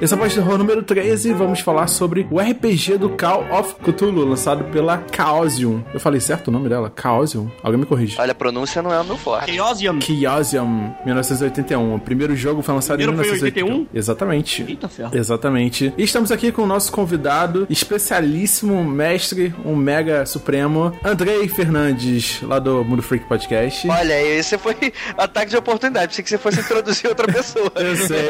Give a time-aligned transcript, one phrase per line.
[0.00, 3.44] Esse é o Pode Terror número 13 e vamos falar sobre o RPG do Call
[3.50, 5.82] of Cthulhu, lançado pela Chaosium.
[5.92, 6.92] Eu falei certo o nome dela?
[6.94, 7.50] Chaosium?
[7.64, 8.14] Alguém me corrige.
[8.16, 9.52] Olha, a pronúncia não é o meu forte.
[9.56, 9.98] Chaosium.
[10.00, 11.96] Chaosium, 1981.
[11.96, 13.80] O primeiro jogo foi lançado Primeiro em foi 1981.
[13.80, 13.98] 81?
[13.98, 14.64] Exatamente.
[14.68, 15.10] Eita ferro.
[15.16, 15.92] Exatamente.
[15.98, 22.60] E estamos aqui com o nosso convidado, especialíssimo mestre, um mega supremo, Andrei Fernandes, lá
[22.60, 23.88] do Mundo Freak Podcast.
[23.88, 24.76] Olha, esse foi
[25.18, 26.06] ataque de oportunidade.
[26.06, 27.72] Pensei que você fosse introduzir outra pessoa.
[27.74, 28.28] Eu sei.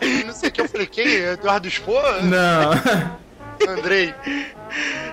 [0.30, 1.08] Não sei o que eu falei, quem?
[1.08, 2.22] Eduardo Expor?
[2.22, 2.70] Não.
[3.68, 4.14] Andrei.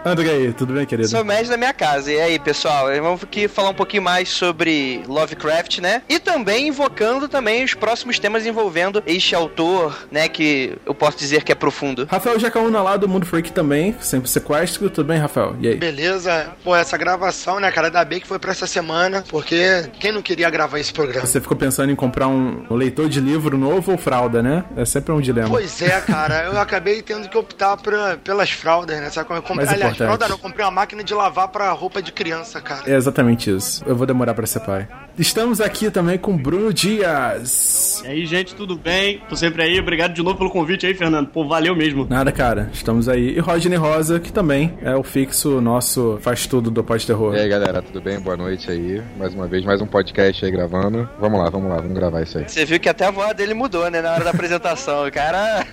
[0.05, 1.09] Andrei, tudo bem, querido?
[1.09, 2.11] Sou mestre da minha casa.
[2.11, 6.01] E aí, pessoal, vamos aqui falar um pouquinho mais sobre Lovecraft, né?
[6.07, 10.27] E também invocando também os próximos temas envolvendo este autor, né?
[10.27, 12.07] Que eu posso dizer que é profundo.
[12.09, 14.89] Rafael Jacaúna lá do Mundo Freak também, sempre sequestro.
[14.89, 15.55] Tudo bem, Rafael?
[15.59, 15.75] E aí?
[15.75, 16.51] Beleza?
[16.63, 17.87] Pô, essa gravação, né, cara?
[17.87, 21.25] Ainda bem que foi pra essa semana, porque quem não queria gravar esse programa?
[21.25, 24.63] Você ficou pensando em comprar um, leitor de livro novo ou fralda, né?
[24.75, 25.49] É sempre um dilema.
[25.49, 26.45] Pois é, cara.
[26.45, 29.09] Eu acabei tendo que optar pra, pelas fraldas, né?
[29.09, 29.65] Sabe como eu comprei?
[29.65, 30.07] Mais Aliás, importante.
[30.07, 32.83] fralda não, eu comprei uma máquina de lavar pra roupa de criança, cara.
[32.85, 33.83] É exatamente isso.
[33.85, 34.87] Eu vou demorar pra ser pai.
[35.17, 38.03] Estamos aqui também com Bruno Dias.
[38.05, 39.21] E aí, gente, tudo bem?
[39.27, 39.79] Tô sempre aí.
[39.79, 41.29] Obrigado de novo pelo convite aí, Fernando.
[41.29, 42.05] Pô, valeu mesmo.
[42.07, 42.69] Nada, cara.
[42.71, 43.35] Estamos aí.
[43.35, 47.35] E Rodney Rosa, que também é o fixo nosso faz tudo do pós-terror.
[47.35, 48.19] E aí galera, tudo bem?
[48.19, 49.01] Boa noite aí.
[49.17, 51.09] Mais uma vez, mais um podcast aí gravando.
[51.19, 52.47] Vamos lá, vamos lá, vamos gravar isso aí.
[52.47, 54.01] Você viu que até a voz dele mudou, né?
[54.01, 55.07] Na hora da apresentação.
[55.07, 55.65] O cara.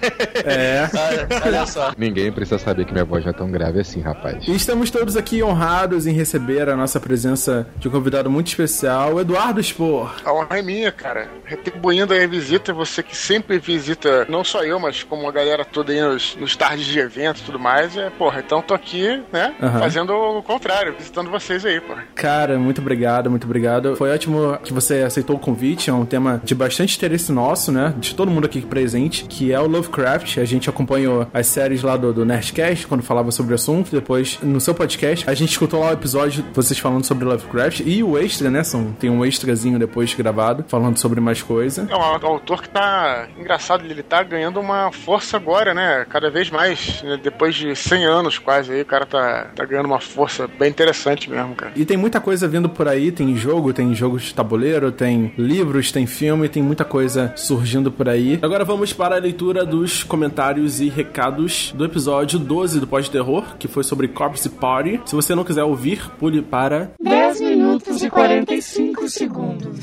[0.45, 0.89] É.
[0.95, 1.93] olha, olha só.
[1.97, 4.47] Ninguém precisa saber que minha voz não é tão grave assim, rapaz.
[4.47, 9.19] E estamos todos aqui honrados em receber a nossa presença de um convidado muito especial,
[9.19, 10.15] Eduardo Spor.
[10.25, 11.29] A honra é minha, cara.
[11.45, 15.65] Retribuindo aí a visita, você que sempre visita, não só eu, mas como a galera
[15.65, 17.97] toda aí nos, nos tardes de evento e tudo mais.
[17.97, 19.55] É, porra, então tô aqui, né?
[19.63, 19.79] Aham.
[19.79, 22.05] Fazendo o contrário, visitando vocês aí, porra.
[22.15, 23.97] Cara, muito obrigado, muito obrigado.
[23.97, 25.89] Foi ótimo que você aceitou o convite.
[25.89, 27.95] É um tema de bastante interesse nosso, né?
[27.97, 30.39] De todo mundo aqui presente, que é o Lovecraft.
[30.39, 33.91] A gente acompanhou as séries lá do, do Nerdcast, quando falava sobre o assunto.
[33.91, 38.03] Depois, no seu podcast, a gente escutou lá o episódio vocês falando sobre Lovecraft e
[38.03, 38.63] o extra, né?
[38.63, 41.87] São, tem um extrazinho depois gravado, falando sobre mais coisa.
[41.91, 46.07] É um autor que tá engraçado, ele tá ganhando uma força agora, né?
[46.09, 47.19] Cada vez mais, né?
[47.23, 51.31] depois de 100 anos quase aí, o cara tá, tá ganhando uma força bem interessante
[51.31, 51.73] mesmo, cara.
[51.77, 55.93] E tem muita coisa vindo por aí, tem jogo, tem jogos de tabuleiro, tem livros,
[55.93, 58.39] tem filme, tem muita coisa surgindo por aí.
[58.43, 63.69] Agora vamos para a leitura dos comentários e recados do episódio 12 do Pós-Terror, que
[63.69, 65.01] foi sobre Corpse Party.
[65.05, 69.79] Se você não quiser ouvir, pule para 10 minutos e 45 segundos.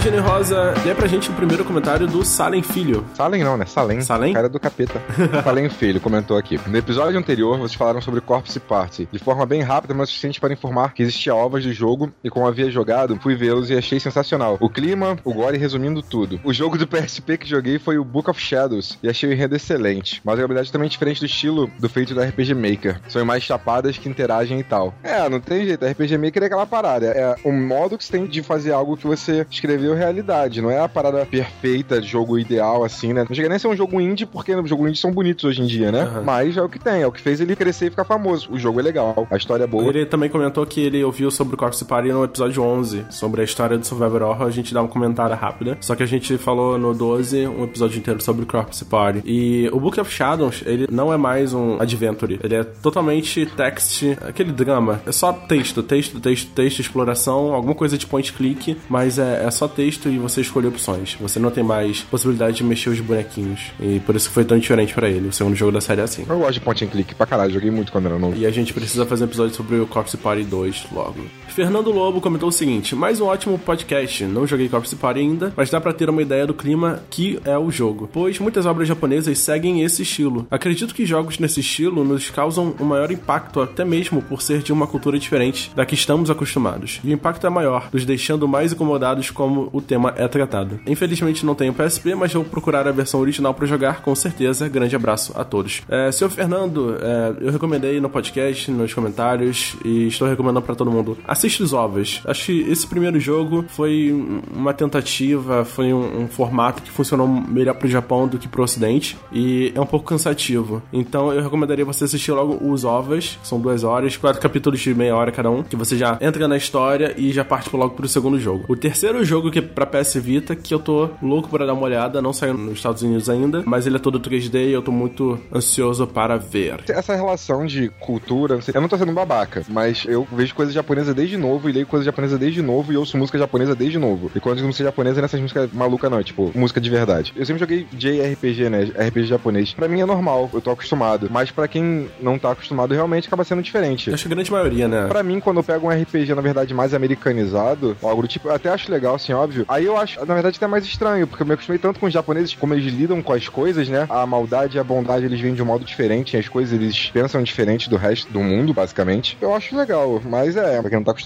[0.00, 3.04] Rogério Rosa, lê pra gente o primeiro comentário do Salem Filho.
[3.12, 3.66] Salem não, né?
[3.66, 4.00] Salem.
[4.00, 4.32] Salem?
[4.32, 4.98] Cara do capeta.
[5.44, 6.58] Salem Filho comentou aqui.
[6.66, 9.06] No episódio anterior, vocês falaram sobre Corpse Party.
[9.12, 12.46] De forma bem rápida, mas suficiente para informar que existia ovos do jogo e como
[12.46, 14.56] havia jogado, fui vê-los e achei sensacional.
[14.58, 16.40] O clima, o gore resumindo tudo.
[16.44, 19.54] O jogo do PSP que joguei foi o Book of Shadows e achei o enredo
[19.54, 20.22] excelente.
[20.24, 23.02] Mas a jogabilidade é totalmente diferente do estilo do feito da RPG Maker.
[23.06, 24.94] São mais chapadas que interagem e tal.
[25.02, 25.84] É, não tem jeito.
[25.84, 27.08] A RPG Maker é aquela parada.
[27.08, 30.60] É o modo que você tem de fazer algo que você escreveu realidade.
[30.60, 33.24] Não é a parada perfeita, jogo ideal, assim, né?
[33.28, 35.62] Não chega nem a ser um jogo indie, porque os jogos indie são bonitos hoje
[35.62, 36.02] em dia, né?
[36.02, 36.22] Aham.
[36.22, 37.02] Mas é o que tem.
[37.02, 38.48] É o que fez ele crescer e ficar famoso.
[38.52, 39.26] O jogo é legal.
[39.30, 39.88] A história é boa.
[39.88, 43.44] Ele também comentou que ele ouviu sobre o Corpse Party no episódio 11, sobre a
[43.44, 44.46] história do Survivor Horror.
[44.46, 45.76] A gente dá uma comentário rápida.
[45.80, 49.22] Só que a gente falou no 12 um episódio inteiro sobre o Corpse Party.
[49.24, 52.38] E o Book of Shadows, ele não é mais um adventure.
[52.42, 55.00] Ele é totalmente text, aquele drama.
[55.06, 59.50] É só texto, texto, texto, texto, exploração, alguma coisa de point click, mas é, é
[59.50, 61.16] só texto e você escolhe opções.
[61.20, 63.72] Você não tem mais possibilidade de mexer os bonequinhos.
[63.80, 65.28] E por isso foi tão diferente pra ele.
[65.28, 66.24] O segundo jogo da série é assim.
[66.28, 67.52] Eu gosto de point and click pra caralho.
[67.52, 68.36] Joguei muito quando era novo.
[68.36, 71.20] E a gente precisa fazer um episódio sobre o Corpse Party 2 logo.
[71.52, 74.24] Fernando Lobo comentou o seguinte: mais um ótimo podcast.
[74.24, 77.58] Não joguei Corpse Party ainda, mas dá pra ter uma ideia do clima que é
[77.58, 78.08] o jogo.
[78.12, 80.46] Pois muitas obras japonesas seguem esse estilo.
[80.50, 84.72] Acredito que jogos nesse estilo nos causam um maior impacto, até mesmo por ser de
[84.72, 87.00] uma cultura diferente da que estamos acostumados.
[87.02, 90.80] E o impacto é maior, nos deixando mais incomodados como o tema é tratado.
[90.86, 94.68] Infelizmente não tenho PSP, mas vou procurar a versão original pra jogar com certeza.
[94.68, 95.82] Grande abraço a todos.
[95.88, 100.90] É, Senhor Fernando, é, eu recomendei no podcast, nos comentários, e estou recomendando pra todo
[100.90, 101.18] mundo.
[101.26, 102.20] Assiste os ovos.
[102.24, 104.12] Acho que esse primeiro jogo foi
[104.54, 109.16] uma tentativa, foi um, um formato que funcionou melhor pro Japão do que pro Ocidente,
[109.32, 110.82] e é um pouco cansativo.
[110.92, 115.16] Então eu recomendaria você assistir logo os ovos, são duas horas, quatro capítulos de meia
[115.16, 118.38] hora cada um, que você já entra na história e já parte logo pro segundo
[118.38, 118.64] jogo.
[118.68, 121.82] O terceiro jogo que é pra PS Vita que eu tô louco pra dar uma
[121.82, 124.92] olhada, não saiu nos Estados Unidos ainda, mas ele é todo 3D e eu tô
[124.92, 126.80] muito ansioso para ver.
[126.88, 131.29] Essa relação de cultura, eu não tô sendo babaca, mas eu vejo coisa japonesa desde
[131.36, 134.30] novo e leio coisa japonesa desde novo e ouço música japonesa desde novo.
[134.34, 137.32] E quando eu digo música japonesa, nessas músicas malucas não, é tipo, música de verdade.
[137.36, 138.82] Eu sempre joguei JRPG, né?
[139.06, 139.72] RPG japonês.
[139.72, 141.28] Pra mim é normal, eu tô acostumado.
[141.30, 144.12] Mas pra quem não tá acostumado, realmente acaba sendo diferente.
[144.12, 145.06] Acho que a grande maioria, né?
[145.08, 148.68] Pra mim, quando eu pego um RPG, na verdade, mais americanizado, algo tipo, eu até
[148.70, 149.64] acho legal, assim, óbvio.
[149.68, 152.12] Aí eu acho, na verdade, até mais estranho, porque eu me acostumei tanto com os
[152.12, 154.06] japoneses, como eles lidam com as coisas, né?
[154.08, 157.42] A maldade e a bondade, eles vêm de um modo diferente, as coisas eles pensam
[157.42, 159.36] diferente do resto do mundo, basicamente.
[159.40, 161.19] Eu acho legal, mas é, pra quem não tá acostumado,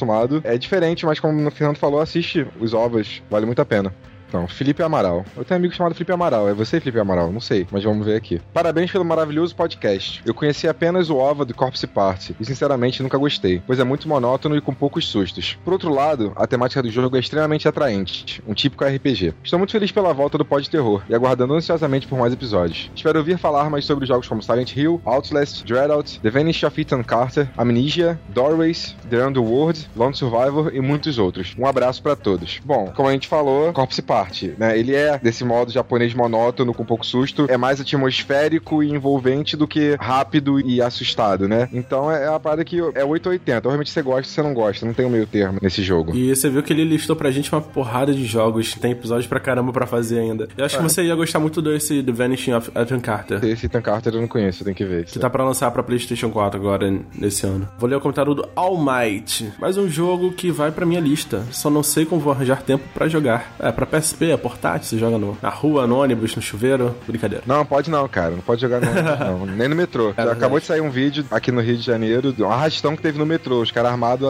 [0.44, 3.94] é diferente, mas como o Fernando falou, assiste os ovos, vale muito a pena.
[4.34, 5.24] Então, Felipe Amaral.
[5.36, 6.48] Eu tenho um amigo chamado Felipe Amaral.
[6.48, 7.30] É você, Felipe Amaral?
[7.30, 8.40] Não sei, mas vamos ver aqui.
[8.52, 10.20] Parabéns pelo maravilhoso podcast.
[10.26, 14.08] Eu conheci apenas o OVA do Corpse Party e, sinceramente, nunca gostei, pois é muito
[14.08, 15.56] monótono e com poucos sustos.
[15.64, 19.34] Por outro lado, a temática do jogo é extremamente atraente, um típico RPG.
[19.44, 22.90] Estou muito feliz pela volta do Pod Terror e aguardando ansiosamente por mais episódios.
[22.92, 27.04] Espero ouvir falar mais sobre jogos como Silent Hill, Outlast, Dreadout, The Vanish of Ethan
[27.04, 31.54] Carter, Amnesia, Doorways, The Underworld, Lone Survivor e muitos outros.
[31.56, 32.60] Um abraço para todos.
[32.64, 34.23] Bom, como a gente falou, Corpse Party
[34.58, 34.78] né?
[34.78, 39.66] Ele é desse modo japonês monótono, com pouco susto, é mais atmosférico e envolvente do
[39.66, 41.68] que rápido e assustado, né?
[41.72, 43.68] Então é uma parada que é 880.
[43.68, 46.14] Realmente você gosta, você não gosta, não tem um meio termo nesse jogo.
[46.14, 49.40] E você viu que ele listou pra gente uma porrada de jogos, tem episódios pra
[49.40, 50.48] caramba pra fazer ainda.
[50.56, 50.78] Eu acho É.
[50.78, 53.44] que você ia gostar muito desse The Vanishing of Ethan Carter.
[53.44, 55.04] Esse Ethan Carter eu não conheço, tem que ver.
[55.04, 57.68] Que tá pra lançar pra PlayStation 4 agora, nesse ano.
[57.78, 59.52] Vou ler o comentário do All Might.
[59.58, 61.42] Mais um jogo que vai pra minha lista.
[61.50, 63.54] Só não sei como vou arranjar tempo pra jogar.
[63.58, 66.94] É, pra PSP, é portátil, você joga no, na rua, no ônibus, no chuveiro.
[67.06, 67.44] Brincadeira.
[67.46, 68.30] Não, pode não, cara.
[68.30, 69.46] Não pode jogar no ônibus, não.
[69.46, 70.12] Nem no metrô.
[70.12, 70.30] Verdade.
[70.30, 73.18] acabou de sair um vídeo aqui no Rio de Janeiro, de um arrastão que teve
[73.18, 73.60] no metrô.
[73.60, 74.28] Os caras armados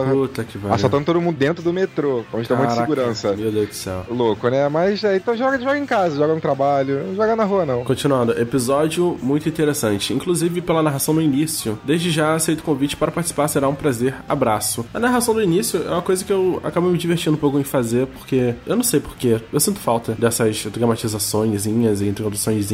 [0.71, 3.35] assaltando todo mundo dentro do metrô, onde tem um monte de Caraca, segurança.
[3.35, 4.05] Meu Deus do céu.
[4.09, 4.67] Louco, né?
[4.69, 7.83] Mas é, então joga, joga em casa, joga no trabalho, não joga na rua, não.
[7.83, 11.77] Continuando, episódio muito interessante, inclusive pela narração no início.
[11.83, 14.15] Desde já aceito o convite para participar, será um prazer.
[14.27, 14.85] Abraço.
[14.93, 17.63] A narração do início é uma coisa que eu acabo me divertindo um pouco em
[17.63, 19.39] fazer, porque eu não sei porquê.
[19.51, 22.71] Eu sinto falta dessas dramatizações e introduções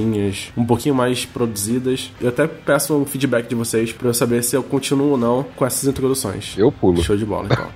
[0.58, 2.12] um pouquinho mais produzidas.
[2.22, 5.44] Eu até peço um feedback de vocês para eu saber se eu continuo ou não
[5.56, 6.56] com essas introduções.
[6.58, 7.02] Eu pulo.
[7.04, 7.68] Show de bola, então.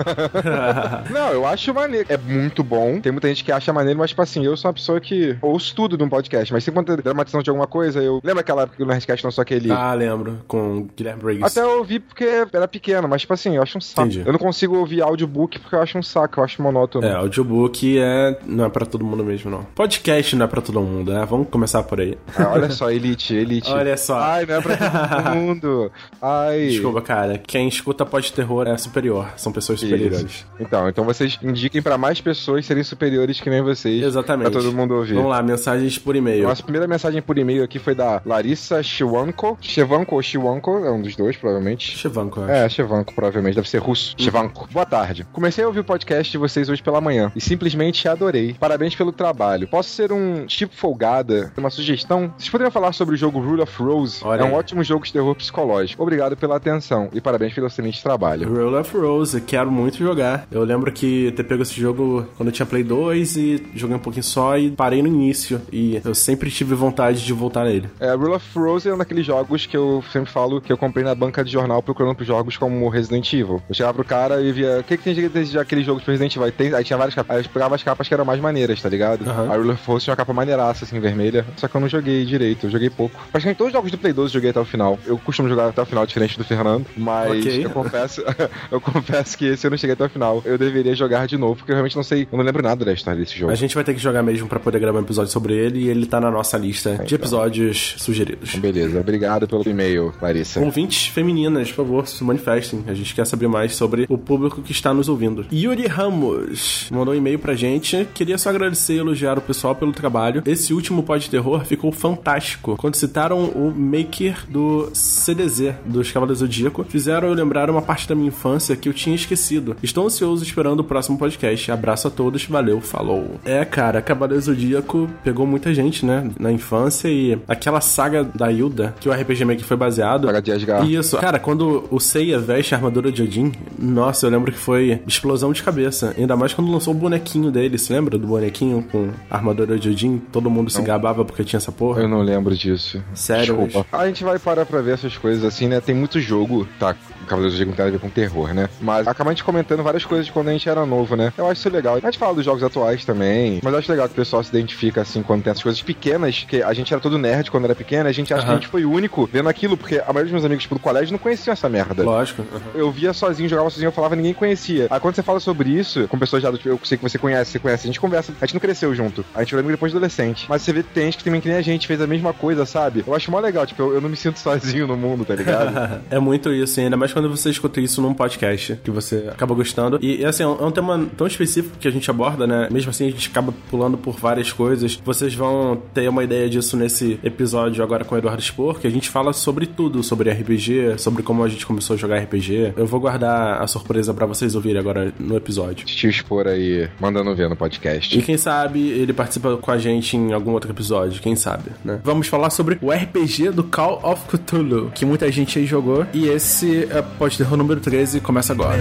[1.09, 2.05] Não, eu acho maneiro.
[2.09, 2.99] É muito bom.
[2.99, 5.75] Tem muita gente que acha maneiro, mas, tipo assim, eu sou uma pessoa que ouço
[5.75, 8.19] tudo num podcast, mas sempre quando tem dramatização de alguma coisa, eu.
[8.23, 9.71] Lembra aquela época que o Nerdcast lançou aquele.
[9.71, 10.39] ah, lembro.
[10.47, 11.45] Com Guilherme Briggs.
[11.45, 14.07] Até eu ouvi porque era pequeno, mas, tipo assim, eu acho um saco.
[14.07, 14.23] Entendi.
[14.25, 17.05] Eu não consigo ouvir audiobook porque eu acho um saco, eu acho monótono.
[17.05, 18.39] É, audiobook é...
[18.45, 19.63] não é pra todo mundo mesmo, não.
[19.75, 21.25] Podcast não é pra todo mundo, né?
[21.29, 22.17] Vamos começar por aí.
[22.35, 23.71] Ah, olha só, Elite, Elite.
[23.71, 24.19] Olha só.
[24.19, 25.91] Ai, não é pra todo mundo.
[26.21, 26.67] Ai.
[26.69, 27.37] Desculpa, cara.
[27.37, 29.27] Quem escuta pós-terror é superior.
[29.37, 30.21] São pessoas superiores.
[30.21, 30.45] Isso.
[30.59, 34.03] Então, então vocês indiquem pra mais pessoas serem superiores que nem vocês.
[34.03, 34.51] Exatamente.
[34.51, 35.15] Pra todo mundo ouvir.
[35.15, 36.47] Vamos lá, mensagens por e-mail.
[36.47, 39.57] Nossa primeira mensagem por e-mail aqui foi da Larissa Chiwanko.
[39.61, 41.95] Chevanko ou Chiwanko, é um dos dois, provavelmente.
[41.95, 42.15] Acho.
[42.49, 44.15] É, Chevanko, provavelmente, deve ser russo.
[44.17, 44.67] Chevanko.
[44.71, 45.25] Boa tarde.
[45.31, 48.55] Comecei a ouvir o podcast de vocês hoje pela manhã e simplesmente adorei.
[48.59, 49.67] Parabéns pelo trabalho.
[49.67, 51.51] Posso ser um tipo folgada?
[51.57, 52.33] Uma sugestão?
[52.37, 54.19] Vocês poderiam falar sobre o jogo Rule of Rose?
[54.23, 56.01] Olha é um ótimo jogo de terror psicológico.
[56.01, 58.51] Obrigado pela atenção e parabéns pelo excelente trabalho.
[58.53, 60.47] Roll of Rose, quero muito jogar.
[60.51, 63.99] Eu lembro que ter pego esse jogo quando eu tinha Play 2 e joguei um
[63.99, 65.61] pouquinho só e parei no início.
[65.71, 67.89] E eu sempre tive vontade de voltar nele.
[67.99, 71.03] É, Rule of Rose é um daqueles jogos que eu sempre falo que eu comprei
[71.03, 73.61] na banca de jornal procurando por jogos como Resident Evil.
[73.67, 76.05] Eu chegava pro cara e via, o que, que tem de de aquele jogo de
[76.05, 76.45] Resident Evil?
[76.45, 77.35] Aí, tem- aí tinha várias capas.
[77.37, 79.27] Aí eu pegava as capas que eram mais maneiras, tá ligado?
[79.27, 79.51] Aham.
[79.51, 81.43] A Rule of Rose tinha uma capa maneiraça, assim, vermelha.
[81.57, 83.19] Só que eu não joguei direito, eu joguei pouco.
[83.31, 84.99] Praticamente todos os jogos do Play 12 eu joguei até o final.
[85.07, 86.85] Eu costumo jogar até o final, diferente do Fernando.
[86.95, 87.65] Mas Ok.
[87.65, 88.21] eu confesso,
[88.71, 90.41] eu confesso que esse eu não cheguei até o final.
[90.45, 92.93] Eu deveria jogar de novo, porque eu realmente não sei, eu não lembro nada da
[92.93, 93.51] história desse jogo.
[93.51, 95.89] A gente vai ter que jogar mesmo pra poder gravar um episódio sobre ele e
[95.89, 98.53] ele tá na nossa lista de episódios sugeridos.
[98.55, 100.59] Beleza, obrigado pelo e-mail, Larissa.
[100.59, 102.83] Ouvintes femininas, por favor, se manifestem.
[102.87, 105.45] A gente quer saber mais sobre o público que está nos ouvindo.
[105.51, 108.07] Yuri Ramos mandou um e-mail pra gente.
[108.13, 110.43] Queria só agradecer e elogiar o pessoal pelo trabalho.
[110.45, 112.75] Esse último pod terror ficou fantástico.
[112.77, 118.07] Quando citaram o maker do CDZ, dos Cavaleiros do Zodíaco, fizeram eu lembrar uma parte
[118.07, 119.75] da minha infância que eu tinha esquecido.
[119.81, 121.71] Estou ansioso esperando o próximo podcast.
[121.71, 123.39] Abraço a todos, valeu, falou.
[123.45, 128.51] É, cara, Cavaleiros do Zodíaco pegou muita gente, né, na infância e aquela saga da
[128.51, 130.93] Hilda, que o RPG Maker foi baseado, Saga de Asgard.
[130.95, 131.17] isso.
[131.17, 135.51] Cara, quando o Seiya veste a armadura de Odin, nossa, eu lembro que foi explosão
[135.53, 136.13] de cabeça.
[136.17, 139.89] Ainda mais quando lançou o bonequinho dele, se lembra do bonequinho com a armadura de
[139.89, 140.17] Odin?
[140.31, 142.01] Todo mundo se gabava porque tinha essa porra.
[142.01, 143.03] Eu não lembro disso.
[143.13, 143.85] Sério, Desculpa.
[143.97, 145.79] A gente vai parar pra ver essas coisas assim, né?
[145.81, 146.95] Tem muito jogo, tá?
[147.25, 148.69] Cavaleiros do Zodíaco não tem nada a ver com terror, né?
[148.79, 151.33] Mas acaba a gente comentando várias coisas de quando a gente era novo, né?
[151.37, 151.95] Eu acho isso legal.
[151.95, 154.49] A gente fala dos jogos atuais também, mas eu acho legal que o pessoal se
[154.49, 157.75] identifica assim quando tem essas coisas pequenas, que a gente era todo nerd quando era
[157.75, 160.25] pequeno, a gente acha que a gente foi o único vendo aquilo, porque a maioria
[160.25, 162.03] dos meus amigos tipo, do colégio não conheciam essa merda.
[162.03, 162.43] Lógico.
[162.53, 162.61] aham.
[162.75, 164.87] Eu via sozinho, jogava sozinho, eu falava, ninguém conhecia.
[164.89, 167.17] Aí quando você fala sobre isso, com pessoas já do tipo, eu sei que você
[167.17, 169.23] conhece, você conhece, a gente conversa, a gente não cresceu junto.
[169.33, 170.45] A gente foi amigo depois de adolescente.
[170.49, 172.65] Mas você vê, tem gente que também que nem a gente, fez a mesma coisa,
[172.65, 173.03] sabe?
[173.05, 176.01] Eu acho mó legal, tipo, eu, eu não me sinto sozinho no mundo, tá ligado?
[176.09, 179.99] é muito isso, ainda mais quando você escuta isso num podcast que você acaba gostando.
[180.01, 182.67] E, assim, é um é um tema tão específico que a gente aborda, né?
[182.71, 184.99] Mesmo assim, a gente acaba pulando por várias coisas.
[185.03, 188.89] Vocês vão ter uma ideia disso nesse episódio agora com o Eduardo Spor, que a
[188.89, 192.73] gente fala sobre tudo, sobre RPG, sobre como a gente começou a jogar RPG.
[192.75, 195.85] Eu vou guardar a surpresa pra vocês ouvirem agora no episódio.
[195.85, 198.17] Tio expor aí, mandando ver no podcast.
[198.17, 201.99] E quem sabe ele participa com a gente em algum outro episódio, quem sabe, né?
[202.03, 206.05] Vamos falar sobre o RPG do Call of Cthulhu, que muita gente aí jogou.
[206.13, 208.77] E esse é pode ter o número 13 começa agora.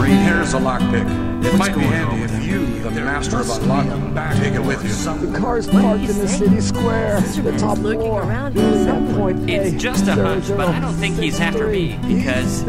[0.00, 1.06] Reed, here's a lockpick.
[1.44, 5.30] It might be handy if you, the master of unlocking, take it with you.
[5.30, 7.20] The car's parked in the city square.
[7.20, 8.22] The top looking floor.
[8.22, 10.94] around Really for that point It's A, just a hunch, zero, but I zero, don't
[10.94, 12.62] think he's after me because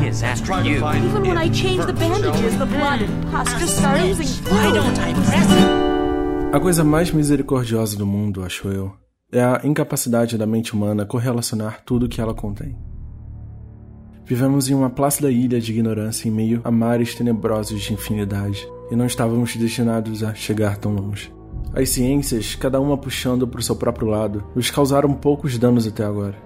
[0.00, 0.86] he is after you.
[0.86, 4.98] Even when I change the bandages, the blood and pus just start oozing Why don't
[4.98, 5.51] I press?
[6.52, 8.92] A coisa mais misericordiosa do mundo, acho eu,
[9.32, 12.76] é a incapacidade da mente humana correlacionar tudo que ela contém.
[14.26, 18.96] Vivemos em uma plácida ilha de ignorância em meio a mares tenebrosos de infinidade, e
[18.96, 21.32] não estávamos destinados a chegar tão longe.
[21.74, 26.04] As ciências, cada uma puxando para o seu próprio lado, nos causaram poucos danos até
[26.04, 26.36] agora.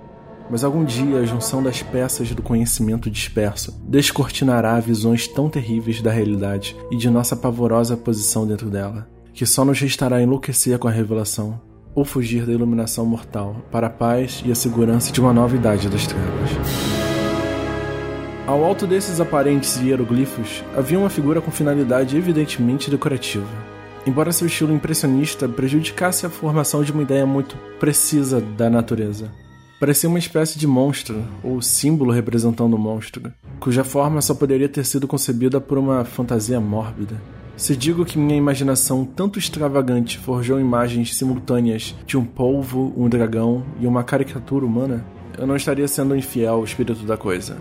[0.49, 6.11] Mas algum dia a junção das peças do conhecimento disperso descortinará visões tão terríveis da
[6.11, 10.93] realidade e de nossa pavorosa posição dentro dela, que só nos restará enlouquecer com a
[10.93, 11.61] revelação
[11.95, 15.89] ou fugir da iluminação mortal para a paz e a segurança de uma nova idade
[15.89, 16.51] das trevas.
[18.47, 23.49] Ao alto desses aparentes hieroglifos havia uma figura com finalidade evidentemente decorativa.
[24.07, 29.33] Embora seu estilo impressionista prejudicasse a formação de uma ideia muito precisa da natureza.
[29.79, 33.31] Parecia uma espécie de monstro, ou símbolo representando o monstro,
[33.61, 37.21] cuja forma só poderia ter sido concebida por uma fantasia mórbida.
[37.59, 43.65] Se digo que minha imaginação tanto extravagante forjou imagens simultâneas de um polvo, um dragão
[43.79, 45.05] e uma caricatura humana,
[45.37, 47.59] eu não estaria sendo infiel ao espírito da coisa.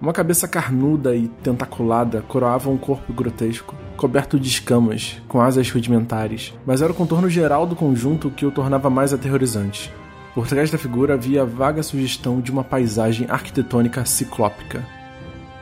[0.00, 6.54] Uma cabeça carnuda e tentaculada coroava um corpo grotesco, coberto de escamas, com asas rudimentares,
[6.64, 9.92] mas era o contorno geral do conjunto que o tornava mais aterrorizante.
[10.40, 14.82] Por trás da figura havia a vaga sugestão de uma paisagem arquitetônica ciclópica.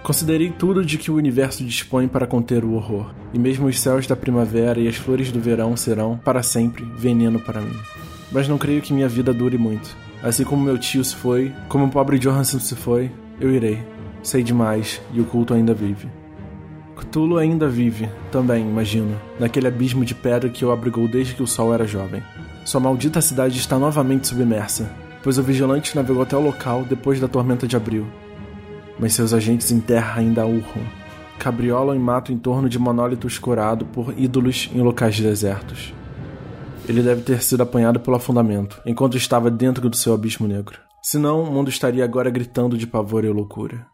[0.04, 4.06] Considerei tudo de que o universo dispõe para conter o horror, e mesmo os céus
[4.06, 7.76] da primavera e as flores do verão serão, para sempre, veneno para mim.
[8.30, 9.96] Mas não creio que minha vida dure muito.
[10.22, 13.82] Assim como meu tio se foi, como o pobre Johansson se foi, eu irei.
[14.22, 16.06] Sei demais, e o culto ainda vive.
[16.94, 21.48] Cthulhu ainda vive, também, imagino, naquele abismo de pedra que o abrigou desde que o
[21.48, 22.22] sol era jovem.
[22.68, 24.90] Sua maldita cidade está novamente submersa,
[25.22, 28.06] pois o vigilante navegou até o local depois da tormenta de abril.
[29.00, 30.84] Mas seus agentes em terra ainda urram.
[31.38, 35.94] Cabriolam e matam em torno de monólitos corado por ídolos em locais desertos.
[36.86, 40.78] Ele deve ter sido apanhado pelo afundamento, enquanto estava dentro do seu abismo negro.
[41.02, 43.86] Senão, o mundo estaria agora gritando de pavor e loucura.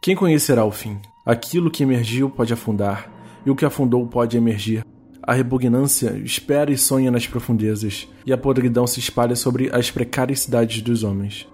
[0.00, 0.98] Quem conhecerá o fim?
[1.26, 3.12] Aquilo que emergiu pode afundar,
[3.44, 4.82] e o que afundou pode emergir.
[5.28, 10.40] A repugnância espera e sonha nas profundezas, e a podridão se espalha sobre as precárias
[10.40, 11.46] cidades dos homens.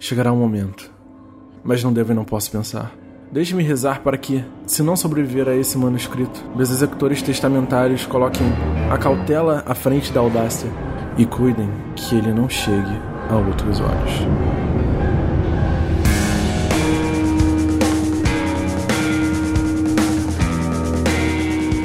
[0.00, 0.90] Chegará um momento,
[1.62, 2.96] mas não devo e não posso pensar.
[3.30, 8.46] Deixe-me rezar para que, se não sobreviver a esse manuscrito, meus executores testamentários coloquem
[8.90, 10.70] a cautela à frente da audácia
[11.18, 14.73] e cuidem que ele não chegue a outros olhos.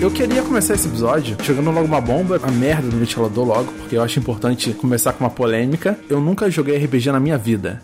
[0.09, 3.95] Eu queria começar esse episódio jogando logo uma bomba, a merda do ventilador logo, porque
[3.95, 5.99] eu acho importante começar com uma polêmica.
[6.09, 7.79] Eu nunca joguei RPG na minha vida.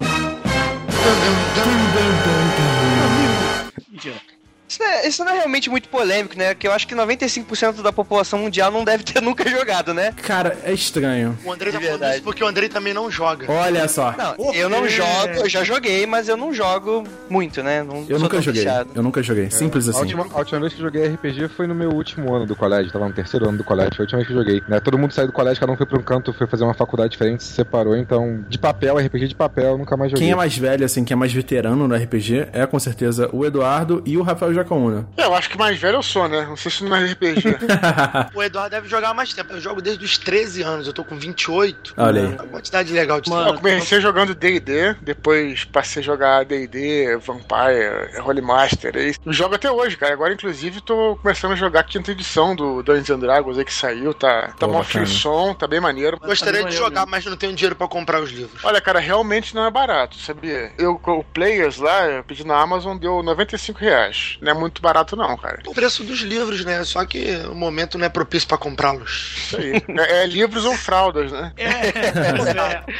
[4.67, 6.55] Isso não, é, isso não é realmente muito polêmico, né?
[6.55, 10.13] Que eu acho que 95% da população mundial não deve ter nunca jogado, né?
[10.23, 11.37] Cara, é estranho.
[11.45, 13.51] O Andrei tá falando isso porque o Andrei também não joga.
[13.51, 14.13] Olha só.
[14.17, 17.83] Não, eu não jogo, eu já joguei, mas eu não jogo muito, né?
[17.83, 18.63] Não Eu nunca joguei.
[18.63, 18.89] viciado.
[18.95, 19.49] Eu nunca joguei.
[19.51, 19.99] Simples A assim.
[20.01, 22.91] última, a última vez que eu joguei RPG foi no meu último ano do colégio,
[22.91, 24.63] tava no terceiro ano do colégio, foi a última vez que eu joguei.
[24.67, 24.79] Né?
[24.79, 27.11] Todo mundo saiu do colégio, cada um foi pra um canto, foi fazer uma faculdade
[27.11, 30.25] diferente, se separou, então, de papel, RPG de papel, eu nunca mais joguei.
[30.25, 33.45] Quem é mais velho, assim, quem é mais veterano no RPG é com certeza o
[33.45, 35.07] Eduardo e o Rafael com Uno.
[35.17, 36.45] É, eu acho que mais velho eu sou, né?
[36.45, 37.43] Não sei se não é RPG.
[38.33, 39.53] o Eduardo deve jogar há mais tempo.
[39.53, 41.93] Eu jogo desde os 13 anos, eu tô com 28.
[41.97, 42.27] Olha aí.
[42.27, 48.21] Uma quantidade legal de Mano, eu comecei jogando D&D, depois passei a jogar D&D, Vampire,
[48.23, 50.13] Holy Master, e jogo até hoje, cara.
[50.13, 53.73] Agora, inclusive, tô começando a jogar a quinta edição do Dungeons and Dragons aí que
[53.73, 56.17] saiu, tá, tá Pô, mó frisson, tá bem maneiro.
[56.19, 58.63] Gostaria de jogar, mas não tenho dinheiro pra comprar os livros.
[58.63, 60.71] Olha, cara, realmente não é barato, sabia?
[60.77, 64.37] Eu, o Players lá, eu pedi na Amazon, deu 95 reais.
[64.45, 65.59] Não é muito barato não, cara.
[65.65, 66.83] O preço dos livros, né?
[66.83, 69.33] Só que o momento não é propício pra comprá-los.
[69.37, 69.83] Isso aí.
[69.97, 71.51] é, é livros ou fraldas, né?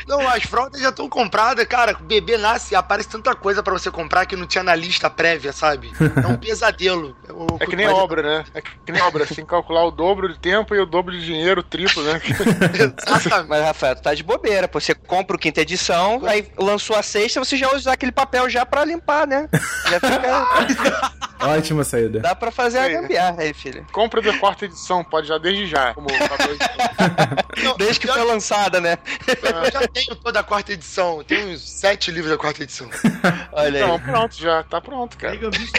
[0.07, 1.95] Não, as fraldas já estão compradas, cara.
[1.99, 5.07] O bebê nasce e aparece tanta coisa pra você comprar que não tinha na lista
[5.09, 5.91] prévia, sabe?
[6.23, 7.15] É um pesadelo.
[7.29, 8.43] O- É que nem obra, né?
[8.53, 11.11] É que nem obra, você tem que calcular o dobro de tempo e o dobro
[11.13, 12.19] de dinheiro, o triplo, né?
[12.73, 13.49] Exatamente.
[13.49, 14.67] Mas, Rafael, tu tá de bobeira.
[14.67, 14.79] pô.
[14.79, 18.65] Você compra o quinta edição, aí lançou a sexta, você já usa aquele papel já
[18.65, 19.47] pra limpar, né?
[19.89, 21.15] Já fica...
[21.39, 22.19] Ótima saída.
[22.19, 22.93] Dá pra fazer a Sim.
[22.93, 23.85] gambiarra aí, filho.
[23.91, 25.93] Compra da quarta edição, pode já desde já.
[25.93, 26.07] Como
[27.77, 28.97] Desde que foi lançada, né?
[29.27, 31.17] Eu já tenho toda a quarta edição.
[31.17, 32.89] Eu tenho sete livros da quarta edição.
[33.51, 34.01] Olha Então, aí.
[34.01, 35.33] pronto, já tá pronto, cara.
[35.33, 35.71] Pega bicho.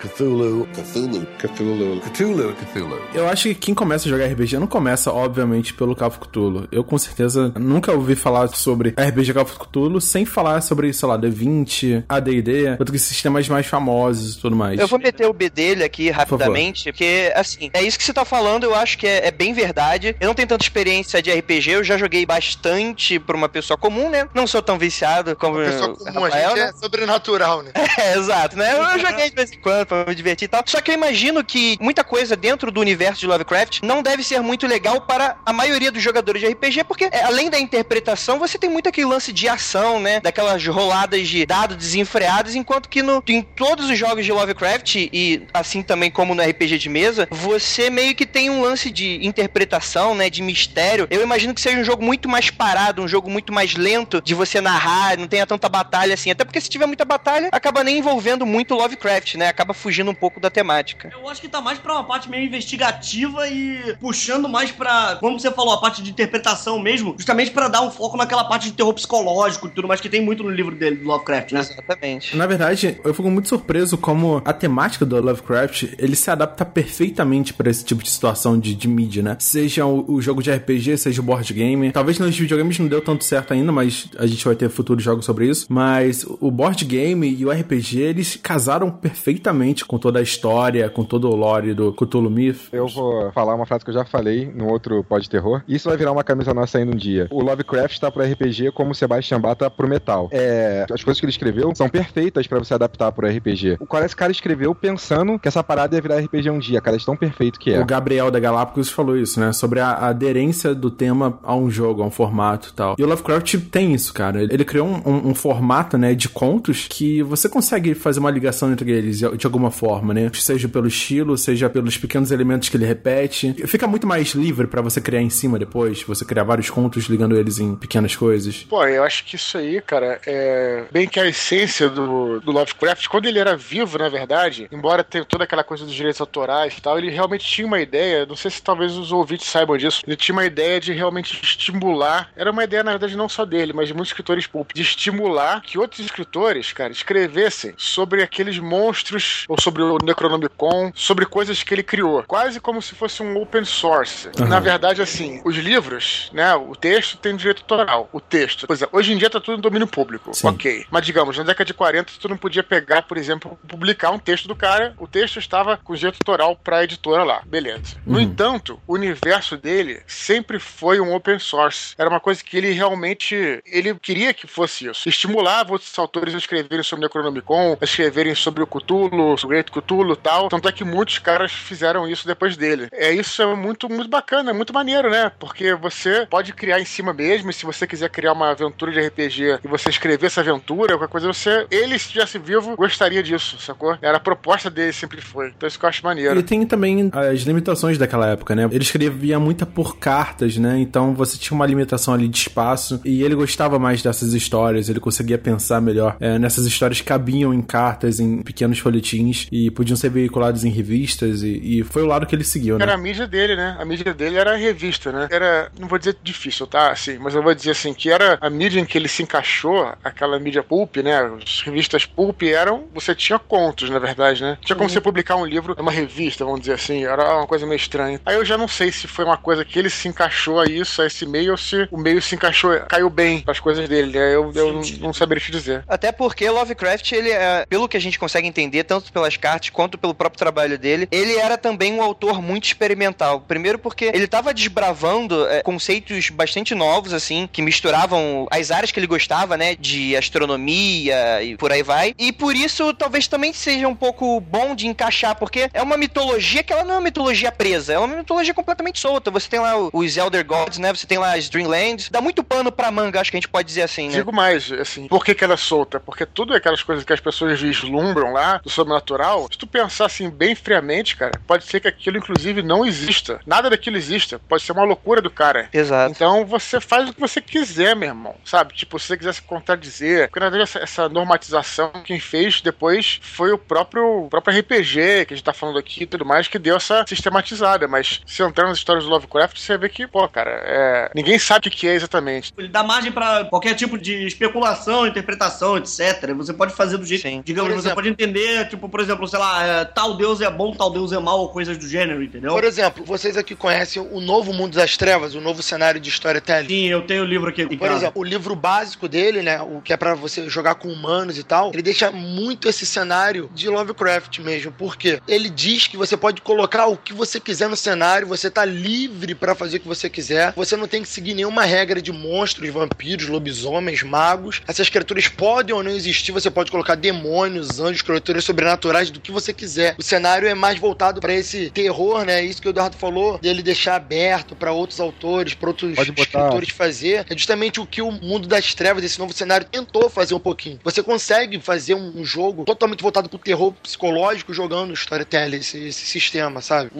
[0.00, 0.66] Cthulhu.
[0.74, 1.26] Cthulhu.
[1.38, 2.00] Cthulhu.
[2.00, 2.54] Cthulhu.
[2.54, 3.00] Cthulhu.
[3.14, 6.68] Eu acho que quem começa a jogar RPG não começa, obviamente, pelo Call of Cthulhu.
[6.72, 11.08] Eu, com certeza, nunca ouvi falar sobre RPG Call of Cthulhu sem falar sobre, sei
[11.08, 14.80] lá, D20, AD&D, outros sistemas mais famosos e tudo mais.
[14.80, 18.24] Eu vou meter o B dele aqui rapidamente, porque, assim, é isso que você tá
[18.24, 20.16] falando, eu acho que é, é bem verdade.
[20.18, 24.08] Eu não tenho tanta experiência de RPG, eu já joguei bastante pra uma pessoa comum,
[24.08, 24.26] né?
[24.34, 26.70] Não sou tão viciado como Pessoa o comum, a Rafael, gente né?
[26.70, 27.72] é sobrenatural, né?
[28.00, 28.72] É, exato, né?
[28.72, 30.62] Eu joguei de vez em quando pra me divertir e tal.
[30.64, 34.40] Só que eu imagino que muita coisa dentro do universo de Lovecraft não deve ser
[34.40, 38.56] muito legal para a maioria dos jogadores de RPG, porque é, além da interpretação, você
[38.56, 40.20] tem muito aquele lance de ação, né?
[40.20, 45.42] Daquelas roladas de dados desenfreados, enquanto que no, em todos os jogos de Lovecraft, e
[45.52, 50.14] assim também como no RPG de mesa, você meio que tem um lance de interpretação,
[50.14, 50.30] né?
[50.30, 51.08] De mistério.
[51.10, 54.34] Eu imagino que seja um jogo muito mais parado, um jogo muito mais lento de
[54.34, 56.30] você narrar, não tenha tanta batalha assim.
[56.30, 59.48] Até porque se tiver muita batalha, acaba nem envolvendo muito Lovecraft, né?
[59.48, 61.10] Acaba fugindo um pouco da temática.
[61.12, 65.38] Eu acho que tá mais pra uma parte meio investigativa e puxando mais pra, como
[65.38, 68.72] você falou, a parte de interpretação mesmo, justamente pra dar um foco naquela parte de
[68.72, 71.60] terror psicológico e tudo mais que tem muito no livro dele, do Lovecraft, né?
[71.60, 72.36] Exatamente.
[72.36, 77.54] Na verdade, eu fico muito surpreso como a temática do Lovecraft, ele se adapta perfeitamente
[77.54, 79.36] pra esse tipo de situação de, de mídia, né?
[79.38, 81.92] Seja o, o jogo de RPG, seja o board game.
[81.92, 85.24] Talvez nos videogames não deu tanto certo ainda, mas a gente vai ter futuros jogos
[85.24, 85.66] sobre isso.
[85.68, 91.04] Mas o board game e o RPG, eles casaram perfeitamente com toda a história, com
[91.04, 92.68] todo o lore do Cthulhu Myth.
[92.72, 95.62] Eu vou falar uma frase que eu já falei no outro pod terror.
[95.68, 97.28] Isso vai virar uma camisa nossa ainda um dia.
[97.30, 100.28] O Lovecraft tá pro RPG como o Sebastian Bach tá pro metal.
[100.32, 103.76] É, as coisas que ele escreveu são perfeitas pra você adaptar pro RPG.
[103.80, 106.96] O qual esse cara escreveu pensando que essa parada ia virar RPG um dia, cara,
[106.96, 107.80] de tão perfeito que é.
[107.80, 109.52] O Gabriel da Galápagos falou isso, né?
[109.52, 112.94] Sobre a, aderência do tema a um jogo, a um formato e tal.
[112.98, 114.42] E o Lovecraft tem isso, cara.
[114.42, 118.72] Ele criou um, um- um formato, né, de contos que você consegue fazer uma ligação
[118.72, 120.30] entre eles de alguma forma, né?
[120.34, 123.54] Seja pelo estilo, seja pelos pequenos elementos que ele repete.
[123.66, 127.36] Fica muito mais livre pra você criar em cima depois, você criar vários contos ligando
[127.36, 128.64] eles em pequenas coisas.
[128.68, 133.08] Pô, eu acho que isso aí, cara, é bem que a essência do, do Lovecraft,
[133.08, 136.80] quando ele era vivo, na verdade, embora tenha toda aquela coisa dos direitos autorais e
[136.80, 140.16] tal, ele realmente tinha uma ideia, não sei se talvez os ouvintes saibam disso, ele
[140.16, 143.88] tinha uma ideia de realmente estimular, era uma ideia, na verdade, não só dele, mas
[143.88, 149.60] de muitos escritores pulp, de estimular que outros escritores, cara, escrevessem sobre aqueles monstros, ou
[149.60, 154.28] sobre o Necronomicon, sobre coisas que ele criou, quase como se fosse um open source.
[154.38, 154.48] Aham.
[154.48, 158.66] Na verdade, assim, os livros, né, o texto tem direito autoral, o texto.
[158.66, 160.48] Pois é, hoje em dia tá tudo em domínio público, Sim.
[160.48, 160.84] ok.
[160.90, 164.46] Mas digamos, na década de 40, tu não podia pegar, por exemplo, publicar um texto
[164.48, 167.96] do cara, o texto estava com direito autoral pra editora lá, beleza.
[168.06, 168.20] No Uhum.
[168.20, 171.94] entanto, o universo dele sempre foi um open source.
[171.98, 173.34] Era uma coisa que ele realmente,
[173.66, 175.08] ele queria que fosse isso.
[175.08, 179.70] Estimulava outros autores a escreverem sobre o Necronomicon, a escreverem sobre o Cthulhu, o Great
[179.70, 180.48] Cthulhu e tal.
[180.48, 182.88] Tanto é que muitos caras fizeram isso depois dele.
[182.92, 185.30] É isso é muito, muito bacana, é muito maneiro, né?
[185.38, 189.00] Porque você pode criar em cima mesmo, e se você quiser criar uma aventura de
[189.00, 193.58] RPG e você escrever essa aventura, qualquer coisa, você, ele, se estivesse vivo, gostaria disso,
[193.60, 193.96] sacou?
[194.00, 195.48] Era a proposta dele, sempre foi.
[195.56, 196.38] Então isso que eu acho maneiro.
[196.38, 198.68] E tem também as limitações daquela época, né?
[198.70, 200.78] Ele escrevia muita por cartas, né?
[200.78, 203.00] Então você tinha uma limitação ali de espaço.
[203.04, 207.62] E ele gostava mais dessas histórias, ele conseguia pensar melhor é, nessas histórias cabiam em
[207.62, 209.19] cartas, em pequenos folhetins.
[209.20, 212.78] Boletins e podiam ser veiculados em revistas e, e foi o lado que ele seguiu,
[212.78, 212.84] né?
[212.84, 213.76] Era a mídia dele, né?
[213.78, 215.28] A mídia dele era a revista, né?
[215.30, 216.90] Era, não vou dizer difícil, tá?
[216.90, 219.92] Assim, mas eu vou dizer assim, que era a mídia em que ele se encaixou,
[220.02, 221.18] aquela mídia pulp, né?
[221.42, 224.58] As revistas pulp eram, você tinha contos, na verdade, né?
[224.64, 224.94] Tinha como Uhum.
[224.94, 228.20] você publicar um livro numa revista, vamos dizer assim, era uma coisa meio estranha.
[228.26, 231.00] Aí eu já não sei se foi uma coisa que ele se encaixou a isso,
[231.02, 234.34] a esse meio, ou se o meio se encaixou, caiu bem as coisas dele, né?
[234.34, 235.84] Eu, eu não, não saberia te dizer.
[235.86, 239.98] Até porque Lovecraft, ele é, pelo que a gente consegue entender, tanto pelas cartas quanto
[239.98, 243.40] pelo próprio trabalho dele, ele era também um autor muito experimental.
[243.40, 249.00] Primeiro porque ele estava desbravando é, conceitos bastante novos, assim, que misturavam as áreas que
[249.00, 252.14] ele gostava, né, de astronomia e por aí vai.
[252.18, 256.62] E por isso, talvez também seja um pouco bom de encaixar, porque é uma mitologia
[256.62, 259.30] que ela não é uma mitologia presa, é uma mitologia completamente solta.
[259.30, 262.70] Você tem lá os Elder Gods, né, você tem lá as Dreamlands, dá muito pano
[262.70, 264.14] pra manga, acho que a gente pode dizer assim, né?
[264.14, 265.98] Digo mais, assim, por que, que ela é solta?
[265.98, 270.28] Porque tudo aquelas coisas que as pessoas vislumbram lá, do sobrenatural, se tu pensar assim
[270.30, 273.40] bem friamente, cara, pode ser que aquilo inclusive não exista.
[273.46, 274.38] Nada daquilo exista.
[274.48, 275.68] Pode ser uma loucura do cara.
[275.72, 276.12] Exato.
[276.12, 278.34] Então você faz o que você quiser, meu irmão.
[278.44, 278.74] Sabe?
[278.74, 280.28] Tipo, se você quiser se contradizer.
[280.28, 285.26] Porque na verdade essa, essa normatização, quem fez depois foi o próprio, o próprio RPG
[285.26, 287.88] que a gente tá falando aqui e tudo mais, que deu essa sistematizada.
[287.88, 291.10] Mas se entrar nas histórias do Lovecraft, você vê que, pô, cara, é...
[291.14, 292.52] ninguém sabe o que é exatamente.
[292.56, 296.32] Ele dá margem pra qualquer tipo de especulação, interpretação, etc.
[296.36, 299.38] Você pode fazer do jeito, digamos, Por você exemplo- pode entender, tipo, por exemplo, sei
[299.38, 302.52] lá, é, tal deus é bom, tal deus é mal, ou coisas do gênero, entendeu?
[302.52, 306.68] Por exemplo, vocês aqui conhecem o Novo Mundo das Trevas, o novo cenário de storytelling?
[306.68, 307.66] Sim, eu tenho o livro aqui.
[307.66, 307.94] Por casa.
[307.94, 311.42] exemplo, o livro básico dele, né, o que é pra você jogar com humanos e
[311.42, 316.40] tal, ele deixa muito esse cenário de Lovecraft mesmo, porque ele diz que você pode
[316.40, 320.08] colocar o que você quiser no cenário, você tá livre pra fazer o que você
[320.08, 324.62] quiser, você não tem que seguir nenhuma regra de monstros, vampiros, lobisomens, magos.
[324.66, 329.30] Essas criaturas podem ou não existir, você pode colocar demônios, anjos, criaturas sobrenaturais, do que
[329.30, 329.94] você quiser.
[329.98, 332.42] O cenário é mais voltado pra esse terror, né?
[332.42, 337.26] Isso que o Eduardo falou, dele deixar aberto pra outros autores, pra outros escritores fazer.
[337.28, 340.80] É justamente o que o mundo das trevas, esse novo cenário, tentou fazer um pouquinho.
[340.82, 346.06] Você consegue fazer um, um jogo totalmente voltado pro terror psicológico jogando storytelling, esse, esse
[346.06, 346.90] sistema, sabe?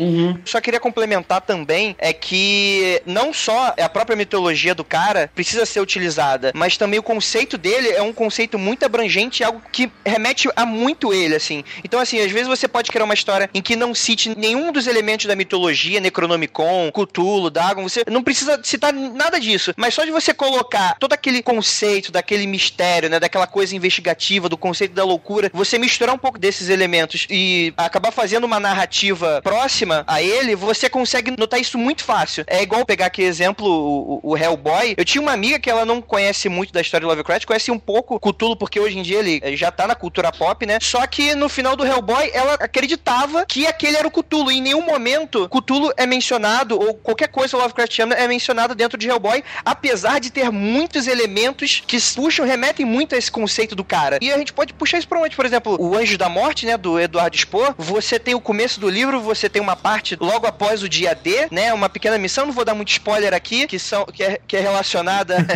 [0.45, 5.81] Só queria complementar também é que não só a própria mitologia do cara precisa ser
[5.81, 10.67] utilizada, mas também o conceito dele é um conceito muito abrangente, algo que remete a
[10.67, 11.60] muito ele, assim.
[11.85, 14.87] Então, assim, às vezes você pode criar uma história em que não cite nenhum dos
[14.87, 20.11] elementos da mitologia, Necronomicon, Cthulhu, Dagon, você não precisa citar nada disso, mas só de
[20.11, 25.51] você colocar todo aquele conceito, daquele mistério, né, daquela coisa investigativa, do conceito da loucura,
[25.53, 30.89] você misturar um pouco desses elementos e acabar fazendo uma narrativa próxima a ele, você
[30.89, 32.45] consegue notar isso muito fácil.
[32.47, 34.95] É igual pegar aqui exemplo, o, o Hellboy.
[34.97, 37.79] Eu tinha uma amiga que ela não conhece muito da história do Lovecraft, conhece um
[37.79, 40.79] pouco Cthulhu, porque hoje em dia ele eh, já tá na cultura pop, né?
[40.81, 44.51] Só que no final do Hellboy, ela acreditava que aquele era o Cthulhu.
[44.51, 49.09] E em nenhum momento Cthulhu é mencionado, ou qualquer coisa Lovecraftiana é mencionada dentro de
[49.09, 54.19] Hellboy, apesar de ter muitos elementos que puxam, remetem muito a esse conceito do cara.
[54.21, 55.37] E a gente pode puxar isso pra onde?
[55.37, 58.89] Por exemplo, o Anjo da Morte, né, do Eduardo Spohr, você tem o começo do
[58.89, 62.53] livro, você tem uma parte logo após o dia D, né, uma pequena missão, não
[62.53, 65.37] vou dar muito spoiler aqui, que, são, que, é, que é relacionada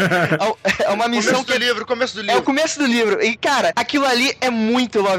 [0.86, 2.42] a uma missão Começo que do livro, começo do é o livro.
[2.42, 3.22] começo do livro.
[3.22, 5.13] E, cara, aquilo ali é muito Lovecraft.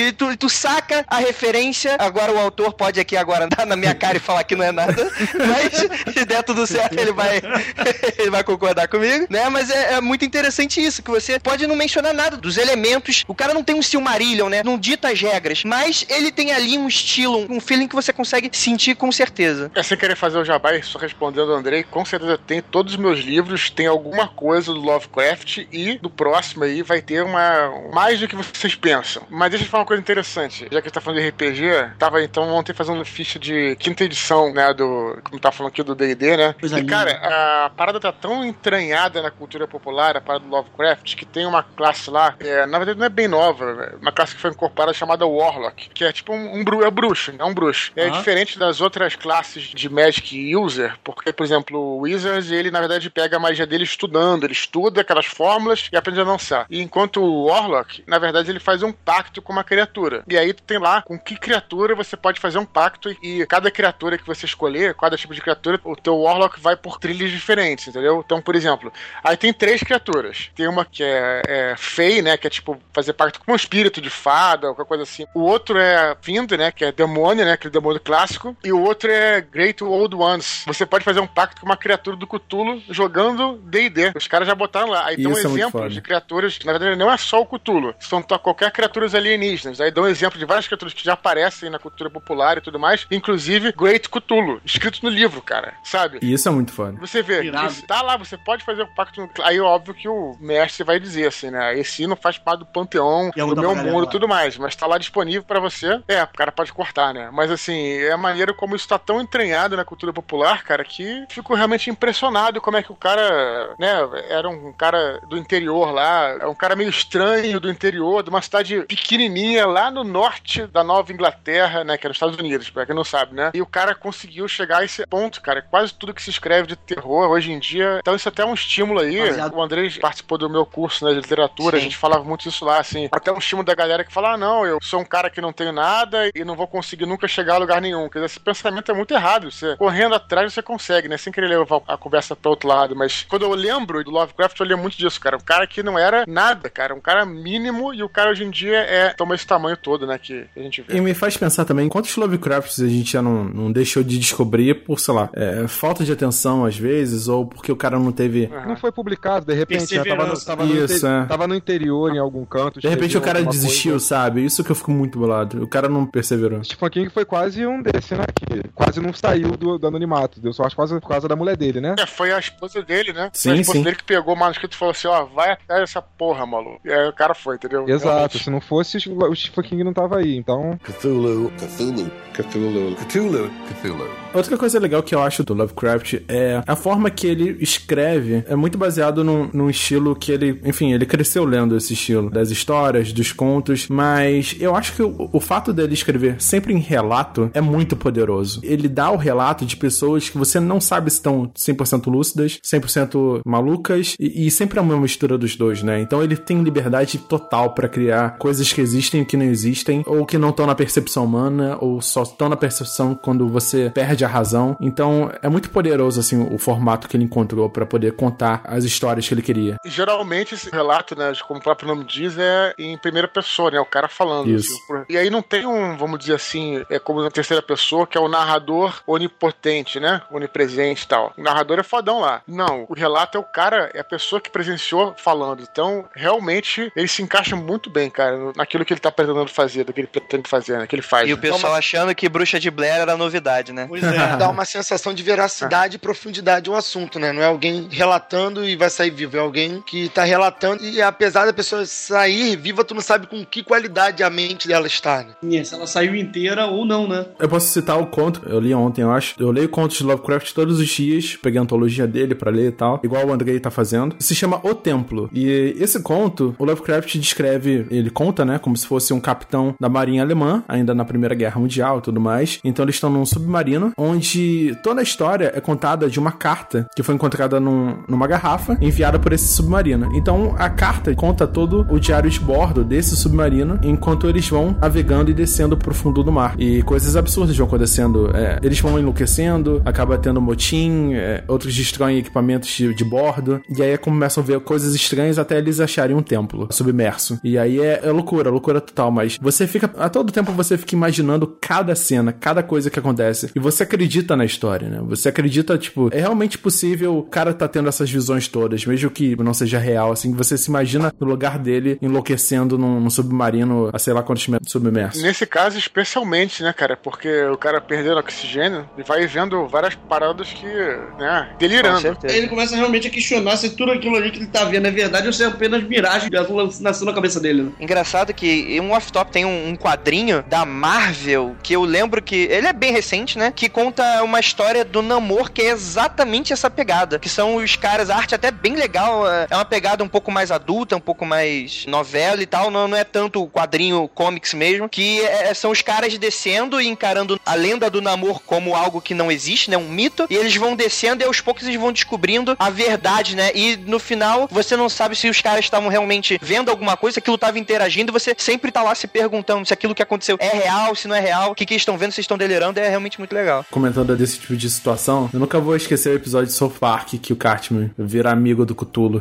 [0.00, 1.96] E tu, tu saca a referência.
[1.98, 4.72] Agora o autor pode aqui agora dar na minha cara e falar que não é
[4.72, 4.94] nada.
[5.34, 7.40] Mas se der tudo certo, ele vai,
[8.18, 9.48] ele vai concordar comigo, né?
[9.48, 13.24] Mas é, é muito interessante isso, que você pode não mencionar nada dos elementos.
[13.28, 14.62] O cara não tem um Silmarillion, né?
[14.64, 15.62] Não dita as regras.
[15.64, 19.70] Mas ele tem ali um estilo, um feeling que você consegue sentir com certeza.
[19.74, 22.94] É sem querer fazer o jabá, e só respondendo ao Andrei, com certeza tem todos
[22.94, 27.70] os meus livros, tem alguma coisa do Lovecraft e do próximo aí vai ter uma
[27.92, 29.22] mais do que vocês pensam.
[29.36, 30.62] Mas deixa eu falar uma coisa interessante.
[30.64, 34.04] Já que a gente tá falando de RPG, tava então ontem fazendo ficha de quinta
[34.04, 36.54] edição, né, do, como tá falando aqui do D&D, né?
[36.58, 36.92] Coisa e linda.
[36.96, 41.44] cara, a parada tá tão entranhada na cultura popular, a parada do Lovecraft, que tem
[41.46, 44.50] uma classe lá, é, na verdade não é bem nova, é uma classe que foi
[44.50, 47.92] incorporada chamada Warlock, que é tipo um, um bru- é bruxo, é um bruxo.
[47.94, 52.80] É diferente das outras classes de Magic User, porque, por exemplo, o Wizards, ele na
[52.80, 56.66] verdade pega a magia dele estudando, ele estuda aquelas fórmulas e aprende a lançar.
[56.70, 60.22] E enquanto o Warlock, na verdade, ele faz um pacto com uma criatura.
[60.28, 63.70] E aí tu tem lá com que criatura você pode fazer um pacto e cada
[63.70, 67.88] criatura que você escolher, cada tipo de criatura, o teu Warlock vai por trilhas diferentes,
[67.88, 68.22] entendeu?
[68.24, 70.50] Então, por exemplo, aí tem três criaturas.
[70.54, 74.00] Tem uma que é, é Fey, né, que é tipo fazer pacto com um espírito
[74.00, 75.26] de fada, qualquer coisa assim.
[75.34, 78.56] O outro é Find, né, que é demônio, né, aquele demônio clássico.
[78.64, 80.64] E o outro é Great Old Ones.
[80.66, 84.12] Você pode fazer um pacto com uma criatura do Cthulhu jogando D&D.
[84.14, 85.06] Os caras já botaram lá.
[85.06, 88.22] Aí tem um é exemplo de criaturas, na verdade não é só o Cthulhu, são
[88.22, 89.80] qualquer criatura alienígenas.
[89.80, 92.78] Aí dão um exemplo de várias criaturas que já aparecem na cultura popular e tudo
[92.78, 96.18] mais, inclusive Great Cthulhu, escrito no livro, cara, sabe?
[96.22, 96.98] E isso é muito foda.
[97.00, 99.28] Você vê, que tá lá, você pode fazer o pacto.
[99.42, 101.78] Aí, óbvio que o mestre vai dizer assim, né?
[101.78, 104.04] Esse não faz parte do panteão é do meu mundo lá.
[104.04, 106.00] e tudo mais, mas tá lá disponível pra você.
[106.08, 107.30] É, o cara pode cortar, né?
[107.32, 111.24] Mas assim, é a maneira como isso tá tão entranhado na cultura popular, cara, que
[111.28, 113.92] fico realmente impressionado como é que o cara, né?
[114.28, 118.42] Era um cara do interior lá, é um cara meio estranho do interior, de uma
[118.42, 121.96] cidade pequenininha lá no norte da Nova Inglaterra, né?
[121.96, 123.52] Que é nos Estados Unidos, pra quem não sabe, né?
[123.54, 125.62] E o cara conseguiu chegar a esse ponto, cara.
[125.62, 127.98] Quase tudo que se escreve de terror hoje em dia.
[128.00, 129.16] Então isso até é um estímulo aí.
[129.18, 131.80] Baseado- O André participou do meu curso né, de literatura, Sim.
[131.80, 133.08] a gente falava muito isso lá, assim.
[133.12, 135.52] Até um estímulo da galera que fala: ah, não, eu sou um cara que não
[135.52, 138.08] tenho nada e não vou conseguir nunca chegar a lugar nenhum.
[138.08, 139.50] Quer dizer, esse pensamento é muito errado.
[139.52, 141.16] Você correndo atrás você consegue, né?
[141.16, 142.96] Sem querer levar a conversa para outro lado.
[142.96, 145.36] Mas quando eu lembro do Lovecraft, eu lembro muito disso, cara.
[145.36, 146.92] Um cara que não era nada, cara.
[146.94, 150.18] Um cara mínimo e o cara hoje em dia é toma esse tamanho todo, né?
[150.18, 150.96] Que a gente vê.
[150.96, 154.74] E me faz pensar também quantos Lovecrafts a gente já não, não deixou de descobrir
[154.84, 158.48] por, sei lá, é, falta de atenção às vezes, ou porque o cara não teve.
[158.66, 160.04] Não foi publicado, de repente, né?
[160.04, 161.24] Tava no, tava, no Isso, inte- é.
[161.26, 162.80] tava no interior, em algum canto.
[162.80, 164.06] De repente o cara desistiu, coisa.
[164.06, 164.44] sabe?
[164.44, 165.62] Isso que eu fico muito bolado.
[165.62, 166.62] O cara não perseverou.
[166.64, 168.24] Stephen King foi quase um desse, né?
[168.34, 170.40] Que quase não saiu do, do anonimato.
[170.40, 171.94] Deu sorte quase por causa da mulher dele, né?
[171.98, 173.30] É, foi a esposa dele, né?
[173.32, 173.84] Sim, foi a esposa sim.
[173.84, 176.80] dele que pegou o manuscrito e falou assim: ó, vai atrás dessa porra, maluco.
[176.84, 177.88] E aí o cara foi, entendeu?
[177.88, 178.44] Exato, Realmente.
[178.44, 180.78] se não fosse, o Stephen King não tava aí, então.
[180.82, 184.26] Cthulhu, Cthulhu, Cthulhu, Cthulhu, Cthulhu.
[184.34, 188.54] Outra coisa legal que eu acho do Lovecraft é a forma que ele escreve é
[188.54, 193.14] muito baseado num, num estilo que ele, enfim, ele cresceu lendo esse estilo, das histórias,
[193.14, 197.62] dos contos, mas eu acho que o, o fato dele escrever sempre em relato é
[197.62, 198.60] muito poderoso.
[198.62, 203.40] Ele dá o relato de pessoas que você não sabe se estão 100% lúcidas, 100%
[203.46, 206.00] malucas, e, e sempre é uma mistura dos dois, né?
[206.02, 210.24] Então ele tem liberdade total pra criar coisas que existem e que não existem, ou
[210.26, 214.28] que não estão na percepção humana, ou só estão na percepção quando você perde a
[214.28, 214.76] razão.
[214.80, 219.26] Então é muito poderoso assim o formato que ele encontrou pra poder contar as histórias
[219.26, 219.76] que ele queria.
[219.84, 223.80] E geralmente esse relato, né, como o próprio nome diz, é em primeira pessoa, né?
[223.80, 224.48] O cara falando.
[224.50, 224.72] Isso.
[224.90, 228.16] assim, E aí não tem um, vamos dizer assim, é como na terceira pessoa, que
[228.16, 230.22] é o narrador onipotente, né?
[230.30, 231.32] Onipresente e tal.
[231.36, 232.42] O narrador é fodão lá.
[232.46, 235.62] Não, o relato é o cara, é a pessoa que presenciou falando.
[235.62, 239.84] Então, realmente, ele se encaixa muito bem, cara, no- naquilo que ele tá pretendendo fazer,
[239.84, 240.86] do que ele pretende fazer, né?
[240.86, 241.28] Que ele faz.
[241.28, 241.42] E o né?
[241.42, 243.86] pessoal achando que Bruxa de Blair era novidade, né?
[243.88, 244.36] Pois é.
[244.36, 247.32] Dá uma sensação de veracidade e profundidade ao assunto, né?
[247.32, 251.46] Não é alguém relatando e vai sair vivo, é alguém que tá relatando e apesar
[251.46, 255.34] da pessoa sair viva, tu não sabe com que qualidade a mente dela está, né?
[255.42, 257.26] E Se ela saiu inteira ou não, né?
[257.38, 259.34] Eu posso citar o conto, eu li ontem, eu acho.
[259.38, 262.72] Eu leio contos de Lovecraft todos os dias, peguei a antologia dele pra ler e
[262.72, 264.16] tal, igual o Andrei tá fazendo.
[264.18, 265.28] Se chama O Templo.
[265.32, 269.88] E esse conto, o Lovecraft descreve, ele conta, né, como se fosse um capitão da
[269.88, 272.58] marinha alemã, ainda na Primeira Guerra Mundial e tudo mais.
[272.64, 277.02] Então eles estão num submarino, onde toda a história é contada de uma carta que
[277.02, 280.10] foi encontrada num- numa garrafa, enviada por esse submarino.
[280.14, 285.30] Então a carta conta todo o diário de bordo desse submarino, enquanto eles vão navegando
[285.30, 286.54] e descendo pro fundo do mar.
[286.58, 288.30] E coisas absurdas vão acontecendo.
[288.34, 293.82] É, eles vão enlouquecendo, acaba tendo motim, é, outros destroem equipamentos de, de bordo, e
[293.82, 297.38] aí começam a ver coisas estranhas até eles acharem um templo submerso.
[297.42, 300.94] E aí é, é loucura, loucura total, mas você fica, a todo tempo você fica
[300.94, 305.00] imaginando cada cena, cada coisa que acontece, e você acredita na história, né?
[305.08, 309.36] Você acredita, tipo, é realmente possível o cara tá tendo essas visões todas, mesmo que
[309.36, 313.98] não seja real, assim, você se imagina no lugar dele enlouquecendo num, num submarino a
[313.98, 315.22] sei lá quantos metros submerso.
[315.22, 316.96] Nesse caso, especialmente, né, cara?
[316.96, 322.16] Porque o cara perdendo oxigênio e vai vendo várias paradas que, né, delirando.
[322.24, 325.26] Ele começa realmente a questionar se tudo aquilo ali que ele tá vendo é verdade
[325.26, 327.72] ou se é apenas miragem que nasceu na cabeça dele, né?
[327.80, 332.36] Engraçado que um off-top tem um, um quadrinho da Marvel que eu lembro que.
[332.50, 333.52] Ele é bem recente, né?
[333.54, 337.18] Que conta uma história do Namor que é exatamente essa pegada.
[337.18, 339.26] Que são os caras, a arte até bem legal.
[339.30, 342.70] É é uma pegada um pouco mais adulta, um pouco mais novela e tal.
[342.70, 344.88] Não, não é tanto quadrinho comics mesmo.
[344.88, 349.14] Que é- são os caras descendo e encarando a lenda do Namor como algo que
[349.14, 349.76] não existe, né?
[349.76, 350.26] Um mito.
[350.28, 353.50] E eles vão descendo e aos poucos eles vão descobrindo a verdade, né?
[353.54, 357.38] E no final você não sabe se os caras estavam realmente vendo alguma coisa, aquilo
[357.38, 361.06] tava interagindo, você sempre tá lá se perguntando se aquilo que aconteceu é real, se
[361.06, 363.64] não é real, o que, que estão vendo, se estão delirando, é realmente muito legal.
[363.70, 366.76] Comentando desse tipo de situação, eu nunca vou esquecer o episódio de South
[367.20, 369.20] que o Cartman vira amigo do Cthulhu.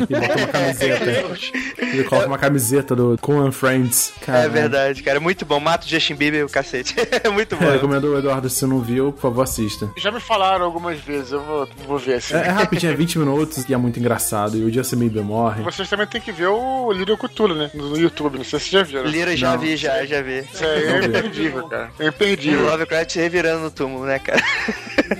[0.00, 1.04] E bota uma camiseta.
[1.78, 4.12] Ele coloca uma camiseta do Coen Friends.
[4.20, 4.50] É Caralho.
[4.50, 5.20] verdade, cara.
[5.20, 5.60] Muito bom.
[5.60, 6.94] Mata o Justin Bieber o cacete.
[7.24, 7.64] É muito bom.
[7.64, 9.90] É, recomendo o Eduardo, se não viu, por favor, assista.
[9.96, 12.34] Já me falaram algumas vezes, eu vou, vou ver assim.
[12.34, 14.56] É, é rapidinho, é 20 minutos e é muito engraçado.
[14.56, 15.62] E o Justin Bieber morre.
[15.62, 17.70] Vocês também tem que ver o Little Cthulhu, né?
[17.74, 19.04] No YouTube, não sei se vocês já viram.
[19.10, 19.58] Lira já Não.
[19.58, 20.40] vi, já, já vi.
[20.52, 21.06] Isso aí é vi.
[21.06, 21.90] imperdível, cara.
[21.98, 22.66] É imperdível.
[22.66, 24.42] Lovecraft se revirando no túmulo, né, cara?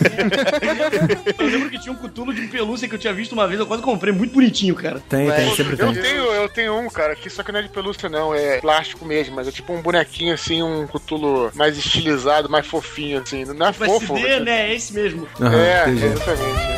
[1.39, 3.67] Eu lembro que tinha um cutulo de pelúcia que eu tinha visto uma vez, eu
[3.67, 5.01] quase comprei, muito bonitinho, cara.
[5.09, 6.03] Tem, tem, sempre Eu tem.
[6.03, 9.05] tenho, eu tenho um, cara, que só que não é de pelúcia, não, é plástico
[9.05, 13.45] mesmo, mas é tipo um bonequinho assim, um cutulo mais estilizado, mais fofinho, assim.
[13.45, 14.17] Não é O fofo.
[14.17, 14.71] SD, né?
[14.71, 15.29] É esse mesmo.
[15.41, 16.05] Aham, É, entendi.
[16.07, 16.76] exatamente.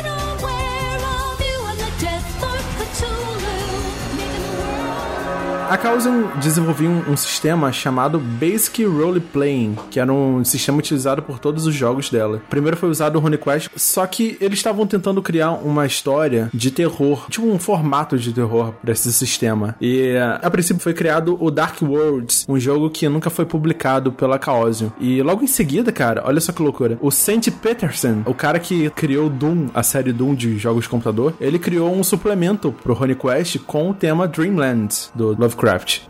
[5.69, 11.21] A Causen desenvolveu um, um sistema chamado Basic Role Playing, que era um sistema utilizado
[11.21, 12.41] por todos os jogos dela.
[12.49, 17.27] Primeiro foi usado o RuneQuest, só que eles estavam tentando criar uma história de terror,
[17.29, 19.75] tipo um formato de terror para esse sistema.
[19.79, 24.11] E eh, a princípio foi criado o Dark Worlds, um jogo que nunca foi publicado
[24.11, 24.91] pela Chaosium.
[24.99, 26.97] E logo em seguida, cara, olha só que loucura.
[26.99, 31.35] O Saint Peterson, o cara que criou Doom, a série Doom de jogos de computador,
[31.39, 35.58] ele criou um suplemento pro RuneQuest com o tema Dreamlands do Lovecraft.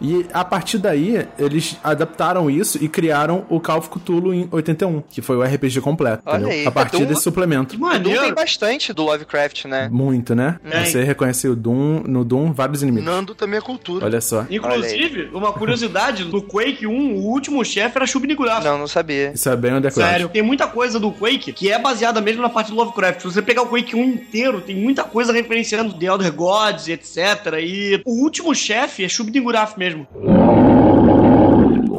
[0.02, 5.02] E a partir daí, eles adaptaram isso e criaram o Call of Cthulhu em 81,
[5.10, 6.24] que foi o RPG completo.
[6.26, 6.60] Olha entendeu?
[6.60, 7.76] aí, a partir Doom- desse suplemento.
[7.76, 9.90] O Doom tem bastante do Lovecraft, né?
[9.92, 10.60] Muito, né?
[10.70, 10.86] É.
[10.86, 13.06] Você reconhece o Doom, no Doom vários inimigos.
[13.06, 14.06] Nando também é cultura.
[14.06, 14.46] Olha só.
[14.50, 18.64] Inclusive, uma curiosidade, no Quake 1, o último chefe era Shub-Niggurath.
[18.64, 19.32] Não, não sabia.
[19.34, 20.10] Isso é bem underground.
[20.12, 23.22] Sério, tem muita coisa do Quake que é baseada mesmo na parte do Lovecraft.
[23.22, 27.18] Se você pegar o Quake 1 inteiro, tem muita coisa referenciando The Elder Gods, etc.
[27.60, 30.06] E o último chefe é Shub-Niggurath mesmo.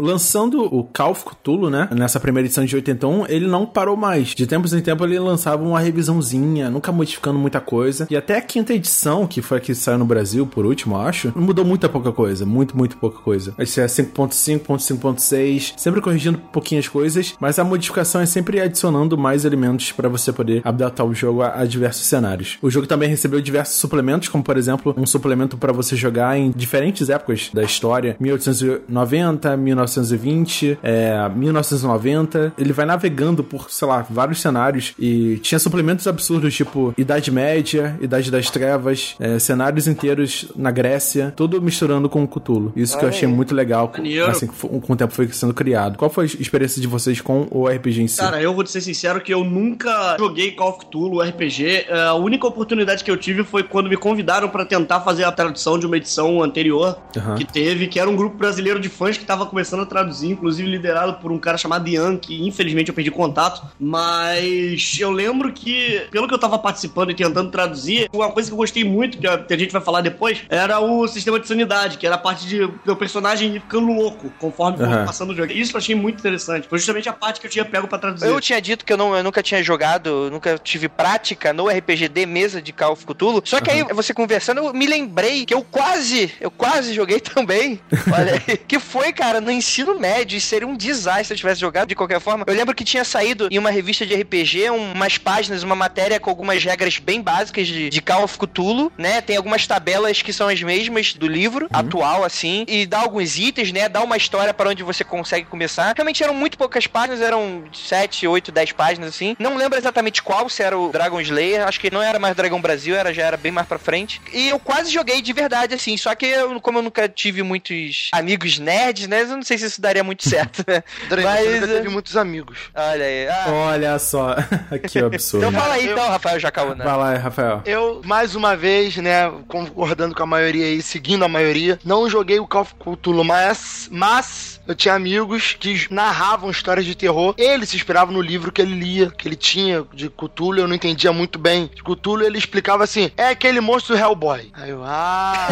[0.01, 1.89] Lançando o Call of Cthulhu, né?
[1.93, 4.29] Nessa primeira edição de 81, ele não parou mais.
[4.29, 8.07] De tempos em tempos ele lançava uma revisãozinha, nunca modificando muita coisa.
[8.11, 11.01] E até a quinta edição, que foi a que saiu no Brasil por último, eu
[11.01, 12.47] acho, mudou muita pouca coisa.
[12.47, 13.55] Muito, muito pouca coisa.
[13.59, 19.93] Esse é 5.5.5.6, sempre corrigindo pouquinhas coisas, mas a modificação é sempre adicionando mais elementos
[19.93, 22.59] para você poder adaptar o jogo a, a diversos cenários.
[22.63, 26.51] O jogo também recebeu diversos suplementos, como por exemplo, um suplemento para você jogar em
[26.51, 29.57] diferentes épocas da história, 1890,
[29.99, 32.53] 1920, é, 1990.
[32.57, 37.99] Ele vai navegando por, sei lá, vários cenários e tinha suplementos absurdos, tipo Idade Média,
[38.01, 42.73] Idade das Trevas, é, cenários inteiros na Grécia, tudo misturando com o Cthulhu.
[42.77, 43.93] Isso que eu achei muito legal,
[44.29, 45.97] assim, com o tempo foi sendo criado.
[45.99, 48.19] Qual foi a experiência de vocês com o RPG em si?
[48.19, 51.87] Cara, eu vou ser sincero que eu nunca joguei Call of Cthulhu RPG.
[51.89, 55.33] É, A única oportunidade que eu tive foi quando me convidaram pra tentar fazer a
[55.33, 57.37] tradução de uma edição anterior Aham.
[57.37, 60.69] que teve, que era um grupo brasileiro de fãs que tava começando a traduzir, inclusive
[60.69, 63.67] liderado por um cara chamado Ian, que infelizmente eu perdi contato.
[63.79, 68.53] Mas eu lembro que, pelo que eu tava participando e tentando traduzir, uma coisa que
[68.53, 72.07] eu gostei muito, que a gente vai falar depois, era o sistema de sanidade, que
[72.07, 75.05] era a parte de o personagem ir ficando louco conforme for Aham.
[75.05, 75.53] passando o jogo.
[75.53, 76.69] Isso eu achei muito interessante.
[76.69, 78.27] Foi justamente a parte que eu tinha pego pra traduzir.
[78.27, 82.09] Eu tinha dito que eu, não, eu nunca tinha jogado, nunca tive prática no RPG
[82.09, 83.43] de mesa de Call of Cthulhu.
[83.45, 87.81] Só que aí, você conversando, eu me lembrei que eu quase, eu quase joguei também.
[88.13, 88.57] Olha aí.
[88.57, 90.37] Que foi, cara, no ensino médio.
[90.37, 92.45] E seria um desastre se eu tivesse jogado de qualquer forma.
[92.47, 96.19] Eu lembro que tinha saído em uma revista de RPG um- umas páginas, uma matéria
[96.21, 99.21] com algumas regras bem básicas de, de Call of Cthulhu, né?
[99.21, 102.65] Tem algumas tabelas que são as mesmas do livro atual, assim.
[102.69, 103.89] E dá alguns itens, né?
[103.89, 105.93] Dá uma história para onde você consegue começar.
[105.97, 109.37] Realmente eram muito poucas páginas, eram 7, 8, 10 páginas, assim.
[109.39, 111.67] Não lembro exatamente qual, se era o Dragon Slayer.
[111.67, 114.21] Acho que não era mais Dragão Brasil, era, já era bem mais pra frente.
[114.33, 115.97] E eu quase joguei de verdade, assim.
[115.97, 119.23] Só que, eu, como eu nunca tive muitos amigos nerds, né?
[119.23, 120.83] Eu não sei se isso daria muito certo, né?
[121.07, 122.59] André, Mas, teve muitos amigos.
[122.75, 123.29] Olha aí.
[123.29, 124.35] Ah, Olha só,
[124.91, 125.47] que absurdo.
[125.47, 126.85] então fala aí, então, Rafael Jacaúna.
[126.85, 127.63] Vai lá, Rafael.
[127.65, 132.41] Eu, mais uma vez, né, concordando com a maioria aí, seguindo a maioria, não joguei
[132.41, 137.35] o Call of Cthulhu, mas, mas eu tinha amigos que narravam histórias de terror.
[137.39, 140.75] Ele se inspirava no livro que ele lia, que ele tinha de Cthulhu, eu não
[140.75, 141.71] entendia muito bem.
[141.75, 144.51] De Cthulhu, ele explicava assim, é aquele monstro do Hellboy.
[144.55, 145.47] Aí eu, ah,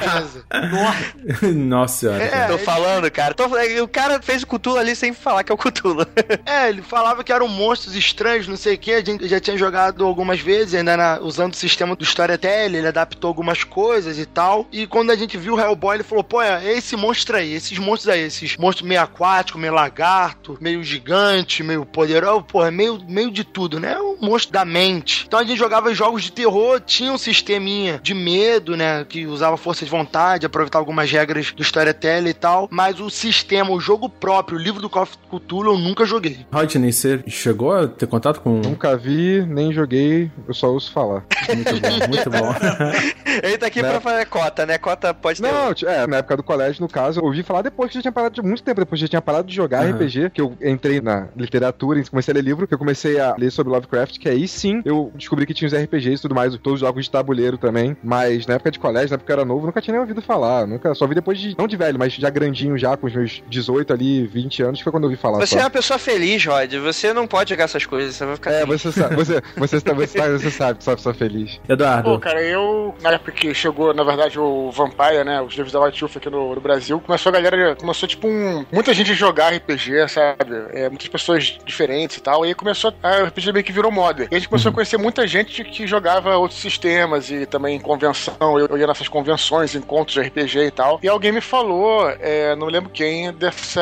[0.00, 0.44] beleza.
[1.54, 2.24] Nossa senhora.
[2.24, 2.46] É.
[2.46, 3.29] Tô ele- falando, cara.
[3.34, 3.46] Tô-
[3.82, 6.06] o cara fez o Cthulhu ali sem falar que é o Cthulhu.
[6.46, 8.92] É, ele falava que eram monstros estranhos, não sei o que.
[8.92, 12.86] A gente já tinha jogado algumas vezes, ainda na- usando o sistema do Storytel, ele
[12.86, 14.66] adaptou algumas coisas e tal.
[14.72, 17.78] E quando a gente viu o Hellboy, ele falou: pô, é esse monstro aí, esses
[17.78, 23.30] monstros aí, esses monstros meio aquático, meio lagarto, meio gigante, meio poderoso, porra, meio, meio
[23.30, 23.96] de tudo, né?
[23.98, 25.24] Um monstro da mente.
[25.26, 29.04] Então a gente jogava jogos de terror, tinha um sisteminha de medo, né?
[29.08, 32.68] Que usava força de vontade, aproveitar algumas regras do storytelling e tal.
[32.70, 36.46] Mas o sistema, o jogo próprio, o livro do Call of Cthulhu, eu nunca joguei.
[36.52, 38.60] Rodney, você chegou a ter contato com.
[38.60, 41.24] Nunca vi, nem joguei, eu só ouço falar.
[41.54, 42.54] Muito bom, muito bom.
[43.42, 43.90] Ele tá aqui Né?
[43.90, 44.78] pra fazer cota, né?
[44.78, 45.50] Cota pode ter.
[45.50, 48.12] Não, é, na época do colégio, no caso, eu ouvi falar depois que já tinha
[48.12, 49.96] parado de muito tempo depois que já tinha parado de jogar Aham.
[49.96, 53.50] RPG, que eu entrei na literatura, comecei a ler livro, que eu comecei a ler
[53.50, 56.74] sobre Lovecraft, que aí sim eu descobri que tinha os RPGs e tudo mais, todos
[56.74, 59.44] os jogos de tabuleiro também, mas na época de colégio, na época que eu era
[59.44, 62.14] novo, nunca tinha nem ouvido falar, nunca, só vi depois de, não de velho, mas
[62.14, 65.20] já grandinho já, com os meus 18 ali, 20 anos, que foi quando eu ouvi
[65.20, 65.60] falar Você só.
[65.60, 66.72] é uma pessoa feliz, Rod.
[66.74, 69.94] Você não pode jogar essas coisas, você vai ficar É, você sabe, você, você, você,
[69.94, 71.60] você, você sabe que sou uma pessoa feliz.
[71.68, 72.10] Eduardo.
[72.10, 75.80] Pô, cara, eu, na época que chegou, na verdade, o Vampire, né, os livros da
[75.80, 79.52] White Wolf aqui no, no Brasil, começou a galera, começou, tipo, um, muita gente jogar
[79.54, 80.54] RPG, sabe?
[80.72, 84.28] É, muitas pessoas diferentes e tal, e aí começou, a, RPG meio que virou moda.
[84.30, 88.58] E a gente começou a conhecer muita gente que jogava outros sistemas e também convenção,
[88.58, 92.54] eu, eu ia nessas convenções, encontros de RPG e tal, e alguém me falou, é,
[92.56, 93.80] não lembro quem, dessa...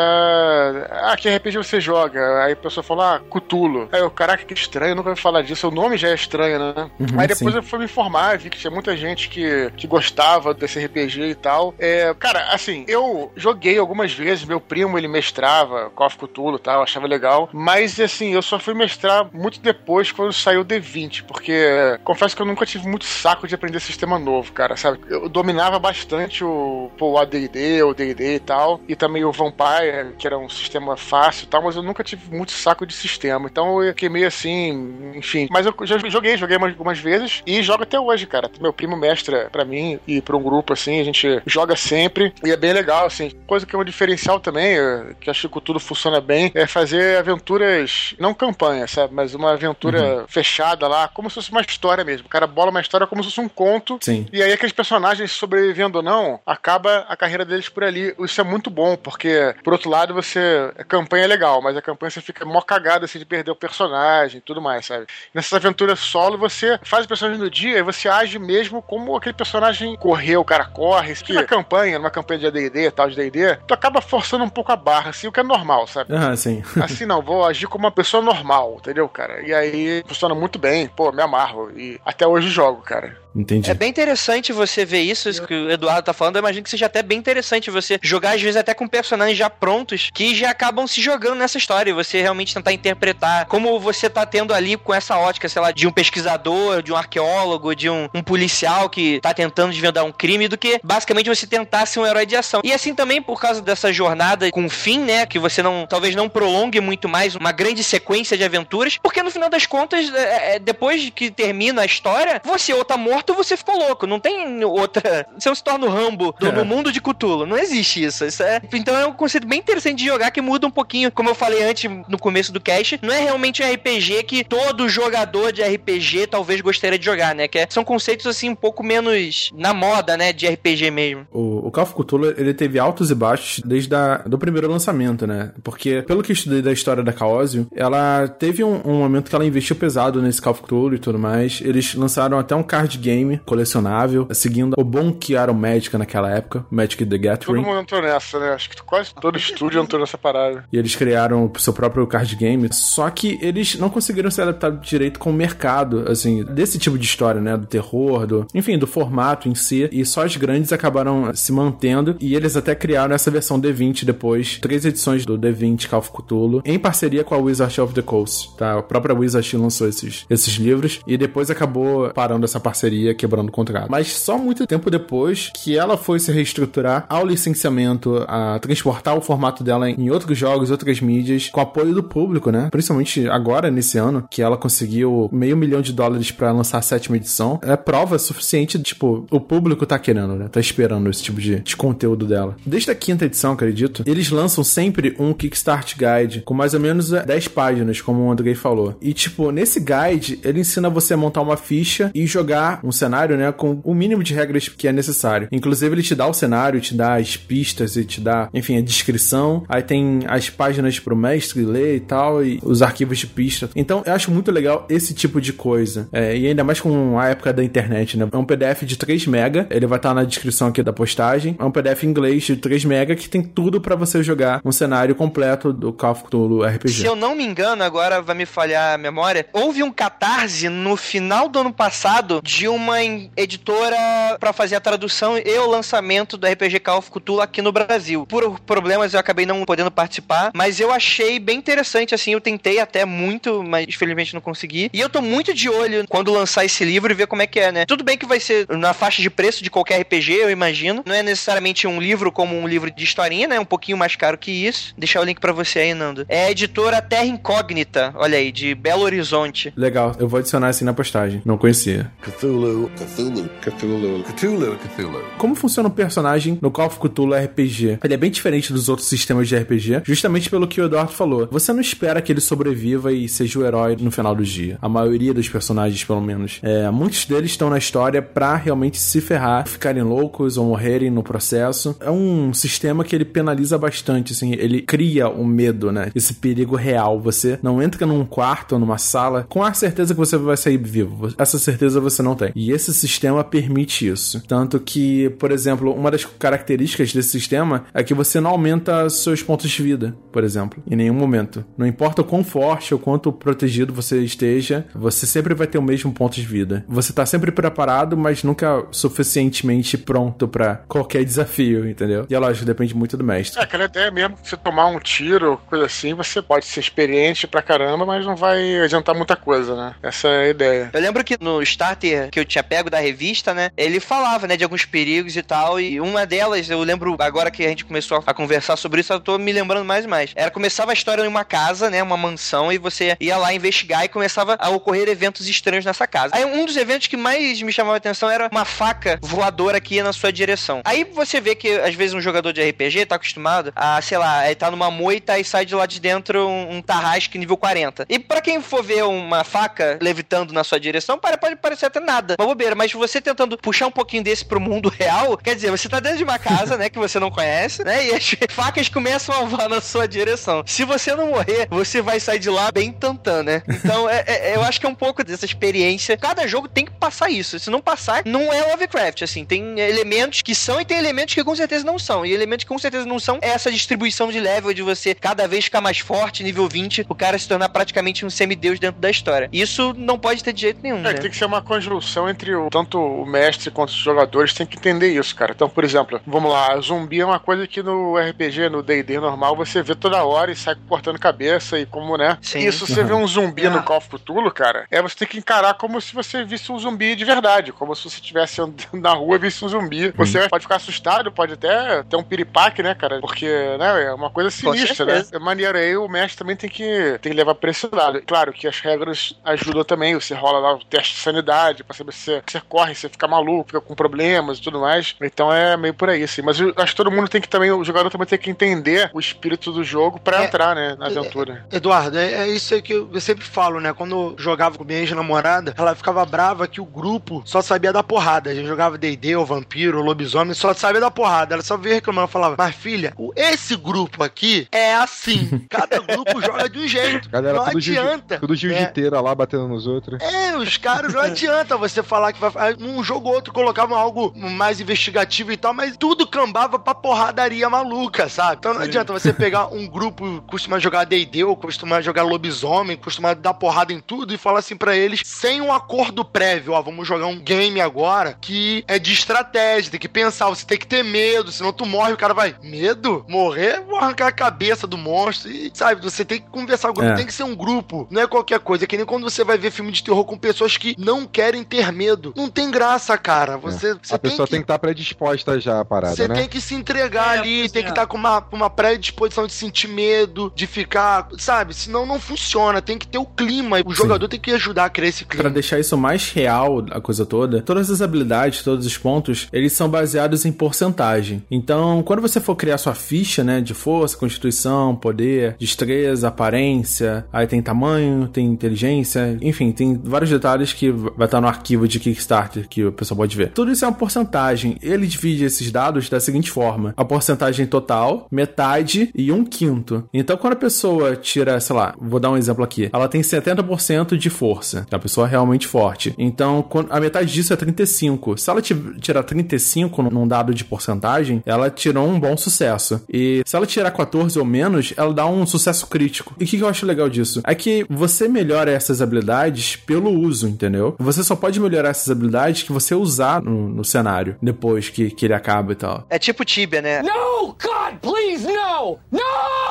[0.92, 2.44] Ah, que RPG você joga?
[2.44, 3.88] Aí a pessoa falou, ah, Cthulhu.
[3.90, 6.58] Aí eu, caraca, que estranho, eu nunca ouvi falar disso, o nome já é estranho,
[6.60, 6.88] né?
[7.00, 7.58] Uhum, aí depois sim.
[7.58, 11.34] eu fui me informar, vi que tinha muita gente que, que gostava desse RPG e
[11.34, 11.74] tal.
[11.80, 16.60] É, cara, assim, eu joguei algumas vezes, meu primo ele mestrava Call of Cthulhu e
[16.60, 21.24] tal, achava legal, mas assim, eu só fui mestrar muito depois quando saiu o D20,
[21.24, 25.00] porque confesso que eu nunca tive muito saco de aprender sistema novo, cara, sabe?
[25.08, 30.14] Eu dominava bastante o, pô, o AD&D, o D&D e tal, e também o Vampire,
[30.18, 33.48] que era um sistema fácil e tal, mas eu nunca tive muito saco de sistema,
[33.50, 35.48] então eu fiquei meio assim, enfim.
[35.50, 38.50] Mas eu já joguei, joguei umas- algumas vezes e jogo até hoje, cara.
[38.60, 42.50] Meu primo mestra pra mim e pra um grupo assim, a gente joga sempre e
[42.50, 43.30] é bem legal, assim.
[43.46, 44.76] Coisa que é um diferencial também,
[45.20, 49.14] que acho que tudo funciona bem, é fazer aventuras, não campanha, sabe?
[49.14, 52.26] Mas uma aventura fechada lá, como se fosse uma história mesmo.
[52.26, 53.98] O cara bola uma história como se fosse um conto.
[54.02, 54.26] Sim.
[54.32, 58.14] E aí aqueles personagens sobrevivendo ou não, acaba a carreira deles por ali.
[58.20, 60.72] Isso é muito bom, porque, por outro lado, você.
[60.78, 63.56] A campanha é legal, mas a campanha você fica mó cagada assim, de perder o
[63.56, 65.06] personagem e tudo mais, sabe?
[65.32, 69.34] Nessas aventuras solo, você faz o personagem do dia e você age mesmo como aquele
[69.34, 71.14] personagem correu, o cara corre.
[71.14, 74.72] Que na campanha, numa campanha de ADD, tal, de DD, tu acaba forçando um pouco
[74.72, 76.14] a barra, assim, o que é normal, sabe?
[76.14, 76.62] Aham, sim.
[76.80, 79.42] Assim não, vou agir como uma pessoa normal, entendeu, cara?
[79.42, 81.70] E aí funciona muito bem, pô, me amarro.
[81.76, 83.16] E até hoje jogo, cara.
[83.38, 83.70] Entendi.
[83.70, 86.36] É bem interessante você ver isso, isso que o Eduardo tá falando.
[86.36, 89.48] Eu imagino que seja até bem interessante você jogar, às vezes, até com personagens já
[89.48, 91.90] prontos que já acabam se jogando nessa história.
[91.90, 95.70] E você realmente tentar interpretar como você tá tendo ali com essa ótica, sei lá,
[95.70, 100.10] de um pesquisador, de um arqueólogo, de um, um policial que tá tentando desvendar um
[100.10, 102.60] crime, do que basicamente você tentar ser um herói de ação.
[102.64, 105.26] E assim também, por causa dessa jornada com fim, né?
[105.26, 109.30] Que você não talvez não prolongue muito mais uma grande sequência de aventuras, porque no
[109.30, 113.36] final das contas, é, é, depois que termina a história, você ou tá morto ou
[113.36, 114.06] você ficou louco.
[114.06, 115.26] Não tem outra.
[115.38, 116.52] Você não se torna o Rambo do, É.
[116.52, 117.46] no mundo de Cthulhu.
[117.46, 118.24] Não existe isso.
[118.24, 118.60] isso é...
[118.72, 121.10] Então é um conceito bem interessante de jogar que muda um pouquinho.
[121.12, 124.88] Como eu falei antes no começo do cast, não é realmente um RPG que todo
[124.88, 127.46] jogador de RPG talvez gostaria de jogar, né?
[127.48, 130.32] Que é- são conceitos assim um pouco menos na moda, né?
[130.32, 131.26] De RPG mesmo.
[131.32, 135.26] O, o Call of Cthulhu, ele teve altos e baixos desde a, do primeiro lançamento,
[135.26, 135.52] né?
[135.62, 139.34] Porque, pelo que eu estudei da história da Chaosium, ela teve um, um momento que
[139.34, 141.60] ela investiu pesado nesse Call of Cthulhu e tudo mais.
[141.62, 143.07] Eles lançaram até um card game
[143.44, 147.62] colecionável, seguindo o bom que era o Magic naquela época, Magic the Todo Gathering.
[147.62, 148.52] mundo entrou nessa, né?
[148.52, 150.64] Acho que quase todo estúdio entrou nessa parada.
[150.72, 152.68] E eles criaram o seu próprio card game.
[152.72, 157.04] Só que eles não conseguiram se adaptar direito com o mercado, assim, desse tipo de
[157.04, 157.56] história, né?
[157.56, 158.46] Do terror, do.
[158.54, 159.88] Enfim, do formato em si.
[159.92, 162.16] E só os grandes acabaram se mantendo.
[162.20, 164.58] E eles até criaram essa versão D20 depois.
[164.60, 166.62] Três edições do D20 Call of Cthulhu.
[166.64, 168.56] Em parceria com a Wizard of the Coast.
[168.56, 168.78] Tá?
[168.78, 171.00] A própria Wizard lançou esses, esses livros.
[171.06, 173.90] E depois acabou parando essa parceria, quebrando o contrato.
[173.90, 179.20] Mas só muito tempo depois que ela foi se reestruturar ao licenciamento, a transportar o
[179.20, 182.68] formato dela em outros jogos, outras mídias, com apoio do público, né?
[182.70, 187.16] Principalmente agora, nesse ano, que ela conseguiu meio milhão de dólares pra lançar a sétima
[187.16, 187.58] edição.
[187.62, 190.48] É prova suficiente, tipo, o público tá querendo, né?
[190.48, 192.56] Tá esperando esse tipo de, de conteúdo dela.
[192.64, 197.10] Desde a quinta edição, acredito, eles lançam sempre um Kickstart Guide com mais ou menos
[197.10, 198.96] 10 páginas, como o Andrei falou.
[199.00, 203.36] E, tipo, nesse guide, ele ensina você a montar uma ficha e jogar um cenário,
[203.36, 205.48] né, com o mínimo de regras que é necessário.
[205.52, 208.80] Inclusive, ele te dá o cenário, te dá as pistas e te dá, enfim, a
[208.80, 209.64] descrição.
[209.68, 213.68] Aí tem as páginas pro mestre ler e tal, e os arquivos de pista.
[213.76, 216.08] Então, eu acho muito legal esse tipo de coisa.
[216.12, 218.28] É, e ainda mais com a época da internet, né?
[218.30, 221.56] É um PDF de 3 mega, ele vai estar tá na descrição aqui da postagem.
[221.58, 224.72] É um PDF em inglês de 3 mega que tem tudo para você jogar um
[224.72, 226.92] cenário completo do Call of Cthulhu RPG.
[226.92, 230.96] Se eu não me engano, agora vai me falhar a memória, houve um catarse no
[230.96, 233.02] final do ano passado de uma
[233.36, 233.96] editora
[234.38, 238.24] para fazer a tradução e o lançamento do RPG Call of Cthulhu aqui no Brasil.
[238.26, 242.78] Por problemas eu acabei não podendo participar, mas eu achei bem interessante, assim, eu tentei
[242.78, 244.88] até muito, mas infelizmente não consegui.
[244.92, 247.58] E eu tô muito de olho quando lançar esse livro e ver como é que
[247.58, 247.84] é, né?
[247.84, 251.02] Tudo bem que vai ser na faixa de preço de qualquer RPG, eu imagino.
[251.04, 253.60] Não é necessariamente um livro como um livro de historinha, né?
[253.60, 254.94] Um pouquinho mais caro que isso.
[254.96, 256.24] Deixar o link para você aí, Nando.
[256.28, 259.72] É a editora Terra Incógnita, olha aí, de Belo Horizonte.
[259.76, 261.42] Legal, eu vou adicionar assim na postagem.
[261.44, 262.10] Não conhecia.
[262.22, 265.24] Cthulhu, Cthulhu, Cthulhu, Cthulhu, Cthulhu.
[265.38, 267.98] Como funciona o personagem no Call of Cthulhu RPG?
[268.02, 271.48] Ele é bem diferente dos outros sistemas de RPG, justamente pelo que o Eduardo falou.
[271.50, 274.78] Você não espera que ele sobreviva e seja o herói no final do dia.
[274.82, 276.58] A maioria dos personagens, pelo menos.
[276.62, 281.22] É, muitos deles estão na história pra realmente se ferrar, ficarem loucos ou morrerem no
[281.22, 281.96] processo.
[282.00, 286.10] É um sistema que ele penaliza bastante, assim, ele cria o um medo, né?
[286.14, 287.20] Esse perigo real.
[287.20, 290.76] Você não entra num quarto ou numa sala com a certeza que você vai sair
[290.76, 291.32] vivo.
[291.38, 292.52] Essa certeza você não tem.
[292.58, 294.42] E esse sistema permite isso.
[294.48, 299.40] Tanto que, por exemplo, uma das características desse sistema é que você não aumenta seus
[299.40, 301.64] pontos de vida, por exemplo, em nenhum momento.
[301.76, 305.82] Não importa o quão forte ou quanto protegido você esteja, você sempre vai ter o
[305.82, 306.84] mesmo ponto de vida.
[306.88, 312.26] Você tá sempre preparado, mas nunca suficientemente pronto para qualquer desafio, entendeu?
[312.28, 313.60] E é lógico, depende muito do mestre.
[313.60, 317.46] É, aquela ideia mesmo que você tomar um tiro, coisa assim, você pode ser experiente
[317.46, 319.94] pra caramba, mas não vai adiantar muita coisa, né?
[320.02, 320.90] Essa é a ideia.
[320.92, 324.56] Eu lembro que no starter que eu tinha pego da revista, né, ele falava, né,
[324.56, 328.22] de alguns perigos e tal, e uma delas, eu lembro agora que a gente começou
[328.26, 330.32] a conversar sobre isso, eu tô me lembrando mais e mais.
[330.34, 334.04] Era começava a história em uma casa, né, uma mansão, e você ia lá investigar
[334.04, 336.34] e começava a ocorrer eventos estranhos nessa casa.
[336.34, 339.96] Aí um dos eventos que mais me chamava a atenção era uma faca voadora que
[339.96, 340.80] ia na sua direção.
[340.84, 344.46] Aí você vê que às vezes um jogador de RPG tá acostumado a, sei lá,
[344.46, 348.06] ele tá numa moita e sai de lá de dentro um, um tarrasque nível 40.
[348.08, 352.36] E para quem for ver uma faca levitando na sua direção, pode parecer até nada,
[352.38, 355.88] uma bobeira, mas você tentando puxar um pouquinho desse pro mundo real, quer dizer, você
[355.88, 359.34] tá dentro de uma casa, né, que você não conhece, né, e as facas começam
[359.34, 360.62] a voar na sua direção.
[360.66, 363.62] Se você não morrer, você vai sair de lá bem tantã, né?
[363.68, 366.16] Então, é, é, eu acho que é um pouco dessa experiência.
[366.16, 367.58] Cada jogo tem que passar isso.
[367.58, 369.44] Se não passar, não é Lovecraft, assim.
[369.44, 372.24] Tem elementos que são e tem elementos que com certeza não são.
[372.24, 375.46] E elementos que com certeza não são é essa distribuição de level de você cada
[375.48, 379.10] vez ficar mais forte, nível 20, o cara se tornar praticamente um semideus dentro da
[379.10, 379.48] história.
[379.52, 380.98] Isso não pode ter de jeito nenhum.
[380.98, 381.14] É, né?
[381.14, 384.76] tem que ser uma conjunção entre o, tanto o mestre quanto os jogadores, tem que
[384.76, 385.52] entender isso, cara.
[385.52, 389.56] Então, por exemplo, vamos lá, zumbi é uma coisa que no RPG, no D&D normal,
[389.56, 392.38] você vê toda hora e sai cortando cabeça e como, né?
[392.42, 392.60] Sim.
[392.60, 395.74] Isso, você vê um zumbi no Call of Cthulhu, cara, é você tem que encarar
[395.74, 399.36] como se você visse um zumbi de verdade, como se você estivesse andando na rua
[399.36, 400.10] e visse um zumbi.
[400.16, 403.20] Você pode ficar assustado, pode até ter um piripaque, né, cara?
[403.20, 405.24] Porque, né, é uma coisa sinistra, né?
[405.32, 408.22] É maneiro aí, o mestre também tem que, tem que levar pra esse lado.
[408.26, 412.07] Claro que as regras ajudam também, você rola lá o teste de sanidade pra saber
[412.12, 415.14] se você, você corre, você fica maluco, fica com problemas e tudo mais.
[415.22, 416.42] Então é meio por aí, assim.
[416.42, 419.10] Mas eu acho que todo mundo tem que também, o jogador também tem que entender
[419.12, 420.46] o espírito do jogo pra É.
[420.46, 421.66] entrar, né, na aventura.
[421.72, 423.92] Eduardo, é, é isso aí que eu sempre falo, né?
[423.92, 428.02] Quando eu jogava com minha ex-namorada, ela ficava brava que o grupo só sabia dar
[428.02, 428.50] porrada.
[428.50, 431.54] A gente jogava D&D, o vampiro, o lobisomem, só sabia dar porrada.
[431.54, 435.66] Ela só via reclamando, ela falava, mas filha, o- esse grupo aqui é assim.
[435.70, 437.28] Cada grupo joga de um jeito.
[437.28, 438.38] Galera, não tudo, jiu- adianta.
[438.38, 438.56] tudo É.
[438.56, 440.20] jiu-jiteira lá batendo nos outros.
[440.22, 442.50] É, os caras não adianta você falar que vai.
[442.56, 446.94] ah, Um jogo ou outro colocavam algo mais investigativo e tal, mas tudo cambava pra
[446.94, 448.56] porradaria maluca, sabe?
[448.58, 453.34] Então não adianta você pegar um grupo costuma jogar DD ou costuma jogar lobisomem, costuma
[453.34, 457.06] dar porrada em tudo e falar assim pra eles, sem um acordo prévio, ó, vamos
[457.06, 461.02] jogar um game agora que é de estratégia, tem que pensar, você tem que ter
[461.04, 463.24] medo, senão tu morre, o cara vai, medo?
[463.28, 463.80] Morrer?
[463.86, 467.14] Vou arrancar a cabeça do monstro e, sabe, você tem que conversar, o grupo É.
[467.16, 469.58] tem que ser um grupo, não é qualquer coisa, é que nem quando você vai
[469.58, 472.32] ver filme de terror com pessoas que não querem ter medo.
[472.36, 473.56] Não tem graça, cara.
[473.58, 476.34] Você, você a pessoa tem que estar predisposta já à parada, Você né?
[476.34, 477.84] tem que se entregar É, ali, tem é.
[477.84, 481.74] que estar com uma, com uma predisposição de sentir medo, de ficar, sabe?
[481.74, 483.78] Senão não funciona, tem que ter o clima.
[483.84, 485.50] O jogador tem que ajudar a criar esse Pra clima.
[485.50, 489.88] deixar isso mais real, a coisa toda, todas as habilidades, todos os pontos, eles são
[489.88, 491.44] baseados em porcentagem.
[491.50, 497.46] Então, quando você for criar sua ficha, né, de força, constituição, poder, destreza, aparência, aí
[497.46, 502.00] tem tamanho, tem inteligência, enfim, tem vários detalhes que vai estar no arquivo arquivo de
[502.00, 503.50] Kickstarter que o pessoal pode ver.
[503.52, 504.76] Tudo isso é uma porcentagem.
[504.82, 510.04] Ele divide esses dados da seguinte forma: a porcentagem total, metade e um quinto.
[510.12, 514.16] Então, quando a pessoa tira, sei lá, vou dar um exemplo aqui, ela tem 70%
[514.16, 514.86] de força.
[514.90, 516.14] É uma pessoa realmente forte.
[516.18, 518.36] Então, a metade disso é 35.
[518.38, 523.00] Se ela ti- tirar 35 num dado de porcentagem, ela tirou um bom sucesso.
[523.12, 526.34] E se ela tirar 14 ou menos, ela dá um sucesso crítico.
[526.38, 527.40] E o que que eu acho legal disso?
[527.44, 530.94] É que você melhora essas habilidades pelo uso, entendeu?
[530.98, 535.26] Você só pode melhorar essas habilidades que você usar no, no cenário, depois que, que
[535.26, 536.06] ele acaba e tal.
[536.08, 537.02] É tipo Tibia, né?
[537.02, 537.48] No!
[537.48, 538.98] God, please, no!
[539.10, 539.20] No!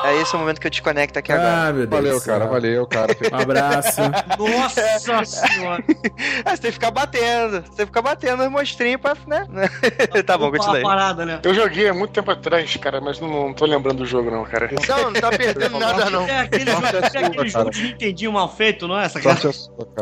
[0.04, 1.68] É esse o momento que eu desconecto aqui agora.
[1.68, 2.02] Ah, meu Deus.
[2.02, 3.16] Valeu, cara, valeu, cara.
[3.32, 4.00] Um abraço.
[4.38, 5.84] Nossa senhora.
[6.44, 7.62] Ah, você tem que ficar batendo.
[7.62, 9.46] Você tem que ficar batendo nos monstrinhos pra, né?
[10.24, 10.82] tá bom, continua aí.
[10.82, 11.40] parada, né?
[11.42, 14.44] Eu joguei há muito tempo atrás, cara, mas não, não tô lembrando do jogo, não,
[14.44, 14.70] cara.
[14.88, 16.26] Não, não tá perdendo nada, não.
[16.26, 16.74] É aquele, é
[17.26, 17.70] aquele jogo cara.
[17.70, 19.38] de Nintendinho mal feito, não é essa cara?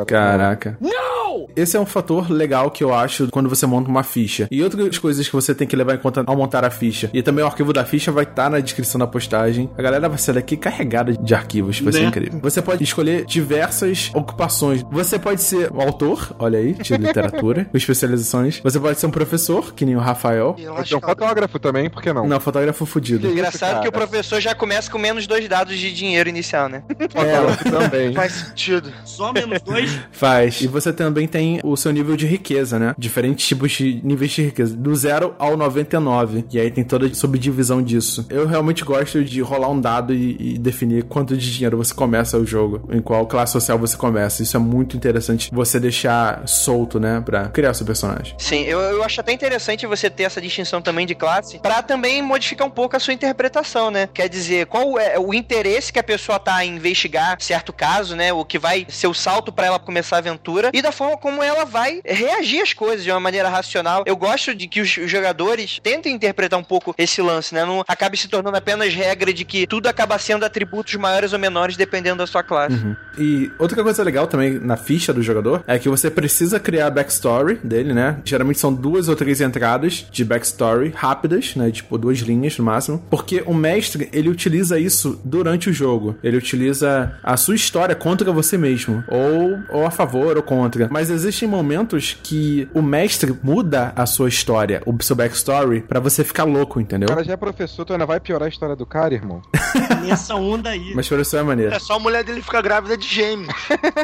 [0.06, 0.78] Caraca.
[0.80, 1.48] No!
[1.56, 4.48] Esse é um fator legal que eu acho quando você monta uma ficha.
[4.50, 7.10] E outras coisas que você tem que levar em conta ao montar a ficha.
[7.12, 9.70] E também o arquivo da ficha vai estar na descrição da postagem.
[9.76, 12.06] A galera vai sair daqui carregada de arquivos, vai ser Né?
[12.06, 12.40] incrível.
[12.42, 14.84] Você pode escolher diversas ocupações.
[14.90, 18.60] Você pode ser um autor, olha aí, de literatura, com especializações.
[18.62, 20.54] Você pode ser um professor, que nem o Rafael.
[20.58, 21.00] E Pode ser um lascado.
[21.18, 22.26] fotógrafo também, por que não?
[22.26, 23.28] Não, fotógrafo fudido.
[23.28, 24.06] Engraçado que o cara.
[24.06, 26.82] professor já começa com menos dois dados de dinheiro inicial, né?
[26.88, 28.14] Fotógrafo também.
[28.14, 28.92] Faz sentido.
[29.04, 29.98] Só menos dois?
[30.12, 30.60] Faz.
[30.60, 32.94] E você também tem o seu nível de riqueza, né?
[32.98, 34.76] Diferentes tipos de níveis de riqueza.
[34.76, 36.44] Do 0 ao 99.
[36.52, 38.26] E aí tem toda a subdivisão disso.
[38.30, 42.38] Eu realmente gosto de rolar um dado e, e definir quanto de dinheiro você começa
[42.38, 42.88] o jogo.
[42.92, 44.42] Em qual classe social você começa.
[44.42, 47.22] Isso é muito interessante você deixar solto, né?
[47.24, 48.34] Pra criar seu personagem.
[48.38, 52.22] Sim, eu, eu acho até interessante você ter essa distinção também de classe pra também
[52.22, 54.08] modificar um pouco a sua interpretação, né?
[54.12, 58.32] Quer dizer, qual é o interesse que a pessoa tá em investigar certo caso, né?
[58.32, 61.42] O que vai ser o salto pra ela começar a aventura e da forma como
[61.42, 64.04] ela vai reagir às coisas de uma maneira racional.
[64.06, 67.64] Eu gosto de que os jogadores tentem interpretar um pouco esse lance, né?
[67.64, 71.76] Não acabe se tornando apenas regra de que tudo acaba sendo atributos maiores ou menores
[71.76, 72.74] dependendo da sua classe.
[72.74, 72.96] Uhum.
[73.18, 76.90] E outra coisa legal também na ficha do jogador é que você precisa criar a
[76.90, 78.18] backstory dele, né?
[78.24, 81.70] Geralmente são duas ou três entradas de backstory rápidas, né?
[81.70, 83.02] Tipo, duas linhas no máximo.
[83.10, 86.16] Porque o mestre, ele utiliza isso durante o jogo.
[86.22, 89.04] Ele utiliza a sua história contra você mesmo.
[89.08, 90.88] Ou, ou a favor ou contra.
[90.90, 96.24] Mas existem momentos que o mestre muda a sua história, o seu backstory, pra você
[96.24, 97.06] ficar louco, entendeu?
[97.06, 99.42] O cara já é professor, tu ainda vai piorar a história do cara, irmão?
[100.06, 100.92] Nessa onda aí.
[100.94, 101.74] Mas por isso é maneiro.
[101.74, 103.54] É só a mulher dele ficar grávida de gêmeos.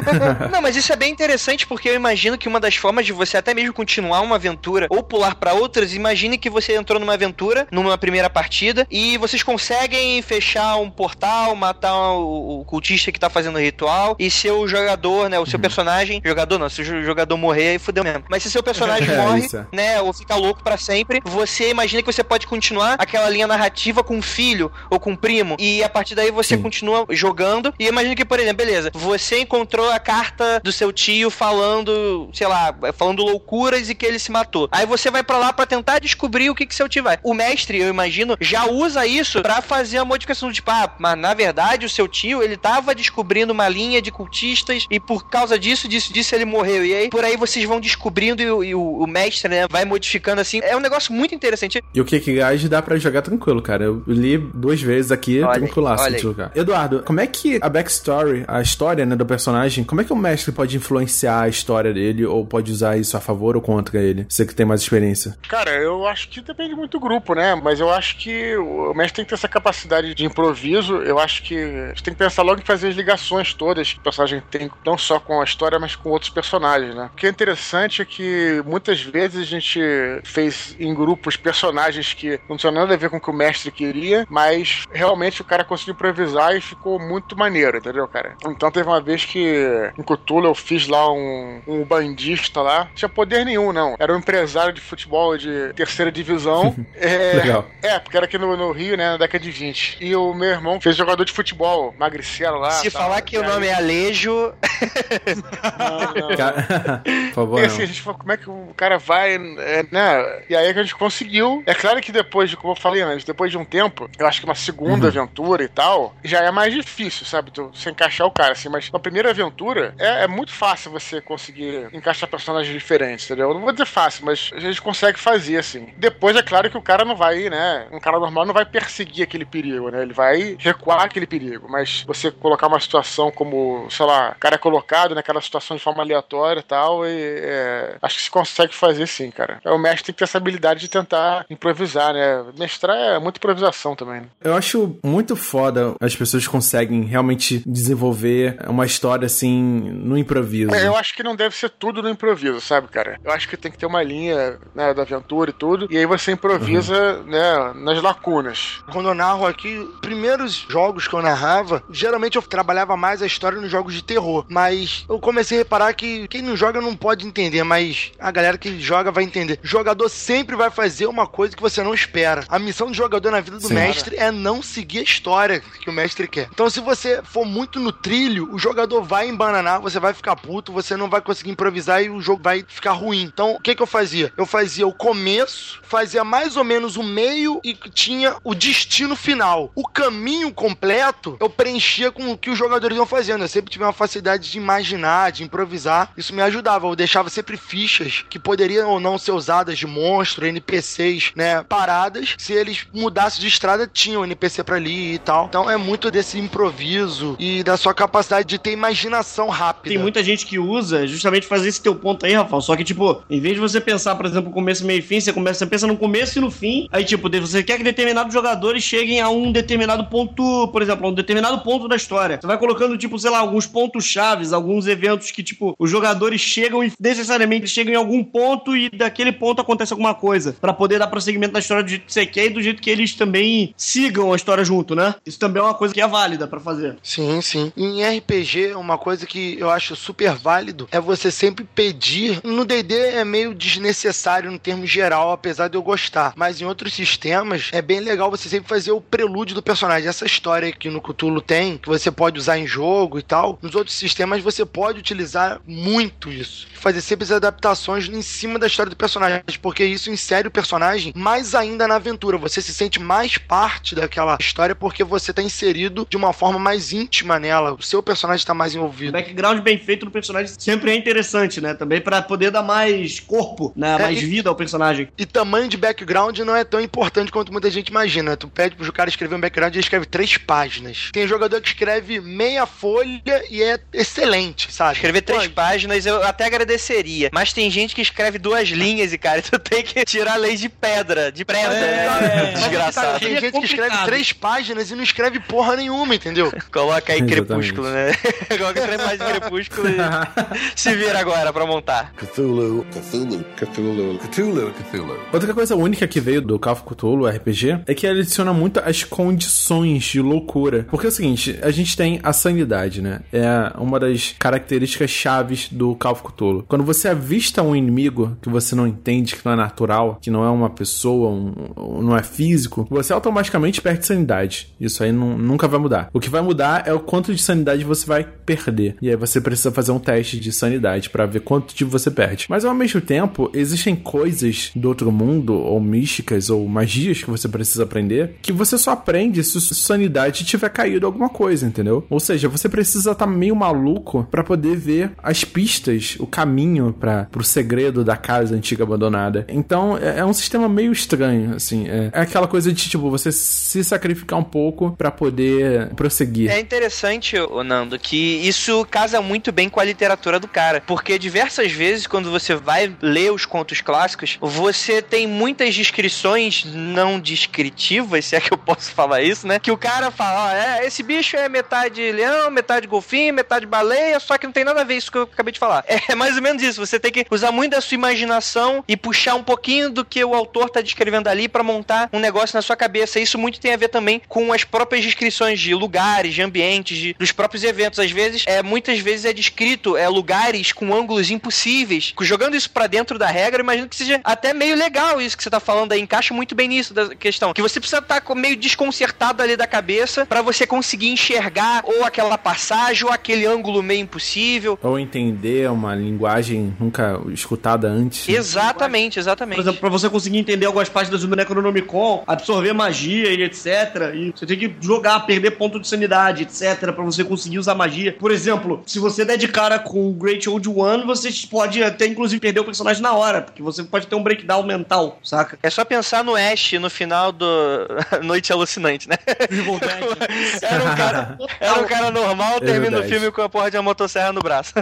[0.51, 3.37] Não, mas isso é bem interessante porque eu imagino que uma das formas de você
[3.37, 7.67] até mesmo continuar uma aventura ou pular pra outras, imagine que você entrou numa aventura,
[7.71, 13.29] numa primeira partida, e vocês conseguem fechar um portal, matar o, o cultista que tá
[13.29, 17.03] fazendo o ritual, e seu jogador, né, o seu personagem, jogador não, se o
[17.37, 18.23] morrer, aí fudeu mesmo.
[18.29, 19.67] Mas se seu personagem É, morre, isso é.
[19.71, 24.03] né, ou fica louco pra sempre, você imagina que você pode continuar aquela linha narrativa
[24.03, 26.61] com um filho ou com um primo, e a partir daí você Sim.
[26.61, 31.29] continua jogando, e imagina que, por exemplo, beleza, você encontrou a carta do seu tio
[31.29, 34.67] falando, sei lá, falando loucuras e que ele se matou.
[34.71, 37.19] Aí você vai pra lá pra tentar descobrir o que que seu tio vai.
[37.23, 41.17] O mestre, eu imagino, já usa isso pra fazer a modificação do tipo, ah, mas
[41.17, 45.57] na verdade o seu tio, ele tava descobrindo uma linha de cultistas e por causa
[45.59, 46.85] disso, disso, disso ele morreu.
[46.85, 49.85] E aí por aí vocês vão descobrindo e, o- e o, o mestre, né, vai
[49.85, 50.59] modificando assim.
[50.63, 51.83] É um negócio muito interessante.
[51.93, 53.83] E o Kickguide dá pra jogar tranquilo, cara.
[53.85, 56.51] Eu li duas vezes aqui, Olha tranquilaço de jogar.
[56.55, 60.15] Eduardo, como é que a backstory, a história, né, do personagem, como é que o
[60.15, 64.25] mestre pode influenciar a história dele ou pode usar isso a favor ou contra ele?
[64.29, 65.37] Você que tem mais experiência.
[65.47, 67.55] Cara, eu acho que depende muito do grupo, né?
[67.55, 70.97] Mas eu acho que o mestre tem que ter essa capacidade de improviso.
[70.97, 73.99] Eu acho que a gente tem que pensar logo em fazer as ligações todas que
[73.99, 77.09] o personagem tem, não só com a história, mas com outros personagens, né?
[77.13, 79.79] O que é interessante é que muitas vezes a gente
[80.23, 83.71] fez em grupos personagens que não tinham nada a ver com o que o mestre
[83.71, 88.35] queria, mas realmente o cara conseguiu improvisar e ficou muito maneiro, entendeu, cara?
[88.45, 92.95] Então teve uma vez que em Cthulhu eu fiz lá um, um bandista lá, não
[92.95, 93.95] tinha poder nenhum, não.
[93.99, 96.75] Era um empresário de futebol de terceira divisão.
[96.95, 97.65] é, Legal.
[97.81, 99.97] É, porque era aqui no, no Rio, né, na década de 20.
[100.01, 102.71] E o meu irmão fez jogador de futebol, magricelo lá.
[102.71, 103.03] Se tal.
[103.03, 104.53] falar que o aí- nome é Alejo,
[105.77, 106.35] Não, não.
[106.35, 109.85] Cara, Por favor, E assim, a gente falou, como é que o cara vai, é,
[109.91, 110.43] né?
[110.49, 111.63] E aí que a gente conseguiu.
[111.65, 114.39] É claro que depois, de, como eu falei antes, depois de um tempo, eu acho
[114.39, 117.51] que uma segunda aventura e tal, já é mais difícil, sabe?
[117.51, 118.69] Tu, você encaixar o cara, assim.
[118.69, 123.49] Mas na primeira aventura, é, é muito fácil você conseguir encaixar personagens diferentes, entendeu?
[123.49, 125.93] Eu não vou dizer fácil, mas a gente consegue fazer, assim.
[125.97, 127.87] Depois, é claro que o cara não vai, né?
[127.91, 130.01] Um cara normal não vai perseguir aquele perigo, né?
[130.01, 131.67] Ele vai recuar aquele perigo.
[131.69, 135.83] Mas você colocar uma situação como, sei lá, o cara é colocado naquela situação de
[135.83, 139.59] forma aleatória, tal, e é, acho que se consegue fazer sim, cara.
[139.65, 142.45] O mestre tem que ter essa habilidade de tentar improvisar, né?
[142.57, 144.21] Mestrar é muita improvisação também.
[144.21, 144.27] Né?
[144.43, 150.73] Eu acho muito foda as pessoas conseguem realmente desenvolver uma história assim no improviso.
[150.73, 153.19] É, eu acho que não deve ser tudo no improviso, sabe, cara?
[153.23, 156.05] Eu acho que tem que ter uma linha né, da aventura e tudo, e aí
[156.05, 157.23] você improvisa, uhum.
[157.23, 158.83] né, nas lacunas.
[158.91, 163.59] Quando eu narro aqui, primeiros jogos que eu narrava, geralmente eu trabalhava mais a história
[163.59, 167.25] nos jogos de terror, mas eu comecei a reparar que quem não joga não pode
[167.25, 169.59] entender, mas a galera que joga vai entender.
[169.63, 172.43] O jogador sempre vai fazer uma coisa que você não espera.
[172.47, 174.29] A missão do jogador na vida do Sim, mestre cara.
[174.29, 176.49] é não seguir a história que o mestre quer.
[176.51, 180.71] Então, se você for muito no trilho, o jogador vai embananar, você vai ficar puto,
[180.71, 183.21] você não vai conseguir improvisar e o jogo vai ficar ruim.
[183.23, 184.33] Então, o que, que eu fazia?
[184.37, 189.71] Eu fazia o começo, fazia mais ou menos o meio e tinha o destino final.
[189.75, 193.43] O caminho completo eu preenchia com o que os jogadores iam fazendo.
[193.43, 196.11] Eu sempre tive uma facilidade de imaginar, de improvisar.
[196.17, 196.72] Isso me ajudava.
[196.81, 202.35] Eu deixava sempre fichas que poderiam ou não ser usadas de monstro, NPCs, né, paradas.
[202.37, 205.45] Se eles mudassem de estrada, tinha um NPC pra ali e tal.
[205.45, 209.93] Então é muito desse improviso e da sua capacidade de ter imaginação rápida.
[209.93, 212.61] Tem muita gente que usa justamente fazer esse teu ponto aí, Rafael.
[212.61, 215.31] Só que, tipo, em vez de você pensar, por exemplo, começo, meio e fim, você
[215.33, 216.87] começa, você pensa no começo e no fim.
[216.91, 221.09] Aí, tipo, você quer que determinados jogadores cheguem a um determinado ponto, por exemplo, a
[221.09, 222.39] um determinado ponto da história.
[222.39, 226.41] Você vai colocando, tipo, sei lá, alguns pontos chaves, alguns eventos que, tipo, os jogadores
[226.53, 230.55] chegam e necessariamente chegam em algum ponto e daquele ponto acontece alguma coisa.
[230.59, 232.89] para poder dar prosseguimento da história do jeito que você quer e do jeito que
[232.89, 235.15] eles também sigam a história junto, né?
[235.25, 236.97] Isso também é uma coisa que é válida para fazer.
[237.01, 237.71] Sim, sim.
[237.75, 242.39] Em RPG, uma coisa que eu acho super válido é você sempre pedir.
[242.43, 246.33] No DD é meio desnecessário no termo geral, apesar de eu gostar.
[246.35, 250.07] Mas em outros sistemas é bem legal você sempre fazer o prelúdio do personagem.
[250.07, 253.75] Essa história que no Cthulhu tem, que você pode usar em jogo e tal, nos
[253.75, 256.67] outros sistemas você pode utilizar muito isso.
[256.73, 261.13] Fazer sempre as adaptações em cima da história do personagem, porque isso insere o personagem
[261.15, 262.37] mais ainda na aventura.
[262.37, 266.91] Você se sente mais parte daquela história porque você está inserido de uma forma mais
[266.91, 267.73] íntima nela.
[267.73, 269.09] O seu personagem está mais envolvido.
[269.09, 271.73] O background bem feito do personagem sempre é interessante, né?
[271.73, 273.97] Também para poder dar mais corpo, né?
[273.97, 275.07] mais é, e, vida ao personagem.
[275.17, 278.35] E tamanho de background não é tão importante quanto muita gente imagina.
[278.35, 281.09] Tu pede pro cara escrever um background e ele escreve três páginas.
[281.13, 284.95] Tem jogador que escreve meia folha e é excelente, sabe?
[284.95, 287.29] Escrever três Pô, páginas eu até agradeceria.
[287.31, 290.67] Mas tem gente que escreve duas linhas e, cara, tu tem que tirar leis de
[290.67, 291.75] pedra, de pedra.
[291.75, 293.19] É, é, Desgraçado.
[293.19, 296.51] Tem gente que escreve três páginas e não escreve porra nenhuma, entendeu?
[296.73, 298.11] Coloca aí Crepúsculo, né?
[298.57, 302.11] Coloca três páginas de Crepúsculo e se vira agora pra montar.
[302.13, 305.19] Cthulhu, Cthulhu, Cthulhu, Cthulhu, Cthulhu.
[305.31, 308.79] Outra coisa única que veio do Call of Cthulhu RPG é que ele adiciona muito
[308.79, 310.85] as condições de loucura.
[310.89, 313.21] Porque é o seguinte, a gente tem a sanidade, né?
[313.31, 316.65] É uma das características chaves do Call of Cthulhu.
[316.67, 320.43] Quando você avista um inimigo que você não entende, que não é natural, que não
[320.43, 324.73] é uma pessoa, um, não é físico, você automaticamente perde sanidade.
[324.79, 326.09] Isso aí não, nunca vai mudar.
[326.13, 328.95] O que vai mudar é o quanto de sanidade você vai perder.
[329.01, 332.45] E aí você precisa fazer um teste de sanidade para ver quanto de você perde.
[332.49, 337.47] Mas ao mesmo tempo, existem coisas do outro mundo, ou místicas, ou magias que você
[337.47, 342.05] precisa aprender, que você só aprende se sua sanidade tiver caído alguma coisa, entendeu?
[342.09, 346.93] Ou seja, você precisa estar tá meio maluco para poder ver as pistas, o caminho
[346.93, 349.45] para pro segredo da casa antiga abandonada.
[349.49, 351.87] Então, é, é um sistema meio estranho, assim.
[351.87, 356.49] É, é, aquela coisa de, tipo, você se sacrificar um pouco para poder prosseguir.
[356.49, 357.35] É interessante,
[357.65, 360.81] Nando, que isso casa muito bem com a literatura do cara.
[360.85, 367.19] Porque diversas vezes, quando você vai ler os contos clássicos, você tem muitas descrições não
[367.19, 369.59] descritivas, se é que eu posso falar isso, né?
[369.59, 374.19] Que o cara fala, ó, é, esse bicho é metade leão, metade golfinho, metade baleia,
[374.19, 375.83] só que não tem nada a ver isso que eu acabei de falar.
[375.87, 376.85] É mais ou menos isso.
[376.85, 380.33] Você tem que usar muito da sua imaginação e puxar um pouquinho do que o
[380.33, 383.19] autor tá descrevendo ali para montar um negócio na sua cabeça.
[383.19, 387.13] Isso muito tem a ver também com as próprias descrições de lugares, de ambientes, de,
[387.17, 387.99] dos próprios eventos.
[387.99, 392.13] Às vezes, é, muitas vezes é descrito é, lugares com ângulos impossíveis.
[392.21, 395.49] Jogando isso para dentro da regra, imagino que seja até meio legal isso que você
[395.49, 396.01] tá falando aí.
[396.01, 397.53] Encaixa muito bem nisso da questão.
[397.53, 402.03] Que você precisa estar tá meio desconcertado ali da cabeça para você conseguir enxergar ou
[402.03, 404.77] aquela passagem ou aquele ângulo meio impossível.
[404.81, 408.27] Ou entender uma linguagem nunca escutada antes.
[408.27, 409.55] Exatamente, exatamente.
[409.55, 414.13] Por exemplo, pra você conseguir entender algumas páginas do Necronomicon, absorver magia e etc.
[414.13, 416.91] E você tem que jogar, perder ponto de sanidade, etc.
[416.93, 418.13] para você conseguir usar magia.
[418.13, 422.05] Por exemplo, se você der de cara com o Great Old One, você pode até
[422.05, 425.57] inclusive perder o personagem na hora, porque você pode ter um breakdown mental, saca?
[425.61, 427.47] É só pensar no Ash no final do
[428.23, 429.17] Noite Alucinante, né?
[430.61, 433.83] era, um cara, era um cara normal, termina o filme com a porra de uma
[433.83, 434.73] motosserra no braço.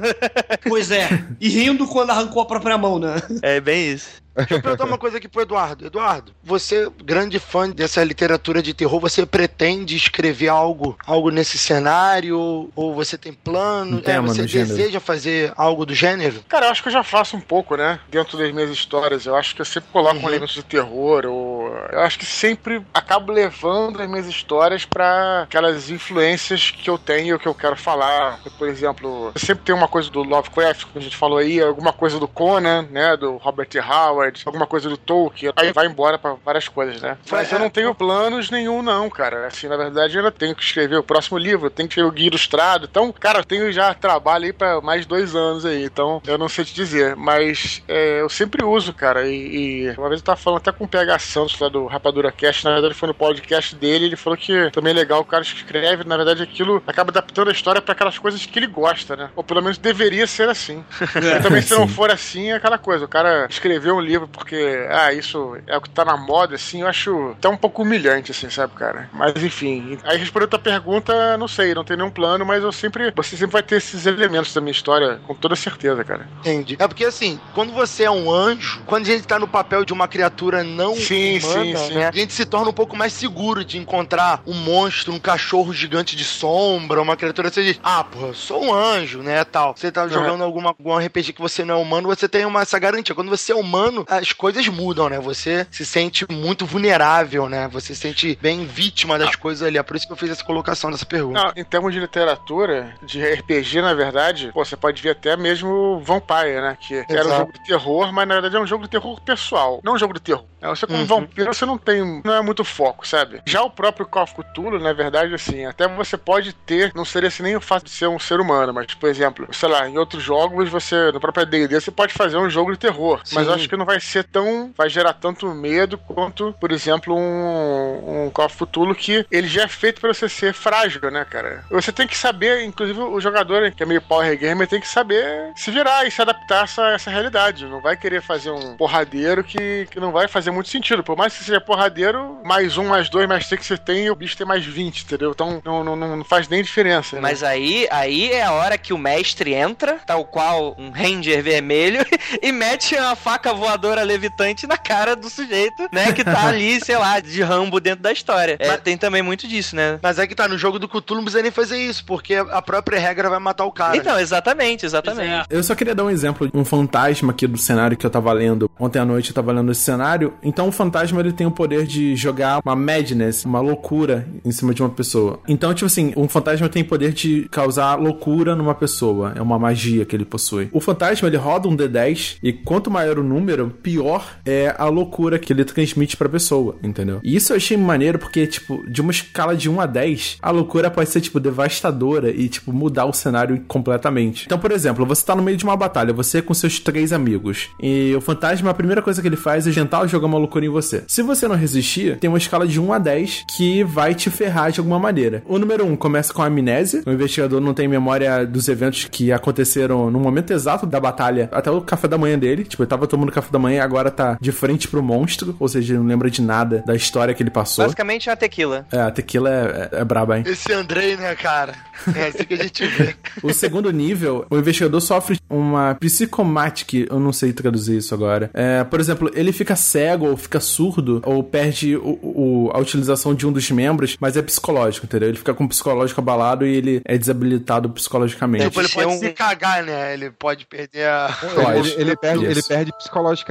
[0.67, 1.00] Pois é.
[1.39, 3.15] E rindo quando arrancou a própria mão, né?
[3.41, 4.20] É bem isso.
[4.35, 5.85] Deixa eu perguntar uma coisa aqui pro Eduardo.
[5.85, 12.69] Eduardo, você, grande fã dessa literatura de terror, você pretende escrever algo, algo nesse cenário?
[12.75, 13.97] Ou você tem plano?
[13.97, 14.69] Um É, tema você no gênero.
[14.75, 16.43] deseja fazer algo do gênero?
[16.47, 17.99] Cara, eu acho que eu já faço um pouco, né?
[18.09, 19.25] Dentro das minhas histórias.
[19.25, 20.25] Eu acho que eu sempre coloco Uhum.
[20.25, 21.25] um elemento de terror.
[21.25, 21.67] Ou...
[21.91, 27.37] Eu acho que sempre acabo levando as minhas histórias pra aquelas influências que eu tenho,
[27.39, 28.39] que eu quero falar.
[28.57, 31.91] Por exemplo, eu sempre tem uma coisa do Lovecraft, que a gente falou aí, alguma
[31.93, 33.15] coisa do Conan, né?
[33.17, 33.79] Do Robert E.
[34.21, 35.51] Howard, alguma coisa do Tolkien.
[35.55, 37.17] Aí vai embora pra várias coisas, né?
[37.29, 39.47] Mas eu não tenho planos nenhum, não, cara.
[39.47, 42.11] Assim, na verdade, eu ainda tenho que escrever o próximo livro, tenho que escrever o
[42.11, 42.87] guia ilustrado.
[42.89, 45.83] Então, cara, eu tenho já trabalho aí pra mais dois anos aí.
[45.83, 47.15] Então, eu não sei te dizer.
[47.15, 49.27] Mas é, eu sempre uso, cara.
[49.27, 52.31] E, e uma vez eu tava falando até com o PH Santos lá do Rapadura
[52.31, 52.63] Cast.
[52.63, 54.05] Na verdade, foi no podcast dele.
[54.05, 56.03] Ele falou que também é legal o cara escreve.
[56.03, 59.29] Na verdade, aquilo acaba adaptando a história pra aquelas coisas que ele gosta, né?
[59.35, 60.83] Ou pelo menos deveria ser assim.
[61.21, 61.93] E também, se não Sim.
[61.93, 63.05] for assim, é aquela coisa.
[63.05, 66.81] O cara escreveu um livro porque, ah, isso é o que tá na moda, assim,
[66.81, 69.09] eu acho até um pouco humilhante, assim, sabe, cara?
[69.13, 69.97] Mas enfim.
[70.03, 73.11] Aí respondendo a tua pergunta, não sei, não tem nenhum plano, mas eu sempre.
[73.15, 76.27] Você sempre vai ter esses elementos da minha história, com toda certeza, cara.
[76.39, 76.75] Entendi.
[76.79, 79.93] É porque assim, quando você é um anjo, quando a gente tá no papel de
[79.93, 81.93] uma criatura não Sim, humana, sim, sim.
[81.93, 85.73] né, a gente se torna um pouco mais seguro de encontrar um monstro, um cachorro
[85.73, 89.75] gigante de sombra, uma criatura você diz, ah, porra, sou um anjo, né, tal.
[89.75, 92.79] Você tá jogando alguma, algum RPG que você não é humano, você tem uma, essa
[92.79, 93.15] garantia.
[93.15, 95.19] Quando você é humano, as coisas mudam, né?
[95.19, 97.67] Você se sente muito vulnerável, né?
[97.69, 99.77] Você se sente bem vítima das coisas ali.
[99.77, 101.43] É por isso que eu fiz essa colocação dessa pergunta.
[101.43, 105.99] Não, em termos de literatura, de RPG, na verdade, pô, você pode ver até mesmo
[106.03, 106.77] Vampire, né?
[106.79, 107.35] Que era um Exato.
[107.37, 110.13] jogo de terror, mas na verdade é um jogo de terror pessoal, não um jogo
[110.13, 110.45] de terror.
[110.61, 111.05] É, Você como Uhum.
[111.05, 112.21] vampiro, você não tem.
[112.23, 113.41] não é muito foco, sabe?
[113.47, 117.29] Já o próprio Call of Cthulhu, na verdade, assim, até você pode ter, não seria
[117.29, 119.97] assim nem o fato de ser um ser humano, mas, por exemplo, sei lá, em
[119.97, 123.21] outros jogos, você, no próprio DD, você pode fazer um jogo de terror.
[123.33, 123.59] Mas eu Sim.
[123.59, 124.71] acho que não vai ser tão.
[124.77, 129.63] vai gerar tanto medo quanto, por exemplo, um, um Call of Cthulhu que ele já
[129.63, 131.63] é feito pra você ser frágil, né, cara?
[131.69, 135.51] Você tem que saber, inclusive o jogador que é meio power gamer tem que saber
[135.55, 137.65] se virar e se adaptar a essa, essa realidade.
[137.65, 141.03] Não vai querer fazer um porradeiro que, que não vai fazer muito sentido.
[141.03, 144.15] Por mais que seja porradeiro, mais um, mais dois, mais três que você tem, o
[144.15, 145.31] bicho tem mais 20, entendeu?
[145.31, 147.15] Então não, não, não faz nem diferença.
[147.15, 147.21] né?
[147.21, 152.05] Mas aí, aí é a hora que o mestre entra, tal qual um ranger vermelho,
[152.41, 156.11] e mete uma faca voadora levitante na cara do sujeito, né?
[156.11, 158.57] Que tá ali, sei lá, de rambo dentro da história.
[158.59, 159.99] É, tem também muito disso, né?
[160.01, 162.61] Mas é que tá, no jogo do Cthulhu não precisa nem fazer isso, porque a
[162.61, 163.95] própria regra vai matar o cara.
[163.95, 165.45] Então, exatamente, exatamente.
[165.49, 168.69] Eu só queria dar um exemplo, um fantasma aqui do cenário que eu tava lendo.
[168.79, 170.33] Ontem à noite eu tava lendo esse cenário.
[170.43, 174.73] Então o fantasma ele tem o poder de jogar uma madness, uma loucura em cima
[174.73, 175.39] de uma pessoa.
[175.47, 179.33] Então, tipo assim, um fantasma tem poder de causar loucura numa pessoa.
[179.35, 180.69] É uma magia que ele possui.
[180.71, 185.39] O fantasma ele roda um D10 e quanto maior o número, pior é a loucura
[185.39, 187.19] que ele transmite pra pessoa, entendeu?
[187.23, 190.51] E isso eu achei maneiro porque, tipo, de uma escala de 1 a 10, a
[190.51, 194.45] loucura pode ser, tipo, devastadora e, tipo, mudar o cenário completamente.
[194.45, 197.69] Então, por exemplo, você tá no meio de uma batalha, você com seus três amigos,
[197.81, 200.69] e o fantasma, a primeira coisa que ele faz é tentar jogar uma loucura em
[200.69, 201.03] você.
[201.07, 204.71] Se você não resistir, tem uma escala de 1 a 10 que vai te ferrar
[204.71, 205.43] de alguma maneira.
[205.47, 209.31] O número 1 começa com a amnésia, o investigador não tem memória dos eventos que
[209.31, 212.63] aconteceram no momento exato da batalha, até o café da manhã dele.
[212.63, 215.67] Tipo, ele tava tomando café da manhã e agora tá de frente pro monstro, ou
[215.67, 217.85] seja, ele não lembra de nada da história que ele passou.
[217.85, 218.85] Basicamente é uma tequila.
[218.91, 220.43] É, a tequila é, é, é braba, hein?
[220.47, 221.73] Esse Andrei, né, cara?
[222.15, 223.15] É assim que a gente vê.
[223.43, 228.49] O segundo nível, o investigador sofre uma psicomática, eu não sei traduzir isso agora.
[228.53, 233.33] É, por exemplo, ele fica cego ou fica surdo ou perde o, o- a utilização
[233.35, 235.29] de um dos membros, mas é psicológico, entendeu?
[235.29, 238.65] Ele fica com o psicológico abalado e ele é desabilitado psicologicamente.
[238.65, 240.13] Tipo, ele pode um- se cagar, né?
[240.13, 241.35] Ele pode perder a.
[241.57, 242.51] Ó, ele, ele perde, Isso.
[242.51, 243.50] ele perde psicologicamente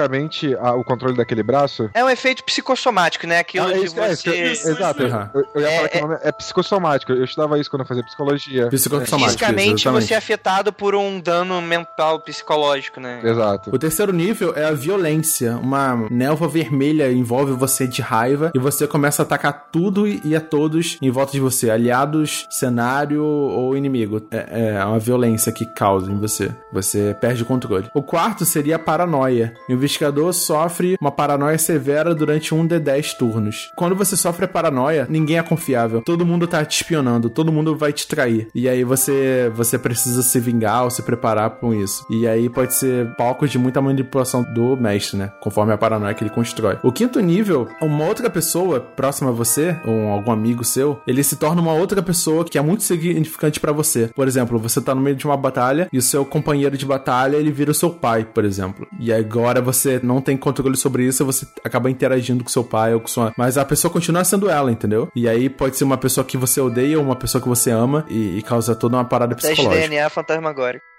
[0.60, 1.90] a- o controle daquele braço.
[1.94, 3.38] É um efeito psicossomático, né?
[3.38, 4.70] Aquilo Ah, é de isso, é isso que eu- você.
[4.70, 5.02] Exato.
[5.02, 7.12] Eu, eu ia É, falar que é- o nome é psicossomático.
[7.12, 8.68] Eu estudava isso quando eu fazia psicologia.
[8.68, 10.06] Psicossomático, Fisicamente exatamente.
[10.06, 13.20] você é afetado por um dano mental psicológico, né?
[13.22, 13.70] Exato.
[13.74, 15.56] O terceiro nível é a violência.
[15.56, 20.40] Uma névoa vermelha envolve você de raiva e você começa a atacar tudo e a
[20.40, 24.22] todos em volta de você, aliados, cenário ou inimigo.
[24.30, 26.50] É, é uma violência que causa em você.
[26.72, 27.88] Você perde o controle.
[27.94, 29.54] O quarto seria a paranoia.
[29.68, 33.70] O investigador sofre uma paranoia severa durante um de 10 turnos.
[33.76, 36.02] Quando você sofre a paranoia, ninguém é confiável.
[36.02, 38.48] Todo mundo tá te espionando, todo mundo vai te trair.
[38.54, 42.04] E aí você, você precisa se vingar ou se preparar com isso.
[42.10, 45.32] E aí pode ser palco de muita manipulação do mestre, né?
[45.40, 46.78] Conforme a paranoia que ele constrói.
[46.82, 51.36] O quinto nível, uma outra pessoa próxima a você, ou algum amigo seu, ele se
[51.36, 54.10] torna uma outra pessoa que é muito significante para você.
[54.14, 57.36] Por exemplo, você tá no meio de uma batalha e o seu companheiro de batalha,
[57.36, 58.86] ele vira o seu pai, por exemplo.
[58.98, 59.69] E agora você
[60.02, 63.32] não tem controle sobre isso, você acaba interagindo com seu pai ou com sua...
[63.36, 65.08] Mas a pessoa continua sendo ela, entendeu?
[65.14, 68.04] E aí pode ser uma pessoa que você odeia ou uma pessoa que você ama
[68.08, 69.88] e, e causa toda uma parada Teste psicológica.
[69.88, 70.89] DNA fantasmagórico.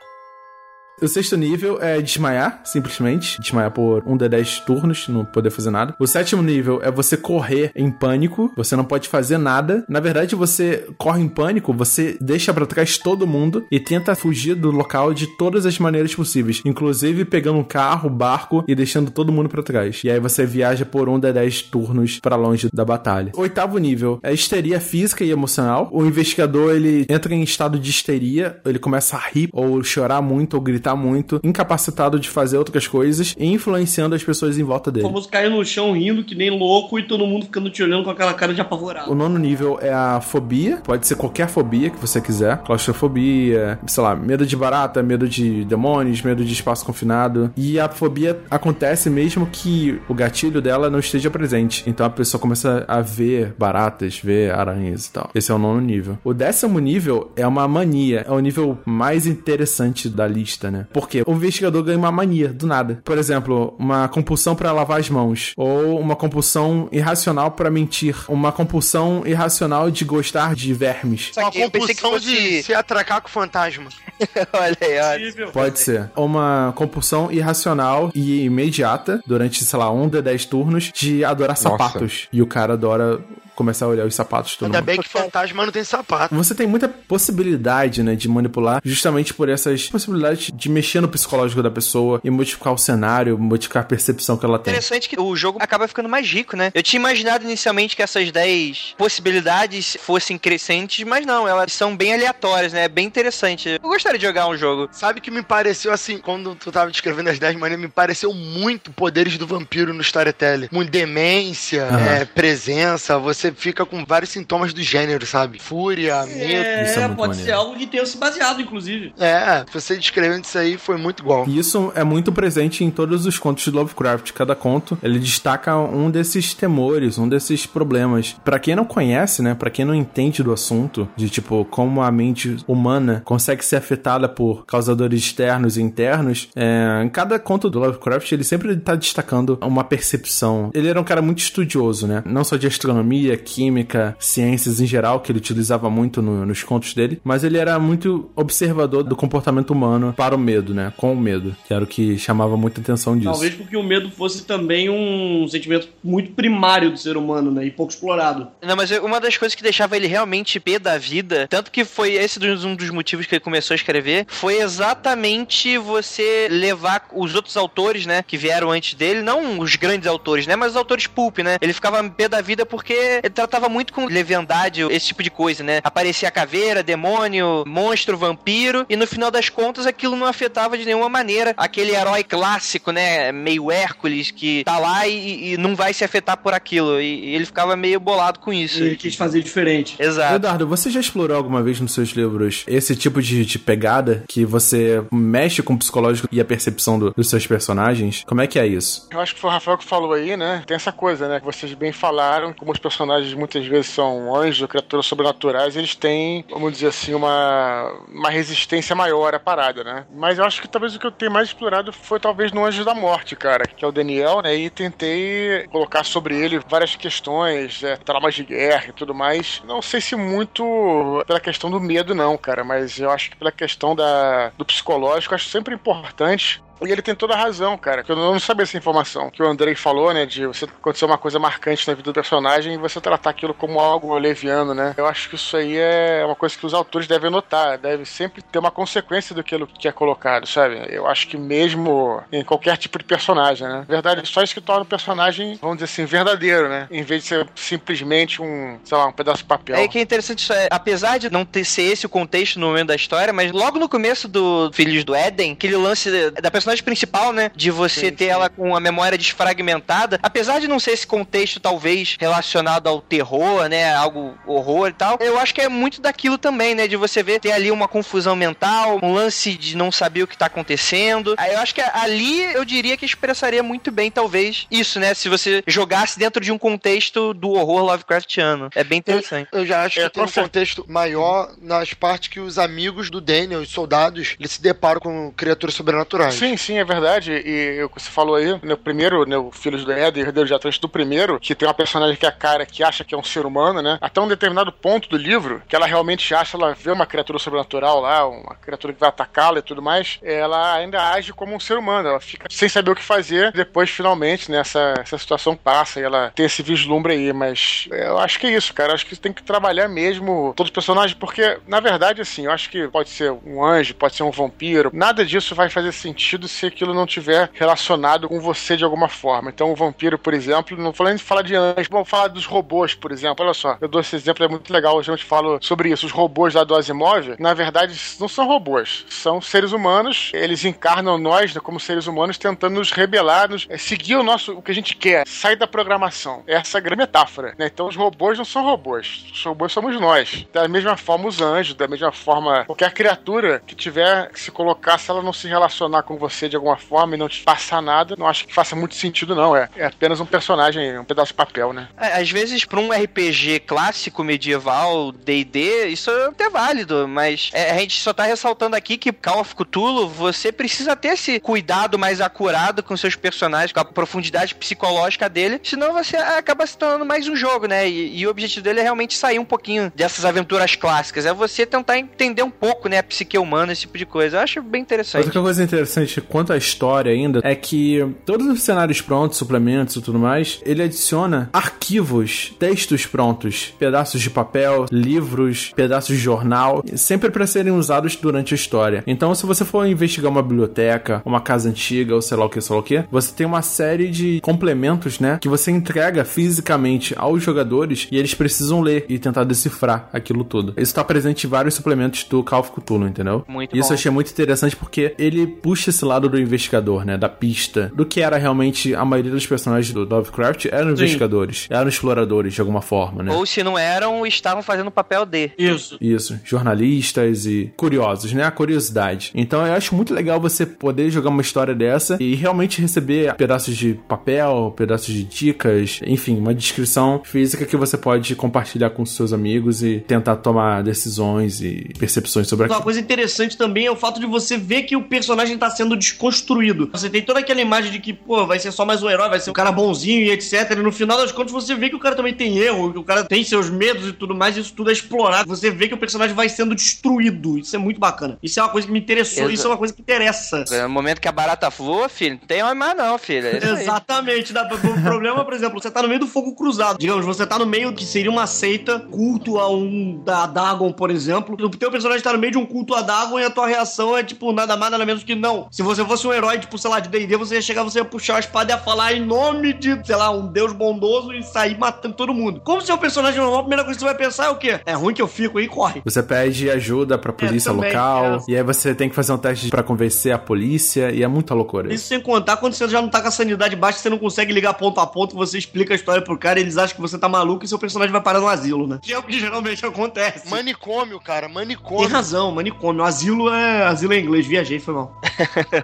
[1.02, 3.42] O sexto nível é desmaiar, simplesmente.
[3.42, 5.96] Desmaiar por um de 10 turnos, não poder fazer nada.
[5.98, 8.52] O sétimo nível é você correr em pânico.
[8.56, 9.84] Você não pode fazer nada.
[9.90, 14.54] Na verdade, você corre em pânico, você deixa pra trás todo mundo e tenta fugir
[14.54, 16.62] do local de todas as maneiras possíveis.
[16.64, 20.02] Inclusive pegando um carro, barco e deixando todo mundo pra trás.
[20.04, 23.32] E aí você viaja por um de 10 turnos pra longe da batalha.
[23.36, 25.90] O oitavo nível é histeria física e emocional.
[25.92, 30.54] O investigador, ele entra em estado de histeria, ele começa a rir ou chorar muito
[30.54, 34.94] ou gritar muito, incapacitado de fazer outras coisas e influenciando as pessoas em volta O
[34.94, 35.06] dele.
[35.08, 38.10] famoso cair no chão rindo que nem louco e todo mundo ficando te olhando com
[38.10, 39.14] aquela cara de O apavorado.
[39.16, 42.58] nono nível é a fobia, pode ser qualquer fobia que você quiser.
[42.60, 47.52] Claustrofobia, sei lá, medo de barata, medo de demônios, medo de espaço confinado.
[47.58, 51.84] E a fobia acontece mesmo que o gatilho dela não esteja presente.
[51.88, 55.30] Então a pessoa começa a ver baratas, ver aranhas e tal.
[55.34, 56.18] Esse é o nono nível.
[56.24, 60.81] O décimo nível é uma mania, é o nível mais interessante da lista, né?
[60.94, 63.02] Porque o investigador ganha uma mania do nada.
[63.04, 68.52] Por exemplo, uma compulsão para lavar as mãos, ou uma compulsão irracional para mentir, uma
[68.52, 71.32] compulsão irracional de gostar de vermes.
[71.38, 72.26] Uma Eu pensei que compulsão fosse-
[72.58, 73.90] de se atracar com fantasma.
[74.54, 75.48] olha aí, olha.
[75.52, 76.10] Pode ser.
[76.16, 82.28] Uma compulsão irracional e imediata durante, sei lá, um de 10 turnos de adorar sapatos.
[82.32, 83.20] E o cara adora
[83.56, 84.86] começar a olhar os sapatos todo Ainda mundo.
[84.86, 86.34] bem que fantasma não tem sapato.
[86.34, 91.62] Você tem muita possibilidade, né, de manipular justamente por essas possibilidades de mexer no psicológico
[91.64, 94.72] da pessoa e modificar o cenário, modificar a percepção que ela tem.
[94.74, 96.72] Interessante que o jogo acaba ficando mais rico, né?
[96.74, 102.14] Eu tinha imaginado inicialmente que essas 10 possibilidades fossem crescentes, mas não, elas são bem
[102.14, 102.86] aleatórias, né?
[102.86, 103.80] É bem interessante.
[103.82, 104.90] Eu gostaria de jogar um jogo.
[104.92, 108.92] Sabe que me pareceu assim, quando tu tava descrevendo as 10 maneiras, me pareceu muito
[108.92, 110.68] poderes do vampiro no storytelling.
[110.72, 112.06] Muito demência, Aham.
[112.06, 115.60] é, presença, você fica com vários sintomas do gênero, sabe?
[115.60, 116.40] Fúria, medo.
[116.42, 117.46] É, Isso é muito pode maneiro.
[117.46, 119.14] ser algo que tenha se baseado, inclusive.
[119.20, 121.46] É, você descrevendo isso aí foi muito igual.
[121.48, 124.32] E isso é muito presente em todos os contos de Lovecraft.
[124.34, 128.36] Cada conto, ele destaca um desses temores, um desses problemas.
[128.44, 132.12] Pra quem não conhece, né, Pra quem não entende do assunto, de tipo como a
[132.12, 137.80] mente humana consegue ser afetada por causadores externos e internos, é, em cada conto do
[137.80, 140.72] Lovecraft ele sempre tá destacando uma percepção.
[140.74, 142.24] Ele era um cara muito estudioso, né?
[142.26, 146.94] Não só de astronomia, química, ciências em geral, que ele utilizava muito no- nos contos
[146.94, 150.92] dele, mas ele era muito observador do comportamento humano para o medo, né?
[150.98, 153.32] Com o medo, que era o que chamava muita atenção disso.
[153.32, 157.66] Talvez porque o medo fosse também um sentimento muito primário do ser humano, né?
[157.66, 158.48] E pouco explorado.
[158.62, 162.14] Não, mas uma das coisas que deixava ele realmente pé da vida, tanto que foi
[162.14, 167.34] esse dos- um dos motivos que ele começou a escrever, foi exatamente você levar os
[167.36, 171.08] outros autores, né, que vieram antes dele, não os grandes autores, né, mas os autores
[171.08, 171.58] pulp, né?
[171.62, 175.64] Ele ficava pé da vida porque ele tratava muito com leviandade, esse tipo de coisa,
[175.64, 175.80] né?
[175.84, 181.10] Aparecia caveira, demônio, monstro, vampiro, e no final das contas aquilo não afetava de nenhuma
[181.10, 186.04] maneira aquele herói clássico, né, meio Hércules, que tá lá e, e não vai se
[186.04, 187.00] afetar por aquilo.
[187.02, 188.82] E, e ele ficava meio bolado com isso.
[188.84, 189.96] Ele quis fazer diferente.
[190.00, 190.36] Exato.
[190.36, 194.46] Eduardo, você já explorou alguma vez nos seus livros esse tipo de, de pegada que
[194.46, 198.24] você mexe com o psicológico e a percepção do- dos seus personagens?
[198.26, 199.08] Como é que é isso?
[199.12, 200.64] Eu acho que foi o Rafael que falou aí, né?
[200.66, 201.40] Tem essa coisa, né?
[201.40, 206.46] Que vocês bem falaram, como os personagens muitas vezes são anjos criaturas sobrenaturais, eles têm,
[206.50, 210.06] vamos dizer assim, uma, uma resistência maior à parada, né?
[210.14, 212.86] Mas eu acho que talvez o que eu tenho mais explorado foi talvez no Anjo
[212.86, 214.56] da Morte, cara, que é o Daniel, né?
[214.56, 219.62] E tentei colocar sobre ele várias questões, é, traumas de guerra e tudo mais.
[219.66, 223.52] Não sei se muito pela questão do medo, não, cara, mas eu acho que pela
[223.52, 228.04] questão da, do psicológico, acho sempre importante e ele tem toda a razão, cara.
[228.08, 229.30] Eu não sabia essa informação.
[229.30, 230.26] Que o Andrei falou, né?
[230.26, 233.80] De você acontecer uma coisa marcante na vida do personagem e você tratar aquilo como
[233.80, 234.94] algo leviano, né?
[234.98, 237.78] Eu acho que isso aí é uma coisa que os autores devem notar.
[237.78, 240.82] Deve sempre ter uma consequência do que é colocado, sabe?
[240.90, 243.86] Eu acho que mesmo em qualquer tipo de personagem, né?
[243.88, 246.88] Verdade, só isso que torna o personagem, vamos dizer assim, verdadeiro, né?
[246.90, 249.76] Em vez de ser simplesmente um, sei lá, um pedaço de papel.
[249.76, 252.68] É que é interessante isso, é, apesar de não ter ser esse o contexto no
[252.68, 256.71] momento da história, mas logo no começo do Filhos do Éden, aquele lance da personagem
[256.72, 257.52] personagem principal, né?
[257.56, 258.32] De você Sim, ter sim.
[258.32, 263.68] ela com a memória desfragmentada, apesar de não ser esse contexto talvez relacionado ao terror,
[263.68, 265.18] né, algo horror e tal.
[265.20, 268.36] Eu acho que é muito daquilo também, né, de você ver ter ali uma confusão
[268.36, 271.36] mental, um lance de não saber o que tá acontecendo.
[271.38, 275.28] Aí eu acho que ali eu diria que expressaria muito bem talvez isso, né, se
[275.30, 278.70] você jogasse dentro de um contexto do horror Lovecraftiano.
[278.76, 279.50] É bem interessante.
[279.52, 280.46] Eu já acho É, que tem um certeza.
[280.48, 285.32] contexto maior nas partes que os amigos do Daniel, os soldados, eles se deparam com
[285.36, 286.36] criaturas sobrenaturais.
[286.36, 287.32] Sim, sim, é verdade.
[287.34, 290.90] E você falou aí, no primeiro, né, o Filhos do Éden, Herdeiro de Atlântico do
[290.90, 293.46] primeiro, que tem uma personagem que é a cara que acha que é um ser
[293.46, 293.98] humano, né?
[294.00, 298.00] Até um determinado ponto do livro, que ela realmente acha, ela vê uma criatura sobrenatural
[298.00, 301.78] lá, uma criatura que vai atacá-la e tudo mais, ela ainda age como um ser
[301.78, 302.10] humano.
[302.10, 303.52] Ela fica sem saber o que fazer.
[303.52, 307.34] Depois, finalmente, né, essa, essa situação passa e ela tem esse vislumbre aí.
[307.34, 308.92] Mas eu acho que é isso, cara.
[308.92, 312.52] Eu acho que tem que trabalhar mesmo todos os personagens, porque, na verdade, assim, eu
[312.52, 314.92] acho que pode ser um anjo, pode ser um vampiro.
[314.94, 319.50] Nada disso vai fazer sentido se aquilo não tiver relacionado com você de alguma forma.
[319.50, 322.94] Então, o vampiro, por exemplo, não falando de falar de anjos, vamos falar dos robôs,
[322.94, 323.46] por exemplo.
[323.46, 325.00] Olha só, eu dou esse exemplo, é muito legal.
[325.00, 326.06] A gente fala sobre isso.
[326.06, 330.32] Os robôs lá do Asimov, na verdade, não são robôs, são seres humanos.
[330.34, 334.62] Eles encarnam nós, como seres humanos, tentando nos rebelar, nos, é, seguir o nosso, o
[334.62, 336.44] que a gente quer, sair da programação.
[336.48, 337.54] Essa é a grande metáfora.
[337.58, 337.70] Né?
[337.72, 339.26] Então, os robôs não são robôs.
[339.32, 340.46] Os robôs somos nós.
[340.52, 344.98] Da mesma forma, os anjos, da mesma forma, qualquer criatura que tiver que se colocar,
[344.98, 348.16] se ela não se relacionar com você de alguma forma e não te passar nada,
[348.18, 349.56] não acho que faça muito sentido, não.
[349.56, 351.88] É, é apenas um personagem, um pedaço de papel, né?
[351.98, 357.72] É, Às vezes, pra um RPG clássico, medieval, D&D, isso é até válido, mas é,
[357.72, 361.98] a gente só tá ressaltando aqui que Call of Cthulhu, você precisa ter esse cuidado
[361.98, 367.06] mais acurado com seus personagens, com a profundidade psicológica dele, senão você acaba se tornando
[367.06, 367.88] mais um jogo, né?
[367.88, 371.66] E, e o objetivo dele é realmente sair um pouquinho dessas aventuras clássicas, é você
[371.66, 374.38] tentar entender um pouco, né, a psique humana, esse tipo de coisa.
[374.38, 375.26] Eu acho bem interessante.
[375.26, 380.02] Outra coisa interessante quanto à história ainda é que todos os cenários prontos, suplementos e
[380.02, 387.30] tudo mais, ele adiciona arquivos, textos prontos, pedaços de papel, livros, pedaços de jornal, sempre
[387.30, 389.04] para serem usados durante a história.
[389.08, 392.62] Então, se você for investigar uma biblioteca, uma casa antiga ou sei lá o que,
[392.62, 397.14] sei lá o que, você tem uma série de complementos, né, que você entrega fisicamente
[397.18, 400.74] aos jogadores e eles precisam ler e tentar decifrar aquilo tudo.
[400.78, 403.44] Isso tá presente em vários suplementos do Call of Cthulhu, entendeu?
[403.48, 403.94] Muito Isso bom.
[403.94, 407.18] eu achei muito interessante porque ele puxa esse lado do investigador, né?
[407.18, 407.92] Da pista.
[407.96, 412.62] Do que era realmente a maioria dos personagens do Lovecraft eram investigadores, eram exploradores de
[412.62, 413.32] alguma forma, né?
[413.34, 415.52] Ou se não eram, estavam fazendo o papel de.
[415.58, 415.98] Isso.
[416.00, 418.44] Isso, jornalistas e curiosos, né?
[418.44, 419.32] A curiosidade.
[419.34, 423.76] Então eu acho muito legal você poder jogar uma história dessa e realmente receber pedaços
[423.76, 429.34] de papel, pedaços de dicas, enfim, uma descrição física que você pode compartilhar com seus
[429.34, 432.84] amigos e tentar tomar decisões e percepções sobre Uma aquilo.
[432.84, 436.90] coisa interessante também é o fato de você ver que o personagem tá sendo desconstruído.
[436.92, 439.40] Você tem toda aquela imagem de que, pô, vai ser só mais um herói, vai
[439.40, 440.72] ser um cara bonzinho e etc.
[440.72, 443.04] E no final das contas você vê que o cara também tem erro, que o
[443.04, 445.48] cara tem seus medos e tudo mais, e isso tudo é explorado.
[445.48, 447.58] Você vê que o personagem vai sendo destruído.
[447.58, 448.38] Isso é muito bacana.
[448.42, 450.64] Isso é uma coisa que me interessou, Exa- isso é uma coisa que interessa.
[450.84, 453.48] No momento que a barata voa, filho, não tem mais não, filho.
[453.48, 453.58] É.
[453.82, 454.54] Exatamente.
[454.54, 456.98] Dá- O problema, por exemplo, você tá no meio do fogo cruzado.
[456.98, 461.10] Digamos, você tá no meio que seria uma seita, culto a um da Dagon, por
[461.12, 461.56] exemplo.
[461.60, 464.18] O teu personagem tá no meio de um culto a Dagon e a tua reação
[464.18, 465.68] é tipo nada mais nada menos que não.
[465.72, 468.06] Se você fosse um herói, tipo, sei lá, de D&D, você ia chegar, você ia
[468.06, 471.44] puxar a espada e ia falar em nome de, sei lá, um deus bondoso e
[471.44, 472.62] sair matando todo mundo.
[472.64, 474.80] Como seu personagem normal, a primeira coisa que você vai pensar é o quê?
[474.86, 476.02] É ruim que eu fico aí, corre.
[476.04, 478.40] Você pede ajuda pra polícia também, local, é.
[478.48, 481.54] e aí você tem que fazer um teste pra convencer a polícia, e é muita
[481.54, 481.94] loucura.
[481.94, 484.54] Isso sem contar quando você já não tá com a sanidade baixa, você não consegue
[484.54, 487.28] ligar ponto a ponto, você explica a história pro cara, eles acham que você tá
[487.28, 489.00] maluco e seu personagem vai parar no asilo, né?
[489.02, 490.50] Que é o que geralmente acontece.
[490.50, 492.10] Manicômio, cara, Tem manicômio.
[492.10, 493.04] razão, manicômio.
[493.04, 495.20] Asilo é asilo é inglês, viajei, foi mal.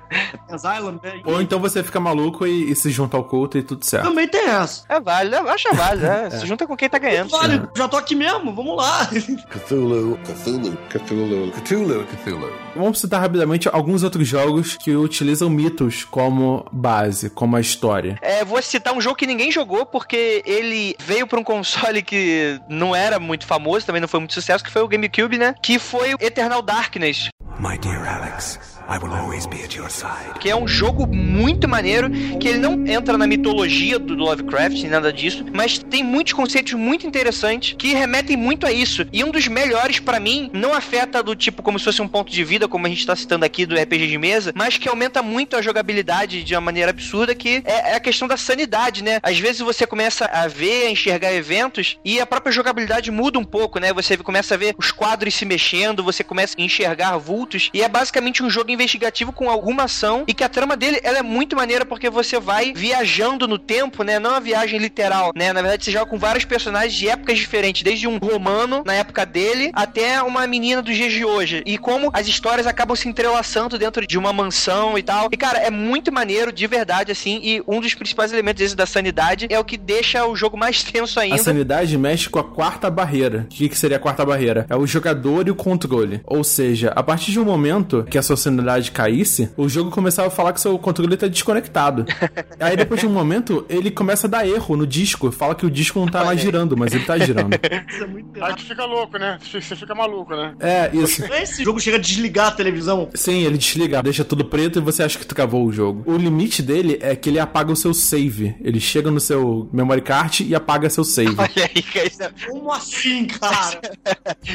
[0.50, 1.22] Asylum, né?
[1.26, 4.06] Ou então você fica maluco e, e se junta ao culto e tudo certo.
[4.06, 4.84] Também tem essa.
[4.90, 6.30] É válido, eu acho válido, né?
[6.38, 7.30] Se junta com quem tá ganhando.
[7.30, 9.08] Vale, já tô aqui mesmo, vamos lá.
[9.50, 10.18] Cthulhu.
[10.26, 10.78] Cthulhu.
[10.90, 11.52] Cthulhu.
[11.52, 12.06] Cthulhu.
[12.06, 12.54] Cthulhu.
[12.76, 18.18] Vamos citar rapidamente alguns outros jogos que utilizam mitos como base, como a história.
[18.22, 22.60] É, vou citar um jogo que ninguém jogou porque ele veio pra um console que
[22.70, 25.56] não era muito famoso, também não foi muito sucesso, que foi o GameCube, né?
[25.62, 27.30] Que foi o Eternal Darkness,
[27.60, 30.40] My dear Alex, I will always be at your side.
[30.40, 32.10] que é um jogo muito maneiro,
[32.40, 36.74] que ele não entra na mitologia do Lovecraft, nem nada disso, mas tem muitos conceitos
[36.74, 39.06] muito interessantes que remetem muito a isso.
[39.12, 42.32] E um dos melhores pra mim não afeta do tipo como se fosse um ponto
[42.32, 45.22] de vida, como a gente tá citando aqui do RPG de mesa, mas que aumenta
[45.22, 49.20] muito a jogabilidade de uma maneira absurda, que é, é a questão da sanidade, né?
[49.22, 53.44] Às vezes você começa a ver, a enxergar eventos e a própria jogabilidade muda um
[53.44, 53.92] pouco, né?
[53.92, 57.90] Você começa a ver os quadros se mexendo, você começa a enxergar vultos e é
[57.90, 61.56] basicamente um jogo investigativo com alguma ação e que a trama dele ela é muito
[61.56, 64.20] maneira porque você vai viajando no tempo, né?
[64.20, 65.52] Não a viagem literal, né?
[65.52, 69.26] Na verdade, você joga com vários personagens de épocas diferentes, desde um romano na época
[69.26, 71.64] dele até uma menina dos dias de hoje.
[71.66, 75.30] E como as histórias acabam se entrelaçando dentro de uma mansão e tal.
[75.32, 78.86] E cara, é muito maneiro de verdade assim, e um dos principais elementos desse da
[78.86, 81.36] sanidade é o que deixa o jogo mais tenso ainda.
[81.36, 83.46] A sanidade mexe com a quarta barreira.
[83.46, 84.66] O que, que seria a quarta barreira?
[84.70, 86.22] É o jogador e o controle.
[86.26, 90.28] Ou seja, a partir de um momento que a sua sanidade caísse, o jogo começava
[90.28, 92.06] a falar que seu controle tá desconectado.
[92.60, 95.32] Aí depois de um momento, ele começa a dar erro no disco.
[95.32, 97.54] Fala que o disco não tá mais girando, mas ele tá girando.
[98.42, 99.38] Aí tu fica louco, né?
[99.42, 100.54] Você fica maluco, né?
[100.60, 101.24] É, isso.
[101.34, 103.10] Esse jogo chega a desligar a televisão.
[103.14, 106.04] Sim, ele desliga, deixa tudo preto e você acha que travou o jogo.
[106.06, 108.56] O limite dele é que ele apaga o seu save.
[108.62, 111.36] Ele chega no seu memory card e apaga seu save.
[111.38, 113.82] Olha aí, cara, isso é, Como assim, cara?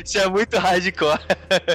[0.04, 1.20] isso é muito hardcore.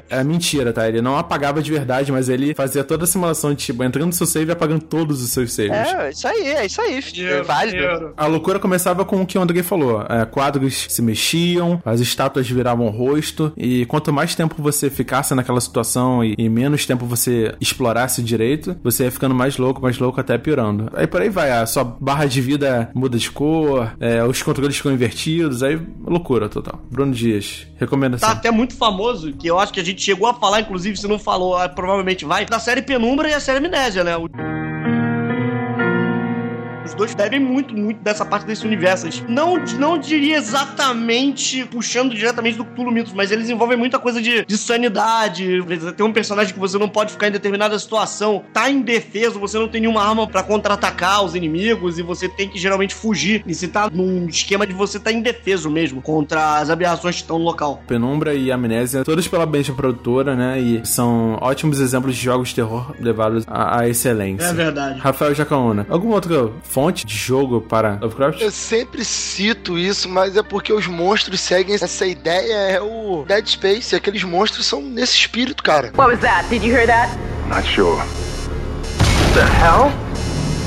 [0.10, 0.88] É mentira, tá?
[0.88, 4.14] Ele não apagava de verdade, mas ele fazia toda a simulação de tipo, entrando no
[4.14, 5.72] seu save e apagando todos os seus saves.
[5.72, 7.02] É, isso aí, é isso aí.
[7.02, 7.28] filho.
[7.28, 8.14] É válido.
[8.16, 10.02] A loucura começava com o que o André falou.
[10.10, 15.62] É, quadros se mexiam, as estátuas viravam rosto, e quanto mais tempo você ficasse naquela
[15.62, 20.20] situação e, e menos tempo você explorasse direito, você ia ficando mais louco, mais louco,
[20.20, 20.90] até piorando.
[20.94, 24.78] Aí por aí vai, a sua barra de vida muda de cor, é, os controles
[24.78, 26.82] ficam invertidos, aí loucura total.
[26.90, 28.30] Bruno Dias, Tá recomendação.
[28.30, 31.20] até muito famoso, que eu acho que a gente chegou a falar, inclusive, se não
[31.20, 31.70] falou, ah,
[32.18, 34.15] provavelmente vai, da série Penumbra e a série Amnésia, né?
[34.18, 34.27] O-
[36.88, 39.07] Os dois devem muito, muito dessa parte desse universo.
[39.27, 44.45] Não, não diria exatamente puxando diretamente do Cthulhu Mitos, mas eles envolvem muita coisa de,
[44.45, 45.61] de sanidade.
[45.97, 49.68] Tem um personagem que você não pode ficar em determinada situação, tá indefeso, você não
[49.68, 53.43] tem nenhuma arma pra contra-atacar os inimigos e você tem que geralmente fugir.
[53.45, 57.38] E você tá num esquema de você tá indefeso mesmo contra as aberrações que estão
[57.38, 57.81] no local.
[57.85, 60.59] Penumbra e Amnésia, todos pela Benja Produtora, né?
[60.59, 64.45] E são ótimos exemplos de jogos de terror levados à, à excelência.
[64.45, 64.99] É verdade.
[64.99, 68.40] Rafael Jacaúna, alguma outra fonte de jogo para Lovecraft?
[68.40, 72.54] Eu sempre cito isso, mas é porque os monstros seguem essa ideia.
[72.54, 73.95] É o Dead Space.
[73.95, 75.91] Aqueles monstros são nesse espírito, cara.
[75.98, 76.48] What was that?
[76.49, 77.18] Did you hear that?
[77.48, 77.98] Not sure.
[79.34, 80.07] The hell?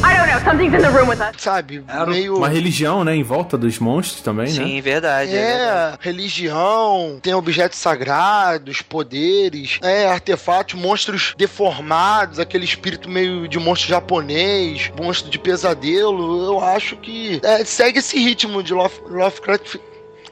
[0.02, 0.40] I don't know.
[0.44, 1.36] Something's in the room with us.
[1.38, 1.84] Sabe?
[2.08, 2.36] Meio.
[2.38, 3.14] Uma religião, né?
[3.14, 4.64] Em volta dos monstros também, né?
[4.64, 5.34] Sim, verdade.
[5.34, 5.98] é verdade.
[6.02, 13.88] É, religião, tem objetos sagrados, poderes, é, artefatos, monstros deformados, aquele espírito meio de monstro
[13.90, 16.44] japonês, monstro de pesadelo.
[16.44, 19.76] Eu acho que é, segue esse ritmo de Lof- Lovecraft.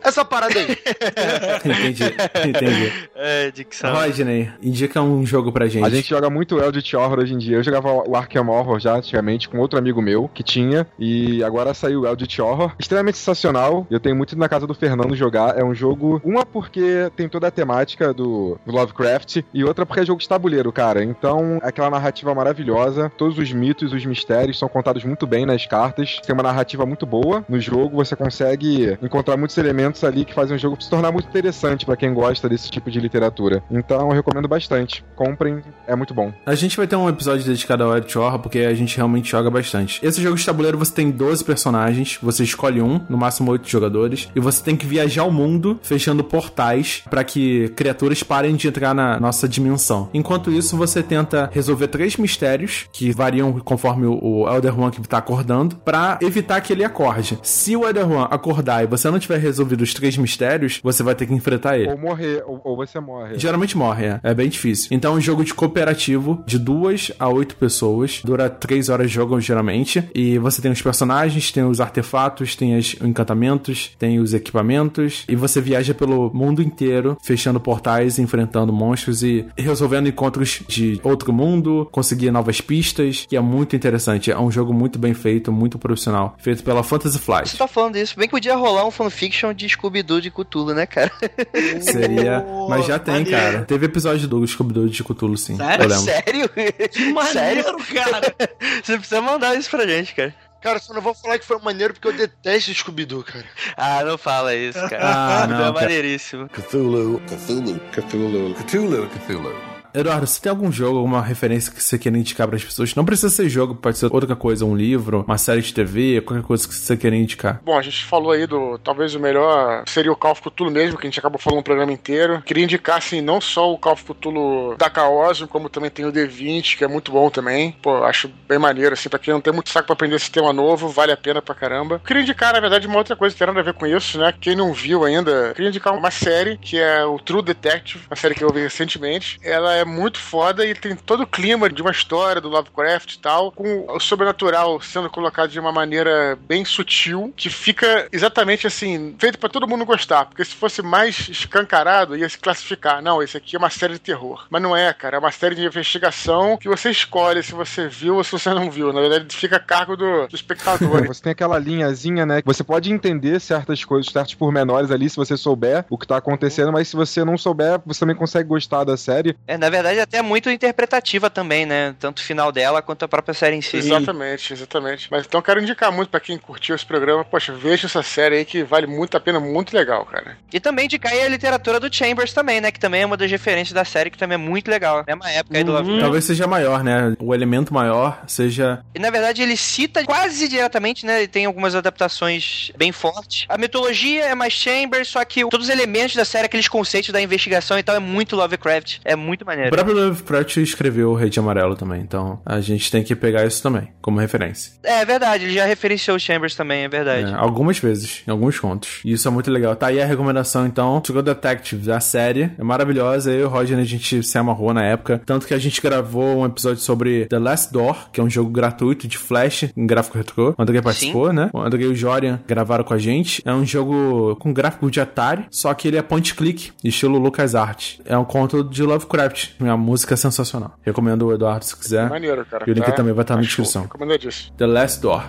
[0.03, 0.77] Essa parada aí.
[1.65, 2.05] entendi,
[2.49, 2.93] entendi.
[3.15, 3.93] É, dicção.
[3.93, 5.85] Rodney, indica um jogo pra gente.
[5.85, 7.57] A gente joga muito Eldritch Horror hoje em dia.
[7.57, 10.87] Eu jogava o Arkham Horror já antigamente com outro amigo meu que tinha.
[10.99, 12.73] E agora saiu o Eldritch Horror.
[12.79, 13.87] Extremamente sensacional.
[13.91, 15.59] Eu tenho muito ido na casa do Fernando jogar.
[15.59, 16.21] É um jogo.
[16.25, 19.43] Uma porque tem toda a temática do, do Lovecraft.
[19.53, 21.03] E outra porque é jogo de tabuleiro, cara.
[21.03, 23.11] Então, é aquela narrativa maravilhosa.
[23.17, 26.21] Todos os mitos, os mistérios são contados muito bem nas cartas.
[26.25, 27.97] Tem uma narrativa muito boa no jogo.
[27.97, 31.97] Você consegue encontrar muitos elementos ali que fazem o jogo se tornar muito interessante pra
[31.97, 33.63] quem gosta desse tipo de literatura.
[33.71, 35.05] Então, eu recomendo bastante.
[35.17, 36.33] Comprem, é muito bom.
[36.47, 39.51] A gente vai ter um episódio dedicado ao Eldritch Horror, porque a gente realmente joga
[39.51, 40.05] bastante.
[40.05, 44.29] Esse jogo de tabuleiro você tem 12 personagens, você escolhe um, no máximo 8 jogadores,
[44.35, 48.95] e você tem que viajar o mundo fechando portais para que criaturas parem de entrar
[48.95, 50.09] na nossa dimensão.
[50.15, 55.01] Enquanto isso, você tenta resolver três mistérios, que variam conforme o o Elder One que
[55.03, 57.39] tá acordando, para evitar que ele acorde.
[57.43, 61.15] Se o Elder One acordar e você não tiver resolvido os três mistérios, você vai
[61.15, 61.91] ter que enfrentar ele.
[61.91, 63.39] Ou morrer, ou, ou você morre.
[63.39, 64.21] Geralmente morre, é.
[64.23, 64.89] É bem difícil.
[64.91, 68.21] Então é um jogo de cooperativo de duas a oito pessoas.
[68.25, 70.03] Dura três horas de jogo, geralmente.
[70.15, 75.25] E você tem os personagens, tem os artefatos, tem os encantamentos, tem os equipamentos.
[75.29, 81.33] E você viaja pelo mundo inteiro, fechando portais, enfrentando monstros e resolvendo encontros de outro
[81.33, 84.31] mundo, conseguir novas pistas, que é muito interessante.
[84.31, 86.35] É um jogo muito bem feito, muito profissional.
[86.39, 87.57] Feito pela Fantasy Você Flight.
[87.57, 91.11] tá falando isso, bem que podia rolar um fanfiction de Scooby-Doo de Cthulhu, né, cara?
[91.81, 92.45] Seria.
[92.69, 93.39] Mas já tem, maneiro.
[93.39, 93.65] cara.
[93.65, 95.57] Teve episódio do Scooby-Doo de Cthulhu, sim.
[95.57, 95.91] Sério?
[95.99, 96.49] Sério?
[96.91, 98.35] Que maneiro, cara.
[98.83, 100.35] Você precisa mandar isso pra gente, cara.
[100.61, 103.45] Cara, só não vou falar que foi maneiro porque eu detesto Scooby-Doo, cara.
[103.77, 104.99] Ah, não fala isso, cara.
[105.01, 106.49] Ah, não, é maneiríssimo.
[106.49, 107.23] Cthulhu.
[107.29, 107.81] Cthulhu.
[107.93, 108.55] Cthulhu.
[108.55, 109.09] Cthulhu.
[109.09, 109.78] Cthulhu.
[109.99, 112.95] Eduardo, você tem algum jogo, alguma referência que você queira indicar para as pessoas?
[112.95, 116.45] Não precisa ser jogo, pode ser outra coisa, um livro, uma série de TV, qualquer
[116.45, 117.61] coisa que você queira indicar.
[117.65, 118.79] Bom, a gente falou aí do.
[118.79, 121.65] Talvez o melhor seria o Call of Cthulhu mesmo, que a gente acabou falando no
[121.65, 122.43] programa inteiro.
[122.43, 126.13] Queria indicar, assim, não só o Call of Cthulhu da Chaosium, como também tem o
[126.13, 127.73] D20, que é muito bom também.
[127.83, 130.89] Pô, acho bem maneiro, assim, pra quem não tem muito saco pra aprender sistema novo,
[130.89, 132.01] vale a pena pra caramba.
[132.07, 134.33] Queria indicar, na verdade, uma outra coisa que tem nada a ver com isso, né?
[134.41, 138.35] Quem não viu ainda, queria indicar uma série que é o True Detective, uma série
[138.35, 139.39] que eu vi recentemente.
[139.43, 143.19] Ela é muito foda e tem todo o clima de uma história do Lovecraft e
[143.19, 149.15] tal, com o sobrenatural sendo colocado de uma maneira bem sutil, que fica exatamente assim,
[149.19, 150.27] feito para todo mundo gostar.
[150.27, 153.03] Porque se fosse mais escancarado, ia se classificar.
[153.03, 154.47] Não, esse aqui é uma série de terror.
[154.51, 155.17] Mas não é, cara.
[155.17, 158.71] É uma série de investigação que você escolhe se você viu ou se você não
[158.71, 158.93] viu.
[158.93, 160.89] Na verdade, fica a cargo do, do espectador.
[161.09, 162.43] Você tem aquela linhazinha, né?
[162.43, 166.17] que Você pode entender certas coisas, certos pormenores ali, se você souber o que tá
[166.17, 169.37] acontecendo, mas se você não souber, você também consegue gostar da série.
[169.47, 171.95] É, na verdade, até muito interpretativa também, né?
[171.99, 173.77] Tanto o final dela quanto a própria série em si.
[173.77, 175.09] Exatamente, exatamente.
[175.11, 177.25] Mas então quero indicar muito pra quem curtiu esse programa.
[177.25, 180.37] Poxa, veja essa série aí que vale muito a pena, muito legal, cara.
[180.53, 182.71] E também indicar aí a literatura do Chambers também, né?
[182.71, 185.05] Que também é uma das referências da série, que também é muito legal.
[185.07, 186.03] Mesma época aí do Lovecraft.
[186.03, 187.17] Talvez seja maior, né?
[187.19, 188.83] O elemento maior seja.
[188.95, 191.19] E na verdade ele cita quase diretamente, né?
[191.19, 193.47] Ele tem algumas adaptações bem fortes.
[193.49, 197.21] A mitologia é mais Chambers, só que todos os elementos da série, aqueles conceitos da
[197.21, 198.99] investigação e tal, é muito Lovecraft.
[199.05, 199.77] É muito O maneiro.
[199.77, 203.63] próprio Lovecraft escreveu o Rei de Amarelo também, então a gente tem que pegar isso
[203.63, 204.73] também, como referência.
[204.83, 207.33] É verdade, ele já referenciou o Chambers também, é verdade.
[207.33, 209.01] É, algumas vezes, em alguns contos.
[209.05, 209.75] E isso é muito legal.
[209.75, 212.51] Tá aí a recomendação, então, To Go Detective, da série.
[212.59, 213.31] É maravilhosa.
[213.31, 215.21] Eu e o Roger, a gente se amarrou na época.
[215.25, 218.51] Tanto que a gente gravou um episódio sobre The Last Door, que é um jogo
[218.51, 220.55] gratuito de Flash, em gráfico retrô.
[220.57, 221.51] O André participou, né?
[221.53, 223.43] O André e o Jorian gravaram com a gente.
[223.45, 228.01] É um jogo com gráfico de Atari, só que ele é point click, estilo LucasArts.
[228.05, 229.48] É um conto de Lovecraft.
[229.61, 230.75] A música é sensacional.
[230.83, 232.09] Recomendo o Eduardo se quiser.
[232.09, 232.65] Maneiro, cara.
[232.67, 232.93] E o link Tá?
[232.93, 233.83] também vai estar na Acho descrição.
[233.83, 234.57] Recomendadíssimo.
[234.57, 235.25] The Last Door.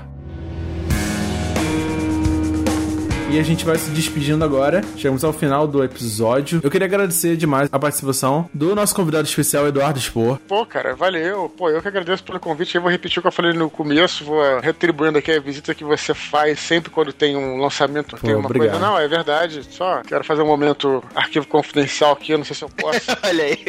[3.32, 4.82] E a gente vai se despedindo agora.
[4.98, 6.60] Chegamos ao final do episódio.
[6.64, 10.40] Eu queria agradecer demais a participação do nosso convidado especial, Eduardo Spor.
[10.48, 11.48] Pô, cara, valeu.
[11.56, 12.74] Pô, eu que agradeço pelo convite.
[12.74, 15.84] Eu vou repetir o que eu falei no começo, vou retribuindo aqui a visita que
[15.84, 18.72] você faz sempre quando tem um lançamento, tem uma obrigado.
[18.72, 18.84] coisa.
[18.84, 19.62] Não, é verdade.
[19.70, 23.12] Só quero fazer um momento arquivo confidencial aqui, eu não sei se eu posso.
[23.24, 23.60] Olha aí.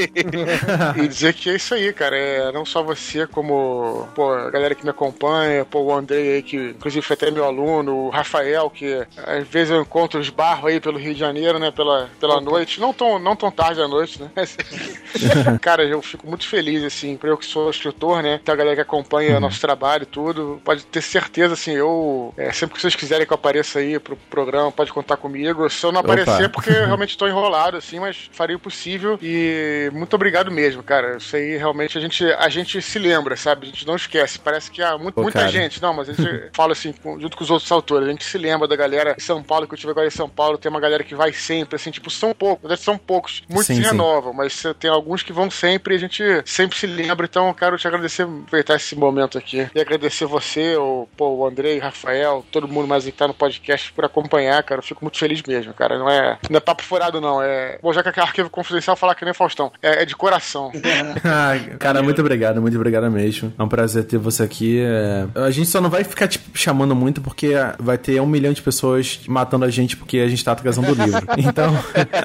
[0.97, 2.17] e dizer que é isso aí, cara.
[2.17, 6.43] É não só você, como pô, a galera que me acompanha, pô, o Andrei aí,
[6.43, 10.71] que inclusive foi até meu aluno, o Rafael, que às vezes eu encontro os barros
[10.71, 11.71] aí pelo Rio de Janeiro, né?
[11.71, 12.81] Pela, pela noite.
[12.81, 14.31] Não tão, não tão tarde à noite, né?
[15.61, 18.41] Cara, eu fico muito feliz, assim, pra eu que sou escritor, né?
[18.45, 19.41] Tem a galera que acompanha Uhum.
[19.41, 20.61] nosso trabalho e tudo.
[20.65, 22.33] Pode ter certeza, assim, eu.
[22.37, 25.69] é, sempre que vocês quiserem que eu apareça aí pro programa, pode contar comigo.
[25.69, 26.13] Se eu não Opa.
[26.13, 29.19] aparecer, é porque eu realmente tô enrolado, assim, mas farei o possível.
[29.23, 31.17] E muito obrigado mesmo, cara.
[31.17, 33.67] Isso aí realmente a gente, a gente se lembra, sabe?
[33.67, 34.39] A gente não esquece.
[34.39, 35.51] Parece que há muito, Pô, muita cara.
[35.51, 35.81] gente.
[35.83, 38.09] Não, mas a gente fala assim, junto com os outros autores.
[38.09, 40.29] A gente se lembra da galera em São Paulo, que eu tive agora em São
[40.29, 40.59] Paulo.
[40.59, 42.63] Tem uma galera que vai sempre, assim, tipo, são poucos.
[42.63, 43.43] Na verdade, são poucos.
[43.49, 43.87] Muitos Sim, se sim.
[43.89, 47.27] renovam, mas tem alguns que vão sempre e a gente sempre se lembra.
[47.27, 49.69] Então, eu quero te agradecer, aproveitar esse momento aqui.
[49.75, 53.35] E agradecer você, o, pô, o Andrei, o Rafael, todo mundo mais que tá no
[53.35, 54.81] podcast por acompanhar, cara.
[54.81, 55.99] Eu fico muito feliz mesmo, cara.
[55.99, 57.43] Não é, não é papo furado, não.
[57.43, 57.79] É.
[57.83, 59.73] Bom, já que é arquivo confidencial, falar que nem Faustão.
[59.83, 60.71] É, é de coração.
[61.25, 63.53] Ah, Cara, muito obrigado, muito obrigado mesmo.
[63.59, 64.81] É um prazer ter você aqui.
[64.81, 68.53] é, A gente só não vai ficar tipo, chamando muito porque vai ter um milhão
[68.53, 71.21] de pessoas matando a gente porque a gente tá atrasando o livro.
[71.39, 71.73] Então,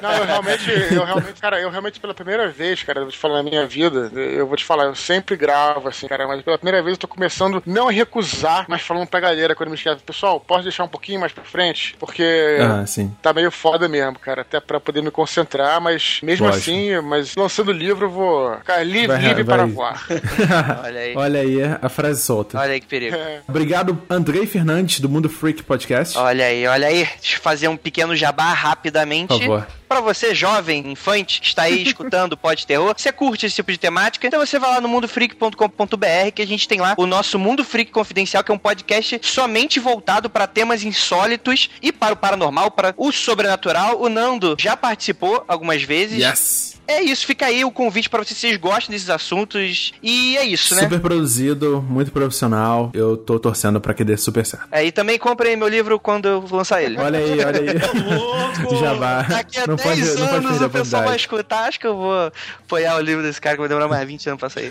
[0.02, 3.18] Não, eu realmente, eu realmente, cara, eu realmente pela primeira vez, cara, eu vou te
[3.18, 6.58] falar na minha vida, eu vou te falar, eu sempre gravo, assim, cara, mas pela
[6.58, 10.00] primeira vez eu tô começando não a recusar, mas falando pra galera quando me escreve,
[10.02, 11.96] pessoal, posso deixar um pouquinho mais pra frente?
[11.98, 13.14] Porque ah, sim.
[13.22, 16.62] tá meio foda mesmo, cara, até pra poder me concentrar, mas mesmo Lógico.
[16.70, 20.06] assim, mas lançando o livro eu vou ficar livre, Vai- livre vai- para voar.
[20.84, 21.16] Olha aí.
[21.16, 22.58] Olha aí a frase solta.
[22.58, 23.16] Olha aí que perigo.
[23.16, 23.40] É.
[23.48, 26.16] Obrigado, Andrei Fernandes, do Mundo Freak Podcast.
[26.18, 26.95] Olha aí, olha aí.
[27.04, 29.28] Fazer um pequeno jabá rapidamente.
[29.28, 29.68] Por favor.
[29.88, 33.70] Pra você, jovem, infante, que está aí escutando o Pod Terror, você curte esse tipo
[33.70, 37.38] de temática, então você vai lá no mundofreak.com.br que a gente tem lá o nosso
[37.38, 42.16] Mundo Freak Confidencial, que é um podcast somente voltado para temas insólitos e para o
[42.16, 44.00] paranormal, para o sobrenatural.
[44.00, 46.18] O Nando já participou algumas vezes.
[46.18, 46.75] Yes!
[46.88, 49.92] É isso, fica aí o convite para vocês, vocês gostam desses assuntos.
[50.02, 50.82] E é isso, né?
[50.82, 52.90] Super produzido, muito profissional.
[52.94, 54.66] Eu tô torcendo pra que dê super certo.
[54.70, 56.98] É, e também comprem meu livro quando eu lançar ele.
[56.98, 58.76] Olha aí, olha aí.
[58.80, 59.22] Jabá.
[59.22, 61.68] Daqui a Não 10 pode, não pode anos perder a o pessoal vai escutar.
[61.68, 62.32] Acho que eu vou
[62.64, 64.70] apoiar o livro desse cara que vai demorar mais 20 anos pra sair.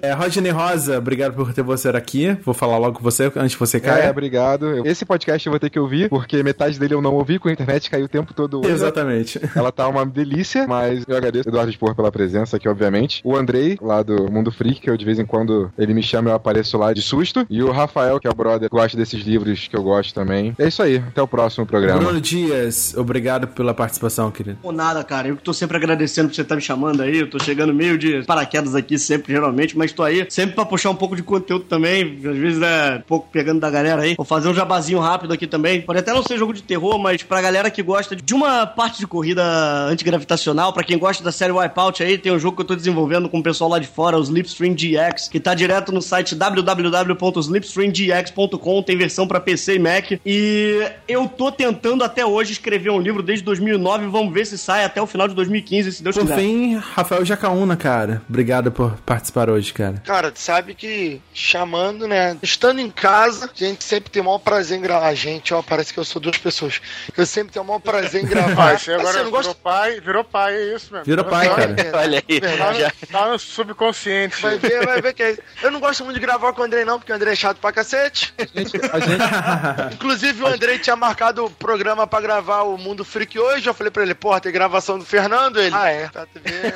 [0.00, 2.36] É, Rodney Rosa, obrigado por ter você aqui.
[2.44, 4.10] Vou falar logo com você antes que você É, caia.
[4.10, 4.66] obrigado.
[4.66, 7.48] Eu- Esse podcast eu vou ter que ouvir, porque metade dele eu não ouvi, com
[7.48, 8.60] a internet caiu o tempo todo.
[8.60, 8.70] hoje.
[8.70, 9.40] Exatamente.
[9.54, 13.20] Ela tá uma delícia, mas eu agradeço Eduardo Spor pela presença aqui, obviamente.
[13.24, 16.30] O Andrei, lá do Mundo Freak, que eu de vez em quando ele me chama,
[16.30, 17.46] eu apareço lá de susto.
[17.48, 20.54] E o Rafael, que é o brother, gosta desses livros que eu gosto também.
[20.58, 22.00] É isso aí, até o próximo programa.
[22.00, 24.58] Bruno Dias, obrigado pela participação, querido.
[24.62, 25.28] Por nada, cara.
[25.28, 27.18] Eu que tô sempre agradecendo por você estar me chamando aí.
[27.18, 30.90] Eu tô chegando meio de paraquedas aqui sempre, geralmente, mas tô aí sempre pra puxar
[30.90, 32.20] um pouco de conteúdo também.
[32.24, 34.14] Às vezes é um pouco pegando da galera aí.
[34.16, 35.82] Vou fazer um jabazinho rápido aqui também.
[35.82, 38.98] Pode até não ser jogo de terror, mas pra galera que gosta de uma parte
[38.98, 39.42] de corrida
[39.88, 42.76] antigravitacional, pra quem gosta da da série Wipeout aí, tem um jogo que eu tô
[42.76, 46.34] desenvolvendo com o pessoal lá de fora, o Slipstream GX, que tá direto no site
[46.34, 50.12] www.slipstreamgx.com, tem versão pra PC e Mac.
[50.26, 54.84] E eu tô tentando até hoje escrever um livro desde 2009, vamos ver se sai
[54.84, 56.38] até o final de 2015, se Deus Por quiser.
[56.38, 58.20] fim, Rafael Jacaúna, cara.
[58.28, 60.02] Obrigado por participar hoje, cara.
[60.04, 62.36] Cara, tu sabe que chamando, né?
[62.42, 65.06] Estando em casa, a gente sempre tem o maior prazer em gravar.
[65.08, 66.80] A gente, ó, parece que eu sou duas pessoas.
[67.16, 68.72] Eu sempre tenho o maior prazer em gravar.
[68.72, 69.54] Pai, você agora Assim, virou gosto...
[69.56, 71.04] pai, virou pai, é isso mesmo.
[71.06, 71.76] Virou pai, cara.
[71.94, 72.40] Olha aí.
[72.40, 72.92] Tá Já.
[73.10, 74.40] tá no subconsciente.
[74.40, 75.42] Vai ver, vai ver que é isso.
[75.62, 77.58] Eu não gosto muito de gravar com o Andrei, não, porque o Andrei é chato
[77.58, 78.32] pra cacete.
[78.38, 78.76] A gente,
[79.94, 83.68] Inclusive, o Andrei tinha marcado o programa pra gravar o Mundo Freak hoje.
[83.68, 85.60] Eu falei pra ele, porra, tem gravação do Fernando?
[85.60, 86.08] Ele, ah, é.
[86.08, 86.72] Tá, tu vê.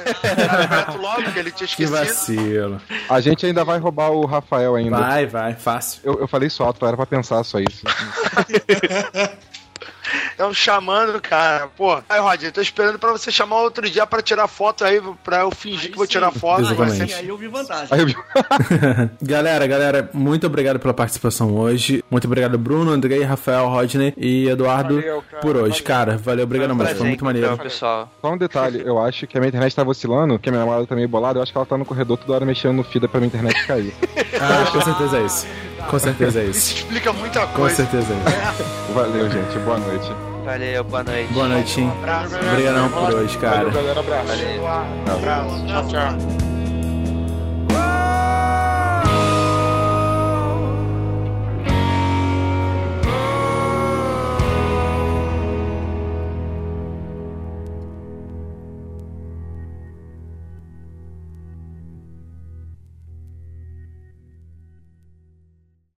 [0.62, 1.96] Aberto logo, que ele tinha Que esquecido.
[1.96, 2.82] vacilo.
[3.08, 4.96] a gente ainda vai roubar o Rafael ainda.
[4.98, 6.00] Vai, vai, fácil.
[6.04, 7.84] Eu, eu falei isso alto, era pra pensar só isso.
[10.36, 11.66] Então, chamando, cara.
[11.74, 15.00] Pô, aí, Rod, eu tô esperando pra você chamar outro dia pra tirar foto aí,
[15.24, 16.12] pra eu fingir Aí que vou sim.
[16.12, 16.60] tirar foto.
[16.60, 16.98] Exatamente.
[16.98, 17.88] Vai ser- aí eu vi vantagem.
[17.90, 18.16] Aí eu vi-
[19.22, 22.04] galera, galera, muito obrigado pela participação hoje.
[22.10, 25.70] Muito obrigado, Bruno, Andrei, Rafael, Rodney e Eduardo Valeu, cara, por hoje.
[25.70, 25.84] valeu.
[25.84, 26.94] Cara, valeu, obrigado mesmo.
[26.96, 27.46] Foi muito maneiro.
[27.52, 28.12] então, pessoal.
[28.20, 30.86] Só um detalhe, eu acho que a minha internet tá vacilando, que a minha namorada
[30.86, 33.08] tá meio bolada, eu acho que ela tá no corredor toda hora mexendo no fida
[33.08, 33.94] pra minha internet cair.
[34.38, 35.46] Ah, com certeza é isso.
[35.88, 36.76] Com certeza é Isso isso.
[36.76, 37.76] explica muita Com coisa.
[37.76, 38.64] certeza é isso.
[38.92, 40.10] Valeu, gente, boa noite.
[40.46, 41.32] Valeu, boa noite.
[41.32, 41.80] Boa noite.
[41.80, 41.86] hein?
[41.88, 42.36] Um abraço.
[42.36, 43.56] Obrigadão por hoje, cara.
[43.56, 44.00] Valeu, galera.
[44.00, 44.26] Abraço.
[44.28, 44.62] Valeu.
[44.62, 45.66] Um abraço.
[45.66, 46.16] Tchau, tchau.